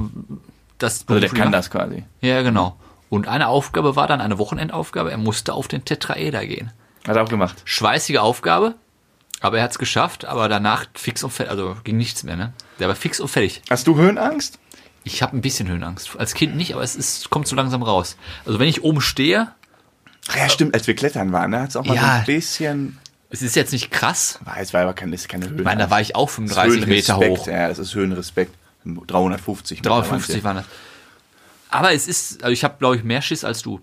das 0.77 1.05
Also 1.07 1.19
der 1.19 1.29
kann 1.29 1.45
macht. 1.45 1.53
das 1.53 1.69
quasi. 1.69 2.03
Ja, 2.21 2.41
genau. 2.41 2.75
Und 3.09 3.27
eine 3.27 3.47
Aufgabe 3.47 3.95
war 3.95 4.07
dann 4.07 4.19
eine 4.19 4.37
Wochenendaufgabe. 4.37 5.11
Er 5.11 5.17
musste 5.17 5.53
auf 5.53 5.67
den 5.67 5.85
Tetraeder 5.85 6.45
gehen. 6.45 6.71
Hat 7.07 7.15
er 7.15 7.23
auch 7.23 7.29
gemacht. 7.29 7.61
Schweißige 7.63 8.17
Aufgabe, 8.17 8.75
aber 9.39 9.59
er 9.59 9.63
hat 9.63 9.71
es 9.71 9.79
geschafft. 9.79 10.25
Aber 10.25 10.49
danach 10.49 10.85
fix 10.95 11.23
und 11.23 11.29
fertig. 11.31 11.51
Also 11.51 11.77
ging 11.83 11.97
nichts 11.97 12.23
mehr, 12.23 12.35
ne? 12.35 12.53
Der 12.79 12.87
war 12.89 12.95
fix 12.95 13.19
und 13.19 13.27
fertig. 13.29 13.61
Hast 13.69 13.87
du 13.87 13.95
Höhenangst? 13.95 14.59
Ich 15.03 15.21
habe 15.21 15.37
ein 15.37 15.41
bisschen 15.41 15.67
Höhenangst. 15.67 16.17
Als 16.17 16.33
Kind 16.33 16.55
nicht, 16.55 16.73
aber 16.73 16.81
es 16.83 16.95
ist, 16.95 17.29
kommt 17.29 17.47
so 17.47 17.55
langsam 17.55 17.83
raus. 17.83 18.17
Also 18.45 18.59
wenn 18.59 18.67
ich 18.67 18.83
oben 18.83 19.01
stehe, 19.01 19.49
Ach 20.29 20.35
ja, 20.37 20.49
stimmt, 20.49 20.73
als 20.73 20.87
wir 20.87 20.95
klettern 20.95 21.31
waren, 21.31 21.51
da 21.51 21.61
hat 21.61 21.69
es 21.69 21.75
auch 21.75 21.85
mal 21.85 21.93
so 21.95 22.01
Ja. 22.01 22.13
ein 22.19 22.25
bisschen. 22.25 22.97
es 23.29 23.41
ist 23.41 23.55
jetzt 23.55 23.71
nicht 23.73 23.91
krass. 23.91 24.39
Ah, 24.45 24.55
Es 24.59 24.73
war 24.73 24.81
aber 24.81 24.93
kein, 24.93 25.11
das 25.11 25.21
ist 25.21 25.27
keine 25.29 25.49
Höhe. 25.49 25.57
Ich 25.59 25.63
meine, 25.63 25.83
da 25.83 25.89
war 25.89 26.01
ich 26.01 26.15
auch 26.15 26.29
35 26.29 26.87
Meter 26.87 27.17
hoch. 27.17 27.47
Ja, 27.47 27.67
das 27.67 27.79
ist 27.79 27.93
Höhenrespekt. 27.93 28.53
350 28.85 29.79
Meter. 29.79 29.89
350 29.89 30.43
waren 30.43 30.57
das. 30.57 30.65
Aber 31.69 31.91
es 31.93 32.07
ist, 32.07 32.43
also 32.43 32.53
ich 32.53 32.63
habe, 32.63 32.75
glaube 32.79 32.95
ich, 32.95 33.03
mehr 33.03 33.21
Schiss 33.21 33.43
als 33.43 33.61
du. 33.61 33.81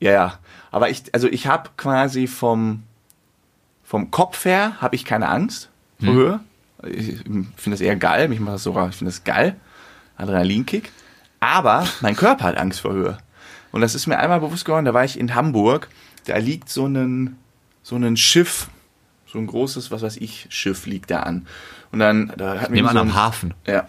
Ja, 0.00 0.12
ja. 0.12 0.38
Aber 0.70 0.90
ich, 0.90 1.02
also 1.12 1.28
ich 1.28 1.46
habe 1.46 1.70
quasi 1.76 2.26
vom, 2.26 2.82
vom 3.84 4.10
Kopf 4.10 4.44
her 4.44 4.72
habe 4.80 4.94
ich 4.96 5.04
keine 5.04 5.28
Angst 5.28 5.70
vor 6.02 6.12
Höhe. 6.12 6.40
Ich 6.84 7.16
finde 7.24 7.70
das 7.70 7.80
eher 7.80 7.96
geil. 7.96 8.28
Mich 8.28 8.38
macht 8.40 8.54
das 8.56 8.62
sogar, 8.64 8.88
ich 8.90 8.96
finde 8.96 9.10
das 9.10 9.24
geil. 9.24 9.56
Adrenalinkick. 10.16 10.92
Aber 11.40 11.86
mein 12.00 12.16
Körper 12.16 12.44
hat 12.44 12.56
Angst 12.58 12.80
vor 12.80 12.92
Höhe. 12.92 13.18
Und 13.72 13.80
das 13.80 13.94
ist 13.94 14.06
mir 14.06 14.18
einmal 14.18 14.40
bewusst 14.40 14.64
geworden, 14.64 14.84
da 14.84 14.94
war 14.94 15.04
ich 15.04 15.18
in 15.18 15.34
Hamburg. 15.34 15.88
Da 16.26 16.36
liegt 16.38 16.68
so 16.68 16.86
ein, 16.86 17.36
so 17.82 17.96
ein 17.96 18.16
Schiff, 18.16 18.68
so 19.26 19.38
ein 19.38 19.46
großes, 19.46 19.90
was 19.90 20.02
weiß 20.02 20.16
ich, 20.18 20.46
Schiff 20.50 20.86
liegt 20.86 21.10
da 21.10 21.20
an. 21.20 21.46
Und 21.92 21.98
dann, 22.00 22.32
da 22.36 22.60
hatten 22.60 22.74
wir 22.74 22.82
so 22.88 22.98
am 22.98 23.14
Hafen. 23.14 23.54
ja. 23.66 23.88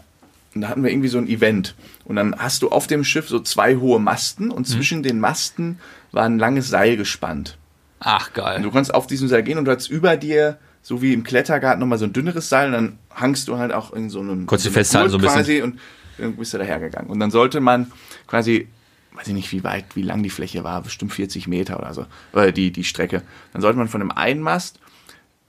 Und 0.55 0.61
da 0.61 0.69
hatten 0.69 0.83
wir 0.83 0.89
irgendwie 0.89 1.09
so 1.09 1.19
ein 1.19 1.27
Event. 1.27 1.75
Und 2.05 2.15
dann 2.15 2.35
hast 2.35 2.63
du 2.63 2.69
auf 2.69 2.87
dem 2.87 3.03
Schiff 3.03 3.29
so 3.29 3.39
zwei 3.39 3.75
hohe 3.75 3.99
Masten 3.99 4.49
und 4.49 4.65
zwischen 4.67 5.03
den 5.03 5.19
Masten 5.19 5.77
war 6.11 6.23
ein 6.25 6.39
langes 6.39 6.69
Seil 6.69 6.97
gespannt. 6.97 7.55
Ach, 7.99 8.29
Und 8.29 8.33
geil. 8.33 8.61
du 8.63 8.71
konntest 8.71 8.91
auf 8.95 9.05
diesem 9.05 9.27
Seil 9.27 9.43
gehen 9.43 9.59
und 9.59 9.65
du 9.65 9.71
hattest 9.71 9.91
über 9.91 10.17
dir, 10.17 10.57
so 10.81 11.03
wie 11.03 11.13
im 11.13 11.23
Klettergarten, 11.23 11.79
nochmal 11.79 11.99
so 11.99 12.05
ein 12.05 12.13
dünneres 12.13 12.49
Seil 12.49 12.65
und 12.67 12.73
dann 12.73 12.97
hangst 13.13 13.47
du 13.47 13.59
halt 13.59 13.71
auch 13.71 13.93
in 13.93 14.09
so 14.09 14.21
einem. 14.21 14.47
Konntest 14.47 14.65
du 14.65 14.69
so 14.71 14.73
einem 14.79 14.83
festhalten, 14.85 15.09
so 15.11 15.17
ein 15.17 15.21
bisschen. 15.21 15.37
Quasi 15.37 15.61
und 15.61 15.79
dann 16.17 16.35
bist 16.35 16.51
du 16.53 16.57
dahergegangen. 16.57 17.11
Und 17.11 17.19
dann 17.19 17.29
sollte 17.29 17.59
man 17.59 17.91
quasi, 18.25 18.67
weiß 19.13 19.27
ich 19.27 19.33
nicht, 19.33 19.51
wie 19.51 19.63
weit, 19.63 19.95
wie 19.95 20.01
lang 20.01 20.23
die 20.23 20.29
Fläche 20.29 20.63
war, 20.63 20.81
bestimmt 20.81 21.13
40 21.13 21.47
Meter 21.47 21.79
oder 21.79 21.93
so, 21.93 22.05
oder 22.33 22.51
die, 22.51 22.71
die 22.71 22.83
Strecke. 22.83 23.23
Dann 23.53 23.61
sollte 23.61 23.77
man 23.77 23.87
von 23.87 23.99
dem 23.99 24.11
einen 24.11 24.41
Mast 24.41 24.79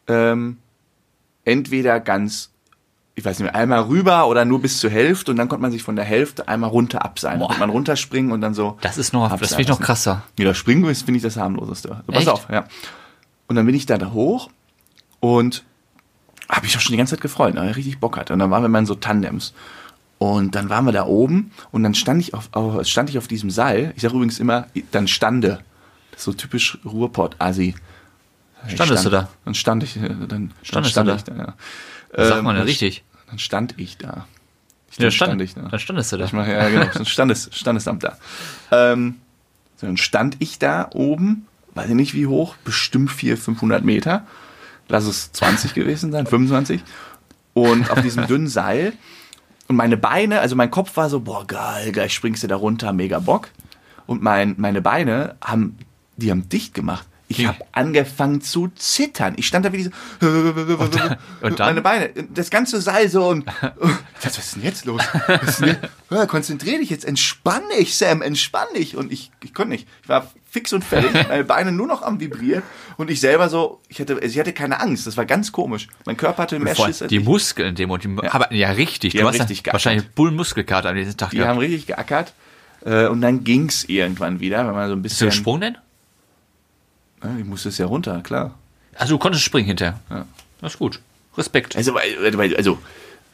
ähm, 0.08 0.58
entweder 1.44 2.00
ganz, 2.00 2.50
ich 3.14 3.24
weiß 3.24 3.38
nicht 3.38 3.52
mehr, 3.52 3.54
einmal 3.54 3.82
rüber 3.82 4.26
oder 4.28 4.44
nur 4.44 4.60
bis 4.60 4.78
zur 4.78 4.90
Hälfte 4.90 5.30
und 5.30 5.36
dann 5.36 5.48
konnte 5.48 5.62
man 5.62 5.72
sich 5.72 5.82
von 5.82 5.96
der 5.96 6.04
Hälfte 6.04 6.48
einmal 6.48 6.70
runter 6.70 7.04
abseilen. 7.04 7.34
Dann 7.34 7.40
Boah. 7.40 7.46
konnte 7.48 7.60
man 7.60 7.70
runterspringen 7.70 8.32
und 8.32 8.40
dann 8.40 8.54
so. 8.54 8.78
Das 8.80 8.98
ist 8.98 9.12
noch, 9.12 9.28
das 9.36 9.50
finde 9.50 9.62
ich 9.62 9.68
noch 9.68 9.80
krasser. 9.80 10.24
Ja, 10.38 10.46
das 10.46 10.56
Springen 10.56 10.84
ist, 10.84 11.02
finde 11.02 11.18
ich, 11.18 11.22
das 11.22 11.36
harmloseste. 11.36 11.90
Also, 11.90 12.02
pass 12.06 12.16
Echt? 12.18 12.28
auf, 12.28 12.48
ja. 12.50 12.66
Und 13.46 13.56
dann 13.56 13.66
bin 13.66 13.74
ich 13.74 13.86
da, 13.86 13.98
da 13.98 14.12
hoch 14.12 14.50
und 15.20 15.64
habe 16.48 16.66
ich 16.66 16.76
auch 16.76 16.80
schon 16.80 16.92
die 16.92 16.96
ganze 16.98 17.14
Zeit 17.14 17.20
gefreut, 17.20 17.54
weil 17.56 17.70
ich 17.70 17.76
richtig 17.76 18.00
Bock 18.00 18.16
hatte. 18.16 18.32
Und 18.32 18.38
dann 18.38 18.50
waren 18.50 18.62
wir 18.62 18.68
mal 18.68 18.80
in 18.80 18.86
so 18.86 18.94
Tandems. 18.94 19.54
Und 20.22 20.54
dann 20.54 20.68
waren 20.68 20.84
wir 20.84 20.92
da 20.92 21.06
oben 21.06 21.50
und 21.72 21.82
dann 21.82 21.94
stand 21.94 22.20
ich 22.20 22.34
auf, 22.34 22.50
auf, 22.52 22.86
stand 22.86 23.08
ich 23.08 23.16
auf 23.16 23.26
diesem 23.26 23.48
Seil. 23.48 23.94
Ich 23.96 24.02
sage 24.02 24.14
übrigens 24.14 24.38
immer, 24.38 24.66
dann 24.90 25.08
stande. 25.08 25.60
Das 26.10 26.20
ist 26.20 26.24
so 26.26 26.32
typisch 26.34 26.76
Ruhrpott-Asi. 26.84 27.74
Standest 28.68 28.84
stand, 29.00 29.04
du 29.06 29.10
da? 29.10 29.28
Dann 29.46 29.54
stand 29.54 29.82
ich, 29.82 29.96
äh, 29.96 30.00
dann, 30.10 30.28
dann 30.28 30.52
Standest 30.62 30.92
stand 30.92 31.08
du 31.08 31.14
ich 31.14 31.24
da, 31.24 31.34
ja. 31.34 31.54
Das 32.12 32.28
sagt 32.28 32.38
Ähm, 32.40 32.44
man 32.44 32.54
ja 32.56 32.60
dann- 32.60 32.68
richtig. 32.68 33.02
Dann 33.30 33.38
stand 33.38 33.74
ich 33.78 33.96
da. 33.96 34.26
Ich 34.90 34.98
Ja, 34.98 35.04
dann 35.04 35.10
stand, 35.12 35.28
stand 35.30 35.40
ich 35.42 35.54
da. 35.54 35.62
Dann 35.62 35.80
standest 35.80 36.12
du 36.12 36.16
da. 36.18 36.24
Ich 36.26 36.32
mache 36.34 36.52
ja 36.52 36.68
genau, 36.68 36.86
so 36.92 36.98
ein 36.98 37.06
Standes, 37.06 37.48
Standesamt 37.52 38.04
da. 38.04 38.18
Ähm, 38.70 39.14
so, 39.76 39.86
dann 39.86 39.96
stand 39.96 40.36
ich 40.40 40.58
da 40.58 40.90
oben, 40.92 41.46
weiß 41.74 41.88
ich 41.88 41.94
nicht 41.94 42.12
wie 42.12 42.26
hoch, 42.26 42.56
bestimmt 42.64 43.10
400, 43.10 43.42
500 43.42 43.84
Meter. 43.84 44.26
Lass 44.88 45.04
es 45.06 45.32
20 45.32 45.72
gewesen 45.72 46.12
sein, 46.12 46.26
25. 46.26 46.82
Und 47.54 47.90
auf 47.90 48.02
diesem 48.02 48.26
dünnen 48.26 48.48
Seil. 48.48 48.92
Und 49.70 49.76
meine 49.76 49.96
Beine, 49.96 50.40
also 50.40 50.56
mein 50.56 50.72
Kopf 50.72 50.96
war 50.96 51.08
so, 51.08 51.20
boah, 51.20 51.46
geil, 51.46 51.92
gleich 51.92 52.12
springst 52.12 52.42
du 52.42 52.48
da 52.48 52.56
runter, 52.56 52.92
mega 52.92 53.20
Bock. 53.20 53.50
Und 54.08 54.20
mein, 54.20 54.56
meine 54.58 54.82
Beine 54.82 55.36
haben, 55.40 55.78
die 56.16 56.32
haben 56.32 56.48
dicht 56.48 56.74
gemacht. 56.74 57.06
Ich 57.32 57.46
habe 57.46 57.58
angefangen 57.70 58.40
zu 58.40 58.68
zittern. 58.74 59.34
Ich 59.36 59.46
stand 59.46 59.64
da 59.64 59.72
wie 59.72 59.76
diese. 59.76 59.90
Und, 60.20 61.00
und 61.42 61.60
dann? 61.60 61.66
Meine 61.68 61.80
Beine, 61.82 62.10
das 62.34 62.50
ganze 62.50 62.80
Seil 62.80 63.08
so 63.08 63.28
und. 63.28 63.46
Was 64.22 64.36
ist 64.36 64.56
denn 64.56 64.62
jetzt 64.64 64.84
los? 64.84 65.00
Ist 65.46 65.60
denn 65.60 65.68
jetzt? 65.68 65.80
Ja, 66.10 66.26
konzentrier 66.26 66.78
dich 66.78 66.90
jetzt, 66.90 67.04
entspann 67.04 67.62
dich, 67.78 67.96
Sam, 67.96 68.20
entspann 68.20 68.66
dich. 68.76 68.96
Und 68.96 69.12
ich, 69.12 69.30
ich 69.44 69.54
konnte 69.54 69.70
nicht. 69.70 69.86
Ich 70.02 70.08
war 70.08 70.30
fix 70.50 70.72
und 70.72 70.82
fertig, 70.84 71.12
meine 71.28 71.44
Beine 71.44 71.70
nur 71.72 71.86
noch 71.86 72.02
am 72.02 72.18
Vibrieren. 72.18 72.62
Und 72.96 73.10
ich 73.10 73.20
selber 73.20 73.48
so, 73.48 73.80
ich 73.88 74.00
hatte, 74.00 74.18
ich 74.20 74.38
hatte 74.38 74.52
keine 74.52 74.80
Angst. 74.80 75.06
Das 75.06 75.16
war 75.16 75.24
ganz 75.24 75.52
komisch. 75.52 75.86
Mein 76.06 76.16
Körper 76.16 76.42
hatte 76.42 76.58
mehr 76.58 76.74
Schiss 76.74 77.04
die. 77.08 77.20
Muskeln 77.20 77.68
in 77.68 77.74
dem 77.76 77.90
und 77.90 78.02
die 78.04 78.28
arbeiten 78.28 78.56
ja 78.56 78.72
richtig. 78.72 79.12
Die 79.12 79.18
du 79.18 79.22
haben 79.24 79.28
hast 79.32 79.38
ja 79.38 79.44
richtig 79.44 79.72
wahrscheinlich 79.72 80.08
Bullenmuskelkater 80.10 80.88
an 80.88 80.96
diesem 80.96 81.16
Tag 81.16 81.30
Die 81.30 81.36
gehabt. 81.36 81.50
haben 81.50 81.58
richtig 81.58 81.86
geackert. 81.86 82.34
Äh, 82.84 83.06
Und 83.06 83.20
dann 83.20 83.44
ging's 83.44 83.84
irgendwann 83.84 84.40
wieder, 84.40 84.66
wenn 84.66 84.74
man 84.74 84.88
so 84.88 84.96
ein 84.96 85.02
Bist 85.02 85.20
du 85.20 85.26
bisschen. 85.26 85.38
gesprungen 85.38 85.60
denn? 85.60 85.78
Ich 87.38 87.44
musste 87.44 87.68
es 87.68 87.78
ja 87.78 87.86
runter, 87.86 88.20
klar. 88.22 88.54
Also 88.94 89.14
du 89.14 89.18
konntest 89.18 89.44
springen 89.44 89.66
hinterher. 89.66 89.98
Ja. 90.10 90.24
Das 90.60 90.72
ist 90.74 90.78
gut. 90.78 91.00
Respekt. 91.36 91.76
Also, 91.76 91.96
also, 91.96 92.78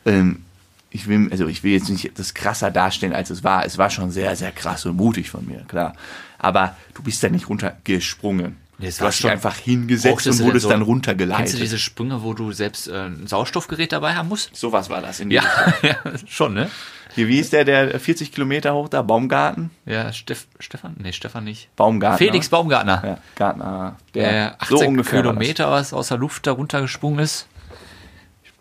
ähm, 0.04 0.44
ich 0.90 1.08
will, 1.08 1.28
also 1.30 1.46
ich 1.46 1.62
will 1.62 1.72
jetzt 1.72 1.88
nicht 1.88 2.18
das 2.18 2.34
krasser 2.34 2.70
darstellen, 2.70 3.12
als 3.12 3.30
es 3.30 3.44
war. 3.44 3.64
Es 3.64 3.78
war 3.78 3.90
schon 3.90 4.10
sehr, 4.10 4.36
sehr 4.36 4.52
krass 4.52 4.86
und 4.86 4.96
mutig 4.96 5.30
von 5.30 5.46
mir, 5.46 5.64
klar. 5.68 5.94
Aber 6.38 6.76
du 6.94 7.02
bist 7.02 7.22
da 7.22 7.28
nicht 7.28 7.48
runtergesprungen. 7.48 8.56
Nee, 8.78 8.88
es 8.88 8.98
du 8.98 9.06
hast 9.06 9.14
dich 9.14 9.22
schon- 9.22 9.30
einfach 9.30 9.56
hingesetzt 9.56 10.26
und 10.26 10.38
wurdest 10.40 10.64
so- 10.64 10.68
dann 10.68 10.82
runtergeleitet. 10.82 11.38
Kennst 11.44 11.54
du 11.54 11.58
diese 11.58 11.78
Sprünge, 11.78 12.22
wo 12.22 12.34
du 12.34 12.52
selbst 12.52 12.88
äh, 12.88 13.06
ein 13.06 13.26
Sauerstoffgerät 13.26 13.90
dabei 13.92 14.14
haben 14.14 14.28
musst? 14.28 14.54
Sowas 14.54 14.90
war 14.90 15.00
das. 15.00 15.20
In 15.20 15.30
Ja, 15.30 15.42
ja 15.82 15.96
schon, 16.26 16.52
ne? 16.54 16.70
Hier, 17.14 17.28
wie 17.28 17.38
ist 17.38 17.54
der, 17.54 17.64
der 17.64 17.98
40 17.98 18.32
Kilometer 18.32 18.74
hoch 18.74 18.90
da? 18.90 19.00
Baumgarten? 19.00 19.70
Ja, 19.86 20.12
Steff, 20.12 20.46
Stefan? 20.60 20.94
Nee, 20.98 21.14
Stefan 21.14 21.44
nicht. 21.44 21.74
Baumgartner. 21.76 22.18
Felix 22.18 22.50
Baumgartner. 22.50 23.02
Ja, 23.02 23.18
Gartner. 23.36 23.96
Der 24.12 24.30
Der, 24.30 24.56
18 24.60 24.76
so 24.76 24.84
ungefähr 24.86 25.22
das. 25.22 25.30
Kilometer 25.32 25.70
was 25.70 25.94
aus 25.94 26.08
der 26.08 26.18
Luft 26.18 26.46
da 26.46 26.52
runtergesprungen 26.52 27.20
ist. 27.20 27.46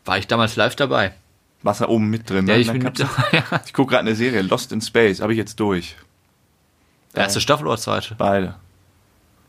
War 0.06 0.18
ich 0.18 0.28
damals 0.28 0.56
live 0.56 0.78
dabei. 0.78 1.14
Warst 1.64 1.82
da 1.82 1.88
oben 1.90 2.10
mit 2.10 2.30
drin? 2.30 2.48
Ja, 2.48 2.54
ne, 2.54 2.60
ich 2.62 2.72
bin 2.72 2.84
mit, 2.84 3.00
ja. 3.00 3.10
Ich 3.66 3.74
gucke 3.74 3.90
gerade 3.92 4.08
eine 4.08 4.16
Serie, 4.16 4.42
Lost 4.44 4.72
in 4.72 4.80
Space, 4.80 5.20
habe 5.20 5.34
ich 5.34 5.38
jetzt 5.38 5.60
durch. 5.60 5.96
Erste 7.14 7.42
Staffel 7.42 7.68
oder 7.68 7.78
zweite? 7.78 8.16
Beide. 8.18 8.56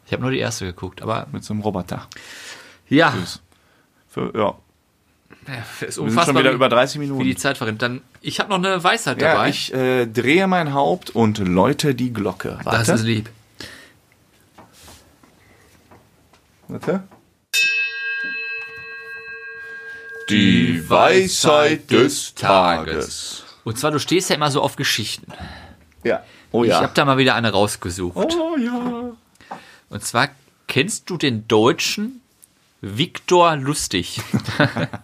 Ich 0.06 0.12
habe 0.12 0.22
nur 0.22 0.30
die 0.30 0.38
erste 0.38 0.64
geguckt, 0.64 1.02
aber 1.02 1.26
Mit 1.32 1.44
so 1.44 1.52
einem 1.52 1.62
Roboter. 1.62 2.06
ja. 2.88 3.12
Für, 4.08 4.32
ja. 4.34 4.54
ja 5.52 5.58
ist 5.58 5.80
Wir 5.80 5.92
sind 5.92 6.04
unfassbar, 6.04 6.26
schon 6.34 6.36
wieder 6.42 6.50
wie, 6.52 6.54
über 6.54 6.68
30 6.68 6.94
wie 6.96 7.04
Minuten. 7.04 7.24
die 7.24 7.36
Zeit 7.36 7.58
verrinnt. 7.58 7.82
Dann, 7.82 8.00
ich 8.22 8.40
habe 8.40 8.48
noch 8.50 8.56
eine 8.58 8.82
Weisheit 8.82 9.20
Ja, 9.20 9.32
dabei. 9.34 9.48
ich 9.50 9.74
äh, 9.74 10.06
drehe 10.06 10.46
mein 10.46 10.72
Haupt 10.72 11.10
und 11.10 11.38
läute 11.38 11.94
die 11.94 12.12
Glocke. 12.12 12.58
Warte. 12.62 12.78
das 12.78 12.88
ist 12.88 13.02
lieb. 13.04 13.28
Warte. 16.68 17.02
Die 20.30 20.88
Weisheit 20.90 21.90
des 21.90 22.34
Tages. 22.34 23.44
Und 23.64 23.78
zwar, 23.78 23.90
du 23.92 23.98
stehst 24.00 24.28
ja 24.30 24.36
immer 24.36 24.50
so 24.50 24.60
auf 24.60 24.76
Geschichten. 24.76 25.30
Ja. 26.02 26.22
Oh 26.52 26.64
Ich 26.64 26.70
ja. 26.70 26.80
habe 26.80 26.92
da 26.94 27.04
mal 27.04 27.18
wieder 27.18 27.34
eine 27.34 27.50
rausgesucht. 27.52 28.16
oh 28.16 28.56
ja. 28.56 29.05
Und 29.96 30.04
zwar, 30.04 30.28
kennst 30.66 31.08
du 31.08 31.16
den 31.16 31.48
Deutschen 31.48 32.20
Viktor 32.82 33.56
Lustig? 33.56 34.20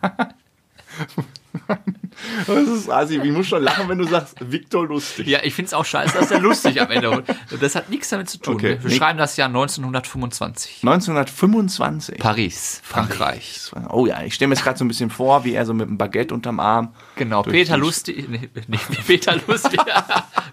Das 2.47 2.69
ist 2.69 2.89
assi. 2.91 3.19
Ich 3.23 3.33
muss 3.33 3.47
schon 3.47 3.63
lachen, 3.63 3.89
wenn 3.89 3.99
du 3.99 4.05
sagst, 4.05 4.37
Viktor 4.41 4.87
lustig. 4.87 5.27
Ja, 5.27 5.41
ich 5.43 5.55
find's 5.55 5.73
auch 5.75 5.85
scheiße, 5.85 6.17
dass 6.19 6.31
er 6.31 6.41
lustig 6.41 6.81
am 6.81 6.91
Ende 6.91 7.11
wird. 7.11 7.37
Das 7.61 7.75
hat 7.75 7.91
nichts 7.91 8.09
damit 8.09 8.29
zu 8.31 8.39
tun. 8.39 8.55
Okay. 8.55 8.79
Wir 8.81 8.91
schreiben 8.91 9.19
das 9.19 9.37
Jahr 9.37 9.49
1925. 9.49 10.81
1925. 10.83 12.19
Paris, 12.19 12.81
Frankreich. 12.85 13.71
Oh 13.91 14.07
ja, 14.07 14.23
ich 14.23 14.35
stelle 14.35 14.49
mir 14.49 14.55
jetzt 14.55 14.65
gerade 14.65 14.79
so 14.79 14.85
ein 14.85 14.89
bisschen 14.89 15.11
vor, 15.11 15.45
wie 15.45 15.53
er 15.55 15.67
so 15.67 15.75
mit 15.75 15.89
einem 15.89 15.99
Baguette 15.99 16.35
unterm 16.35 16.61
Arm. 16.61 16.95
Genau, 17.17 17.43
Peter 17.43 17.77
Lustig, 17.77 18.29
nee, 18.29 18.49
nicht 18.69 19.07
Peter 19.07 19.37
Lustig, 19.47 19.81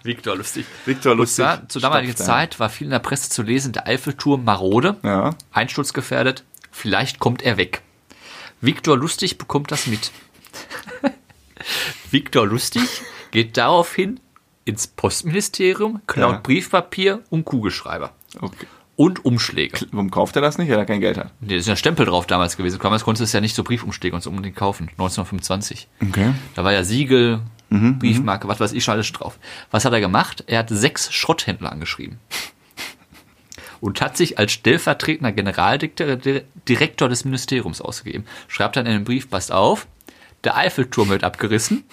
Viktor 0.02 0.36
Lustig. 0.36 0.66
Viktor 0.86 1.14
Lustig. 1.14 1.36
Zwar, 1.44 1.68
zur 1.68 1.82
damaligen. 1.82 2.16
Zeit 2.16 2.60
war 2.60 2.68
viel 2.70 2.86
in 2.86 2.90
der 2.92 2.98
Presse 2.98 3.30
zu 3.30 3.42
lesen, 3.42 3.72
der 3.72 3.86
Eiffelturm 3.86 4.44
marode, 4.44 4.96
Ja. 5.02 5.30
einsturzgefährdet, 5.52 6.44
vielleicht 6.70 7.18
kommt 7.18 7.42
er 7.42 7.56
weg. 7.56 7.82
Viktor 8.60 8.96
Lustig 8.96 9.38
bekommt 9.38 9.70
das 9.72 9.86
mit. 9.86 10.10
Viktor 12.10 12.46
Lustig 12.46 12.88
geht 13.30 13.56
daraufhin 13.56 14.20
ins 14.64 14.86
Postministerium, 14.86 16.00
klaut 16.06 16.32
Ja. 16.32 16.40
Briefpapier 16.40 17.22
und 17.30 17.44
Kugelschreiber. 17.44 18.12
Okay. 18.40 18.66
Und 18.96 19.24
Umschläge. 19.24 19.86
Warum 19.92 20.10
kauft 20.10 20.36
er 20.36 20.42
das 20.42 20.58
nicht, 20.58 20.68
weil 20.70 20.76
er 20.76 20.84
kein 20.84 21.00
Geld 21.00 21.16
hat? 21.16 21.32
Nee, 21.40 21.48
da 21.48 21.54
ist 21.54 21.66
ja 21.66 21.74
Stempel 21.74 22.04
drauf 22.04 22.26
damals 22.26 22.58
gewesen. 22.58 22.78
Damals 22.82 23.02
konntest 23.02 23.20
du 23.20 23.24
es 23.24 23.32
ja 23.32 23.40
nicht 23.40 23.54
so 23.54 23.64
Briefumschläge 23.64 24.14
und 24.14 24.22
so 24.22 24.28
unbedingt 24.28 24.56
kaufen. 24.56 24.88
1925. 24.90 25.88
Okay. 26.06 26.34
Da 26.54 26.64
war 26.64 26.72
ja 26.72 26.84
Siegel, 26.84 27.40
Briefmarke, 27.70 28.48
was 28.48 28.60
weiß 28.60 28.72
ich 28.72 28.84
schon 28.84 28.94
alles 28.94 29.10
drauf. 29.12 29.38
Was 29.70 29.84
hat 29.84 29.92
er 29.92 30.00
gemacht? 30.00 30.44
Er 30.48 30.58
hat 30.58 30.68
sechs 30.68 31.12
Schrotthändler 31.12 31.72
angeschrieben. 31.72 32.18
Und 33.80 34.02
hat 34.02 34.16
sich 34.18 34.38
als 34.38 34.52
stellvertretender 34.52 35.32
Generaldirektor 35.32 37.08
des 37.08 37.24
Ministeriums 37.24 37.80
ausgegeben. 37.80 38.26
Schreibt 38.48 38.76
dann 38.76 38.84
in 38.84 38.92
den 38.92 39.04
Brief, 39.04 39.30
passt 39.30 39.52
auf, 39.52 39.86
der 40.44 40.56
Eiffelturm 40.56 41.08
wird 41.08 41.24
abgerissen. 41.24 41.84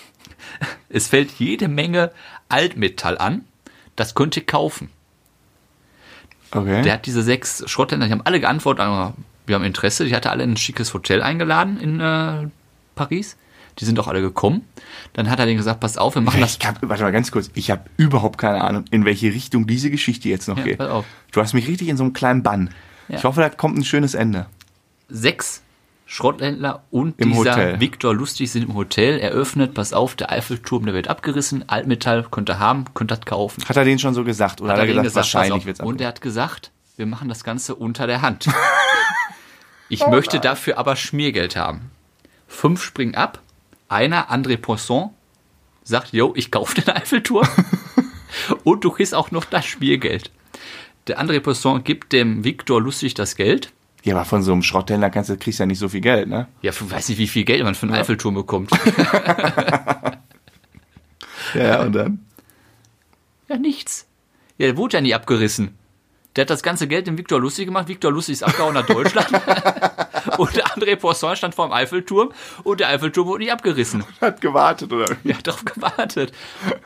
Es 0.89 1.08
fällt 1.08 1.32
jede 1.34 1.68
Menge 1.68 2.12
Altmetall 2.50 3.18
an. 3.18 3.45
Das 3.95 4.16
könnt 4.16 4.36
ihr 4.38 4.45
kaufen. 4.45 4.89
Okay. 6.52 6.82
Der 6.82 6.93
hat 6.93 7.06
diese 7.06 7.24
sechs 7.24 7.64
Schrotthändler, 7.70 8.08
die 8.08 8.14
haben 8.14 8.22
alle 8.26 8.39
geantwortet, 8.39 8.82
aber 8.86 9.14
wir 9.45 9.56
haben 9.56 9.64
Interesse. 9.66 10.06
Die 10.06 10.16
hatte 10.16 10.30
alle 10.30 10.43
in 10.43 10.52
ein 10.52 10.58
schickes 10.58 10.93
Hotel 10.93 11.22
eingeladen 11.22 11.80
in 11.80 12.00
äh, 12.00 12.48
Paris. 12.95 13.38
Die 13.80 13.86
sind 13.86 14.00
auch 14.00 14.08
alle 14.08 14.22
gekommen. 14.22 14.66
Dann 15.14 15.30
hat 15.30 15.39
er 15.39 15.45
denen 15.45 15.58
gesagt, 15.58 15.80
pass 15.82 15.98
auf, 15.98 16.16
wir 16.16 16.22
machen 16.22 16.39
das. 16.41 16.58
ich 16.60 16.66
hab, 16.66 16.78
warte 16.88 17.04
mal 17.04 17.12
ganz 17.12 17.32
kurz, 17.32 17.52
ich 17.54 17.70
habe 17.70 17.84
überhaupt 17.98 18.39
keine 18.39 18.64
Ahnung, 18.64 18.86
in 18.89 19.06
welche 19.06 19.28
Richtung 19.34 19.68
diese 19.68 19.91
Geschichte 19.91 20.30
jetzt 20.30 20.48
noch 20.48 20.58
Ja, 20.58 20.64
geht. 20.64 20.78
pass 20.80 20.89
auf. 20.89 21.06
Du 21.32 21.41
hast 21.41 21.54
mich 21.54 21.68
richtig 21.68 21.89
in 21.89 21.98
so 21.98 22.04
einem 22.04 22.14
kleinen 22.14 22.41
Bann. 22.43 22.74
Ja. 23.08 23.18
Ich 23.18 23.24
hoffe, 23.24 23.41
da 23.41 23.50
kommt 23.50 23.78
ein 23.78 23.84
schönes 23.84 24.16
Ende. 24.16 24.48
Sechs 25.10 25.62
Schrotthändler 26.10 26.84
und 26.89 27.20
Im 27.20 27.34
dieser 27.34 27.51
Hotel. 27.51 27.80
Viktor 27.82 28.16
Lustig 28.16 28.49
sind 28.49 28.64
im 28.64 28.76
Hotel 28.76 29.20
eröffnet. 29.20 29.74
Pass 29.74 29.91
auf, 29.91 30.16
der 30.16 30.32
Eiffelturm, 30.32 30.86
der 30.86 30.93
wird 30.93 31.10
abgerissen. 31.10 31.68
Altmetall 31.68 32.26
könnt 32.32 32.49
ihr 32.49 32.60
haben, 32.60 32.86
könnt 32.93 33.12
ihr 33.12 33.18
kaufen. 33.18 33.64
Hat 33.68 33.76
er 33.76 33.84
den 33.84 33.99
schon 33.99 34.14
so 34.14 34.24
gesagt? 34.24 34.62
Oder 34.62 34.74
hat, 34.74 34.80
er 34.80 34.86
denen 34.86 35.03
gesagt, 35.03 35.16
pass 35.26 35.34
wahrscheinlich 35.34 35.66
wird's 35.66 35.82
Und 35.82 35.99
er 35.99 36.08
hat 36.08 36.22
gesagt, 36.22 36.72
wir 36.95 37.05
machen 37.05 37.28
das 37.28 37.43
Ganze 37.43 37.76
unter 37.76 38.08
der 38.08 38.22
Hand. 38.22 38.47
Ich 39.89 40.01
Oh 40.01 40.10
möchte 40.10 40.41
dafür 40.41 40.78
aber 40.78 40.97
Schmiergeld 40.97 41.55
haben. 41.55 41.91
Fünf 42.47 42.84
springen 42.84 43.16
ab. 43.16 43.41
Einer, 43.88 44.30
André 44.30 44.58
Poisson, 44.58 45.12
sagt, 45.84 46.12
yo, 46.12 46.34
ich 46.36 46.51
kaufe 46.51 46.82
den 46.82 46.93
Eiffelturm. 46.93 47.47
Und 48.66 48.84
du 48.84 48.91
kriegst 48.91 49.16
auch 49.16 49.32
noch 49.32 49.45
das 49.45 49.66
Schmiergeld. 49.66 50.32
Der 51.08 51.22
André 51.22 51.39
Poisson 51.39 51.86
gibt 51.86 52.12
dem 52.12 52.43
Viktor 52.43 52.82
Lustig 52.82 53.14
das 53.14 53.38
Geld. 53.38 53.72
Ja, 54.08 54.16
aber 54.16 54.24
von 54.26 54.41
so 54.41 54.53
einem 54.53 54.64
Schrotthändler 54.64 55.10
kannst 55.10 55.30
du, 55.30 55.36
kriegst 55.38 55.60
du 55.60 55.64
ja 55.64 55.68
nicht 55.68 55.80
so 55.80 55.89
viel 55.89 55.99
Geld, 55.99 56.30
ne? 56.30 56.47
Ja, 56.62 56.72
ich 56.72 56.91
weiß 56.91 57.10
nicht, 57.10 57.18
wie 57.18 57.28
viel 57.28 57.43
Geld 57.43 57.62
man 57.64 57.76
für 57.76 57.88
einen 57.88 57.95
Eiffelturm 57.95 58.36
bekommt. 58.36 58.72
Ja, 61.53 61.82
und 61.82 61.93
dann? 61.93 62.26
Ja, 63.47 63.58
nichts. 63.58 64.05
Ja, 64.58 64.68
der 64.68 64.78
wurde 64.78 64.97
ja 64.97 65.01
nie 65.01 65.14
abgerissen. 65.14 65.78
Der 66.36 66.41
hat 66.43 66.49
das 66.49 66.62
ganze 66.62 66.88
Geld 66.88 67.08
dem 67.08 67.18
Viktor 67.18 67.39
Lustig 67.39 67.66
gemacht. 67.66 67.88
Viktor 67.88 68.12
Lustig 68.12 68.34
ist 68.34 68.43
abgehauen 68.43 68.74
nach 68.74 68.86
Deutschland. 68.86 69.28
und 70.38 70.55
der 70.55 70.66
André 70.68 70.95
Poisson 70.97 71.36
stand 71.36 71.55
vor 71.55 71.68
dem 71.68 71.72
Eiffelturm 71.74 72.32
und 72.64 72.80
der 72.80 72.89
Eiffelturm 72.89 73.28
wurde 73.28 73.43
nicht 73.43 73.53
abgerissen. 73.53 74.03
Hat 74.22 74.41
gewartet, 74.41 74.91
oder? 74.91 75.16
Er 75.24 75.38
hat 75.38 75.47
darauf 75.47 75.66
gewartet. 75.66 76.32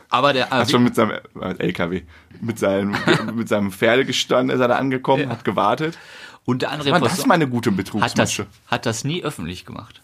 Aber 0.10 0.32
der 0.34 0.50
Hat 0.50 0.70
schon 0.72 0.84
mit 0.84 0.96
seinem 0.96 1.12
äh, 1.42 1.54
LKW, 1.58 2.04
mit 2.40 2.60
seinem, 2.60 2.96
mit 3.34 3.50
seinem 3.50 3.72
Pferde 3.72 4.06
gestanden, 4.06 4.56
ist 4.56 4.62
er 4.62 4.68
da 4.70 4.76
angekommen, 4.78 5.24
Ja. 5.24 5.30
hat 5.30 5.44
gewartet. 5.44 5.98
Und 6.46 6.62
der 6.62 6.72
André 6.72 6.90
Mann, 6.92 7.02
das 7.02 7.14
ist 7.14 7.18
Poisson 7.18 7.28
mal 7.30 7.36
eine 7.36 7.48
gute 7.48 7.70
hat 7.72 7.78
das, 7.78 7.86
Betrugsmasche. 7.86 8.48
hat 8.68 8.86
das 8.86 9.04
nie 9.04 9.24
öffentlich 9.24 9.66
gemacht. 9.66 10.02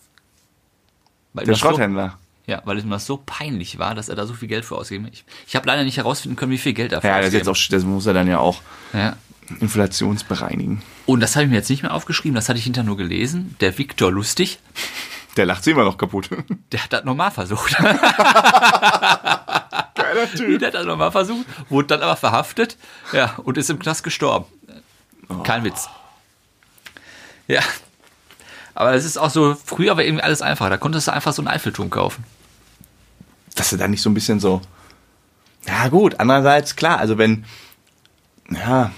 Weil 1.34 1.46
Der 1.46 1.54
das 1.54 1.62
so, 1.62 1.68
Schrotthändler. 1.70 2.18
ja, 2.46 2.62
weil 2.66 2.80
ihm 2.80 2.90
das 2.90 3.06
so 3.06 3.22
peinlich 3.26 3.78
war, 3.80 3.96
dass 3.96 4.10
er 4.10 4.16
da 4.16 4.26
so 4.26 4.34
viel 4.34 4.48
Geld 4.48 4.66
für 4.66 4.76
ausgegeben 4.76 5.06
hat. 5.08 5.14
Ich, 5.14 5.26
ich 5.48 5.56
habe 5.56 5.68
leider 5.68 5.84
nicht 5.84 5.98
herausfinden 5.98 6.36
können, 6.36 6.52
wie 6.52 6.58
viel 6.58 6.74
Geld 6.74 6.92
dafür 6.92 7.10
Ja, 7.10 7.18
das, 7.18 7.28
ist 7.28 7.34
jetzt 7.34 7.50
auch, 7.50 7.58
das 7.70 7.84
muss 7.84 8.06
er 8.06 8.14
dann 8.14 8.28
ja 8.28 8.40
auch 8.40 8.62
ja. 8.94 9.16
inflationsbereinigen. 9.60 10.82
Und 11.06 11.20
das 11.20 11.36
habe 11.36 11.46
ich 11.46 11.50
mir 11.50 11.58
jetzt 11.58 11.70
nicht 11.70 11.84
mehr 11.84 11.94
aufgeschrieben, 11.94 12.36
das 12.36 12.50
hatte 12.50 12.58
ich 12.60 12.64
hinterher 12.66 12.86
nur 12.88 12.98
gelesen. 12.98 13.56
Der 13.60 13.78
Viktor 13.78 14.12
Lustig, 14.12 14.60
Der 15.36 15.46
lacht 15.46 15.64
sich 15.64 15.74
immer 15.74 15.86
noch 15.86 15.98
kaputt. 15.98 16.30
der 16.72 16.84
hat 16.84 16.94
das 16.94 17.04
nochmal 17.04 17.32
versucht. 17.32 17.76
Geiler 19.96 20.32
Typ. 20.36 20.60
Der 20.60 20.68
hat 20.68 20.76
das 20.76 20.86
nochmal 20.86 21.12
versucht, 21.12 21.46
wurde 21.70 21.88
dann 21.88 22.02
aber 22.02 22.16
verhaftet 22.16 22.78
ja, 23.14 23.36
und 23.44 23.58
ist 23.58 23.70
im 23.70 23.80
Knast 23.80 24.04
gestorben. 24.04 24.46
Kein 25.44 25.64
Witz. 25.64 25.90
Ja. 27.48 27.62
Aber 28.76 28.94
es 28.94 29.06
ist 29.06 29.18
auch 29.18 29.30
so, 29.32 29.56
früher 29.66 29.98
war 29.98 30.04
irgendwie 30.04 30.24
alles 30.24 30.42
einfacher. 30.42 30.70
Da 30.70 30.78
konntest 30.78 31.08
du 31.08 31.14
einfach 31.14 31.34
so 31.34 31.42
einen 31.42 31.48
Eiffelturm 31.48 31.90
kaufen. 31.90 32.24
Dass 33.56 33.72
er 33.72 33.78
da 33.80 33.88
nicht 33.88 34.02
so 34.02 34.10
ein 34.10 34.14
bisschen 34.14 34.40
so. 34.40 34.62
Ja, 35.68 35.88
gut, 35.90 36.20
andererseits, 36.20 36.76
klar, 36.76 37.00
also 37.00 37.18
wenn. 37.18 37.46
Ja, 38.50 38.92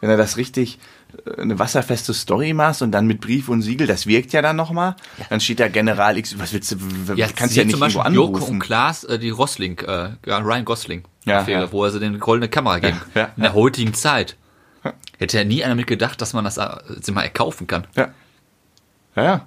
wenn 0.00 0.10
er 0.10 0.16
das 0.16 0.36
richtig 0.36 0.78
äh, 1.26 1.40
eine 1.42 1.58
wasserfeste 1.58 2.12
Story 2.14 2.52
machst 2.52 2.82
und 2.82 2.90
dann 2.90 3.06
mit 3.06 3.20
Brief 3.20 3.48
und 3.48 3.62
Siegel, 3.62 3.86
das 3.86 4.06
wirkt 4.06 4.32
ja 4.32 4.42
dann 4.42 4.56
nochmal. 4.56 4.96
Dann 5.30 5.40
steht 5.40 5.60
da 5.60 5.68
General 5.68 6.16
X, 6.18 6.38
was 6.38 6.52
willst 6.52 6.72
du, 6.72 6.76
w- 6.80 7.16
kannst 7.36 7.54
ja 7.54 7.62
hier 7.62 7.64
nicht 7.66 7.72
zum 7.74 7.80
Beispiel 7.80 8.00
irgendwo 8.02 8.22
Joko 8.22 8.32
und 8.32 8.42
anrufen. 8.42 8.58
Klaas, 8.60 9.04
äh, 9.04 9.18
die 9.18 9.30
Rosling, 9.30 9.78
äh, 9.80 10.10
ja, 10.26 10.38
Ryan 10.38 10.64
Gosling, 10.64 11.04
Ja, 11.24 11.40
Affäre, 11.40 11.64
ja. 11.66 11.72
wo 11.72 11.84
er 11.84 11.90
sie 11.92 12.00
den 12.00 12.18
goldene 12.18 12.48
Kamera 12.48 12.78
geben. 12.80 13.00
Ja, 13.14 13.20
ja, 13.20 13.26
In 13.36 13.42
der 13.42 13.50
ja. 13.52 13.54
heutigen 13.54 13.94
Zeit. 13.94 14.36
Hätte 15.18 15.38
ja 15.38 15.44
nie 15.44 15.64
einer 15.64 15.74
mit 15.74 15.86
gedacht, 15.86 16.20
dass 16.20 16.32
man 16.32 16.44
das 16.44 16.58
äh, 16.58 16.68
sich 17.00 17.14
mal 17.14 17.22
erkaufen 17.22 17.66
kann. 17.66 17.86
Ja. 17.96 18.08
Ja, 19.14 19.22
ja. 19.24 19.46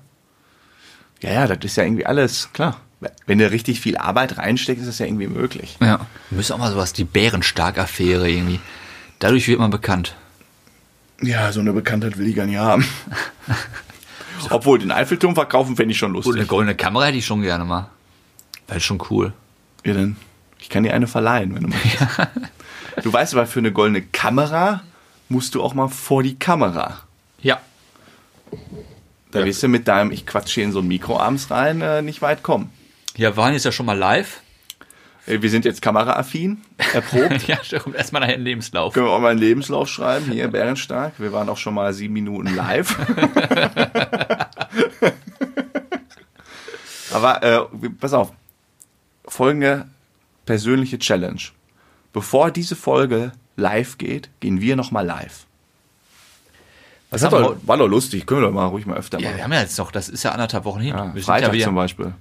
Ja, 1.21 1.31
ja, 1.33 1.47
das 1.47 1.59
ist 1.63 1.75
ja 1.77 1.83
irgendwie 1.83 2.05
alles, 2.05 2.49
klar. 2.53 2.79
Wenn 3.25 3.37
du 3.37 3.49
richtig 3.49 3.79
viel 3.79 3.97
Arbeit 3.97 4.37
reinsteckst, 4.37 4.81
ist 4.81 4.87
das 4.87 4.99
ja 4.99 5.05
irgendwie 5.05 5.27
möglich. 5.27 5.77
Ja. 5.79 6.05
Müssen 6.31 6.53
auch 6.53 6.57
mal 6.57 6.71
sowas, 6.71 6.91
die 6.93 7.03
Bärenstark-Affäre 7.05 8.29
irgendwie. 8.29 8.59
Dadurch 9.19 9.47
wird 9.47 9.59
man 9.59 9.69
bekannt. 9.71 10.15
Ja, 11.21 11.51
so 11.51 11.59
eine 11.59 11.71
Bekanntheit 11.73 12.17
will 12.17 12.27
ich 12.27 12.35
gar 12.35 12.45
nicht 12.45 12.57
haben. 12.57 12.85
Obwohl, 14.49 14.79
den 14.79 14.91
Eiffelturm 14.91 15.35
verkaufen 15.35 15.75
fände 15.75 15.91
ich 15.91 15.97
schon 15.97 16.15
Und 16.15 16.23
eine 16.25 16.31
lustig. 16.33 16.47
goldene 16.47 16.75
Kamera 16.75 17.05
hätte 17.05 17.17
ich 17.17 17.25
schon 17.25 17.41
gerne 17.41 17.65
mal. 17.65 17.89
Ist 18.73 18.83
schon 18.83 19.01
cool. 19.09 19.33
Ja, 19.85 19.93
dann, 19.93 20.15
ich 20.59 20.69
kann 20.69 20.83
dir 20.83 20.93
eine 20.93 21.07
verleihen, 21.07 21.53
wenn 21.55 21.63
du 21.63 21.69
möchtest. 21.69 22.07
Du 23.03 23.11
weißt 23.11 23.33
aber, 23.33 23.45
für 23.45 23.59
eine 23.59 23.71
goldene 23.71 24.01
Kamera 24.01 24.81
musst 25.29 25.55
du 25.55 25.63
auch 25.63 25.73
mal 25.73 25.87
vor 25.87 26.23
die 26.23 26.37
Kamera. 26.37 26.99
Ja. 27.41 27.59
Da 29.31 29.45
wirst 29.45 29.61
du 29.63 29.67
mit 29.67 29.87
deinem, 29.87 30.11
ich 30.11 30.25
quatsch 30.25 30.55
hier 30.55 30.63
in 30.63 30.71
so 30.71 30.79
ein 30.79 30.87
Mikro 30.87 31.19
abends 31.19 31.51
rein, 31.51 31.81
äh, 31.81 32.01
nicht 32.01 32.21
weit 32.21 32.43
kommen. 32.43 32.71
Ja, 33.15 33.31
wir 33.31 33.37
waren 33.37 33.53
jetzt 33.53 33.65
ja 33.65 33.71
schon 33.71 33.85
mal 33.85 33.97
live. 33.97 34.41
Äh, 35.27 35.41
Wir 35.41 35.49
sind 35.49 35.65
jetzt 35.65 35.81
kameraaffin, 35.81 36.61
erprobt. 36.93 37.47
ja, 37.47 37.63
stimmt. 37.63 37.95
Erstmal 37.95 38.21
nachher 38.21 38.33
einen 38.33 38.43
Lebenslauf. 38.43 38.93
Können 38.93 39.05
wir 39.05 39.11
auch 39.11 39.19
mal 39.19 39.31
einen 39.31 39.39
Lebenslauf 39.39 39.87
schreiben, 39.87 40.31
hier, 40.31 40.47
Bärenstark. 40.47 41.13
Wir 41.19 41.31
waren 41.31 41.47
auch 41.49 41.57
schon 41.57 41.75
mal 41.75 41.93
sieben 41.93 42.13
Minuten 42.13 42.55
live. 42.55 42.97
Aber 47.11 47.43
äh, 47.43 47.61
pass 47.99 48.13
auf, 48.13 48.31
folgende 49.25 49.87
persönliche 50.45 50.97
Challenge. 50.99 51.41
Bevor 52.13 52.51
diese 52.51 52.75
Folge 52.75 53.31
live 53.55 53.97
geht, 53.97 54.29
gehen 54.39 54.61
wir 54.61 54.75
noch 54.75 54.91
mal 54.91 55.05
live. 55.05 55.45
Was 57.11 57.21
Das 57.21 57.31
wir 57.31 57.39
doch, 57.39 57.55
war 57.63 57.77
doch 57.77 57.87
lustig, 57.87 58.25
können 58.27 58.41
wir 58.41 58.47
doch 58.47 58.53
mal 58.53 58.67
ruhig 58.67 58.85
mal 58.85 58.97
öfter 58.97 59.17
Ja, 59.19 59.23
wir 59.25 59.31
machen. 59.31 59.43
haben 59.45 59.53
ja 59.53 59.61
jetzt 59.61 59.77
noch, 59.77 59.91
das 59.91 60.09
ist 60.09 60.23
ja 60.23 60.31
anderthalb 60.31 60.63
Wochen 60.65 60.79
hin. 60.79 60.95
Ja, 60.95 61.11
Freitag 61.21 61.53
ja 61.55 61.65
zum 61.65 61.75
Beispiel. 61.75 62.13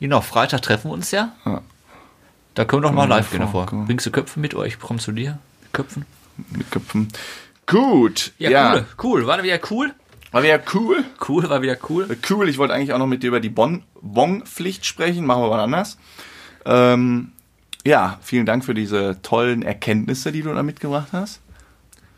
Genau, 0.00 0.20
Freitag 0.20 0.62
treffen 0.62 0.90
wir 0.90 0.94
uns 0.94 1.10
ja. 1.10 1.32
Ja. 1.44 1.62
Da 2.54 2.64
können 2.64 2.82
wir 2.82 2.88
doch 2.88 2.94
mal 2.94 3.06
live 3.08 3.30
gehen 3.30 3.40
davor, 3.40 3.70
wir. 3.70 3.84
Bringst 3.86 4.04
du 4.06 4.10
Köpfe 4.10 4.38
mit 4.40 4.54
euch? 4.54 4.78
Komm 4.78 4.98
zu 4.98 5.12
dir? 5.12 5.38
Köpfen? 5.72 6.04
Mit 6.50 6.70
Köpfen. 6.70 7.08
Gut. 7.66 8.32
Ja, 8.38 8.74
cool. 8.74 8.86
Cool. 9.02 9.26
War 9.26 9.42
wieder 9.42 9.58
cool? 9.70 9.94
War 10.32 10.42
wieder 10.42 10.60
cool. 10.74 11.04
Cool, 11.26 11.48
war 11.48 11.62
wieder 11.62 11.76
cool. 11.88 12.14
Cool, 12.28 12.48
ich 12.48 12.58
wollte 12.58 12.74
eigentlich 12.74 12.92
auch 12.92 12.98
noch 12.98 13.06
mit 13.06 13.22
dir 13.22 13.28
über 13.28 13.40
die 13.40 13.48
Bon- 13.48 13.82
Bon-Pflicht 14.02 14.84
sprechen, 14.84 15.24
machen 15.24 15.42
wir 15.42 15.48
mal 15.48 15.60
anders. 15.60 15.96
Ähm, 16.66 17.32
ja, 17.86 18.18
vielen 18.22 18.46
Dank 18.46 18.64
für 18.64 18.74
diese 18.74 19.20
tollen 19.22 19.62
Erkenntnisse, 19.62 20.32
die 20.32 20.42
du 20.42 20.52
da 20.52 20.62
mitgebracht 20.62 21.08
hast. 21.12 21.40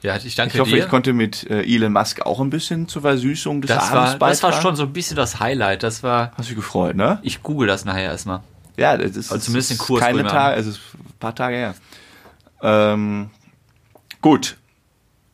Ja, 0.01 0.17
ich 0.17 0.35
danke 0.37 0.55
Ich 0.55 0.61
hoffe, 0.61 0.71
dir. 0.71 0.85
ich 0.85 0.89
konnte 0.89 1.13
mit 1.13 1.49
äh, 1.51 1.63
Elon 1.63 1.93
Musk 1.93 2.23
auch 2.25 2.41
ein 2.41 2.51
bisschen 2.51 2.87
zur 2.87 3.03
Versüßung 3.03 3.61
des 3.63 3.69
das, 3.71 3.91
Abends 3.91 4.21
war, 4.21 4.29
das 4.31 4.43
war 4.43 4.51
beitragen. 4.51 4.63
schon 4.63 4.77
so 4.77 4.85
ein 4.85 4.93
bisschen 4.93 5.17
das 5.17 5.41
Highlight. 5.41 5.83
Das 5.83 6.03
war. 6.05 6.31
Hast 6.37 6.49
dich 6.49 6.57
gefreut, 6.57 6.95
ne? 6.95 7.19
Ich 7.23 7.43
google 7.43 7.67
das 7.67 7.85
nachher 7.85 8.05
erstmal. 8.05 8.41
Ja, 8.77 8.97
das 8.97 9.17
ist, 9.17 9.33
Also 9.33 9.47
zumindest 9.47 9.73
ist 9.73 9.79
Kurs 9.79 10.01
keine 10.01 10.25
Tage, 10.25 10.61
es 10.61 10.67
ist 10.69 10.81
ein 10.95 11.13
paar 11.19 11.35
Tage 11.35 11.57
her. 11.57 11.75
Ähm, 12.63 13.31
gut. 14.23 14.57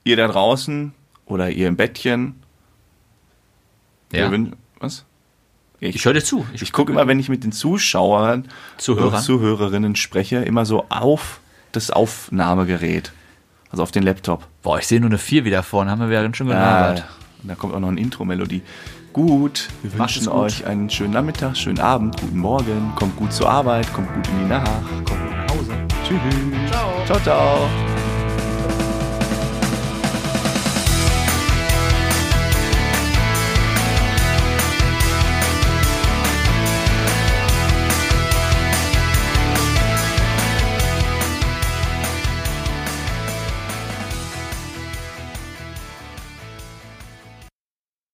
Ihr 0.02 0.16
da 0.16 0.28
draußen 0.28 0.92
oder 1.26 1.50
ihr 1.50 1.68
im 1.68 1.76
Bettchen. 1.76 2.42
Ja. 4.12 4.30
Wir 4.30 4.38
wün- 4.38 4.52
was? 4.80 5.04
Ich 5.80 6.04
höre 6.04 6.14
dir 6.14 6.24
zu. 6.24 6.46
Ich 6.54 6.72
gucke 6.72 6.92
immer, 6.92 7.06
wenn 7.06 7.18
ich 7.20 7.28
mit 7.28 7.44
den 7.44 7.52
Zuschauern 7.52 8.46
Zuhörern? 8.78 9.22
Zuhörerinnen 9.22 9.96
spreche, 9.96 10.36
immer 10.38 10.64
so 10.64 10.86
auf 10.88 11.40
das 11.72 11.90
Aufnahmegerät. 11.90 13.12
Also 13.70 13.82
auf 13.82 13.90
den 13.90 14.02
Laptop. 14.04 14.46
Boah, 14.62 14.78
ich 14.78 14.86
sehe 14.86 15.00
nur 15.00 15.10
eine 15.10 15.18
4 15.18 15.44
wieder 15.44 15.62
vorne. 15.62 15.90
Haben 15.90 16.08
wir 16.08 16.34
schön 16.34 16.48
Ah, 16.50 16.54
gelabert. 16.54 17.04
und 17.42 17.48
da 17.48 17.54
kommt 17.54 17.74
auch 17.74 17.80
noch 17.80 17.88
eine 17.88 18.00
Intro-Melodie. 18.00 18.62
Gut, 19.12 19.68
wir 19.82 19.90
Macht 19.98 20.16
wünschen 20.16 20.32
gut. 20.32 20.40
euch 20.42 20.66
einen 20.66 20.90
schönen 20.90 21.12
Nachmittag, 21.12 21.56
schönen 21.56 21.78
Abend, 21.78 22.20
guten 22.20 22.38
Morgen, 22.38 22.92
kommt 22.96 23.16
gut 23.16 23.32
zur 23.32 23.48
Arbeit, 23.48 23.92
kommt 23.92 24.12
gut 24.12 24.26
in 24.28 24.38
die 24.40 24.44
Nacht, 24.46 24.66
kommt 25.04 25.06
gut 25.08 25.30
nach 25.30 25.56
Hause. 25.56 25.72
Tschüss. 26.04 26.70
Ciao. 26.70 27.04
Ciao, 27.06 27.20
ciao. 27.20 27.93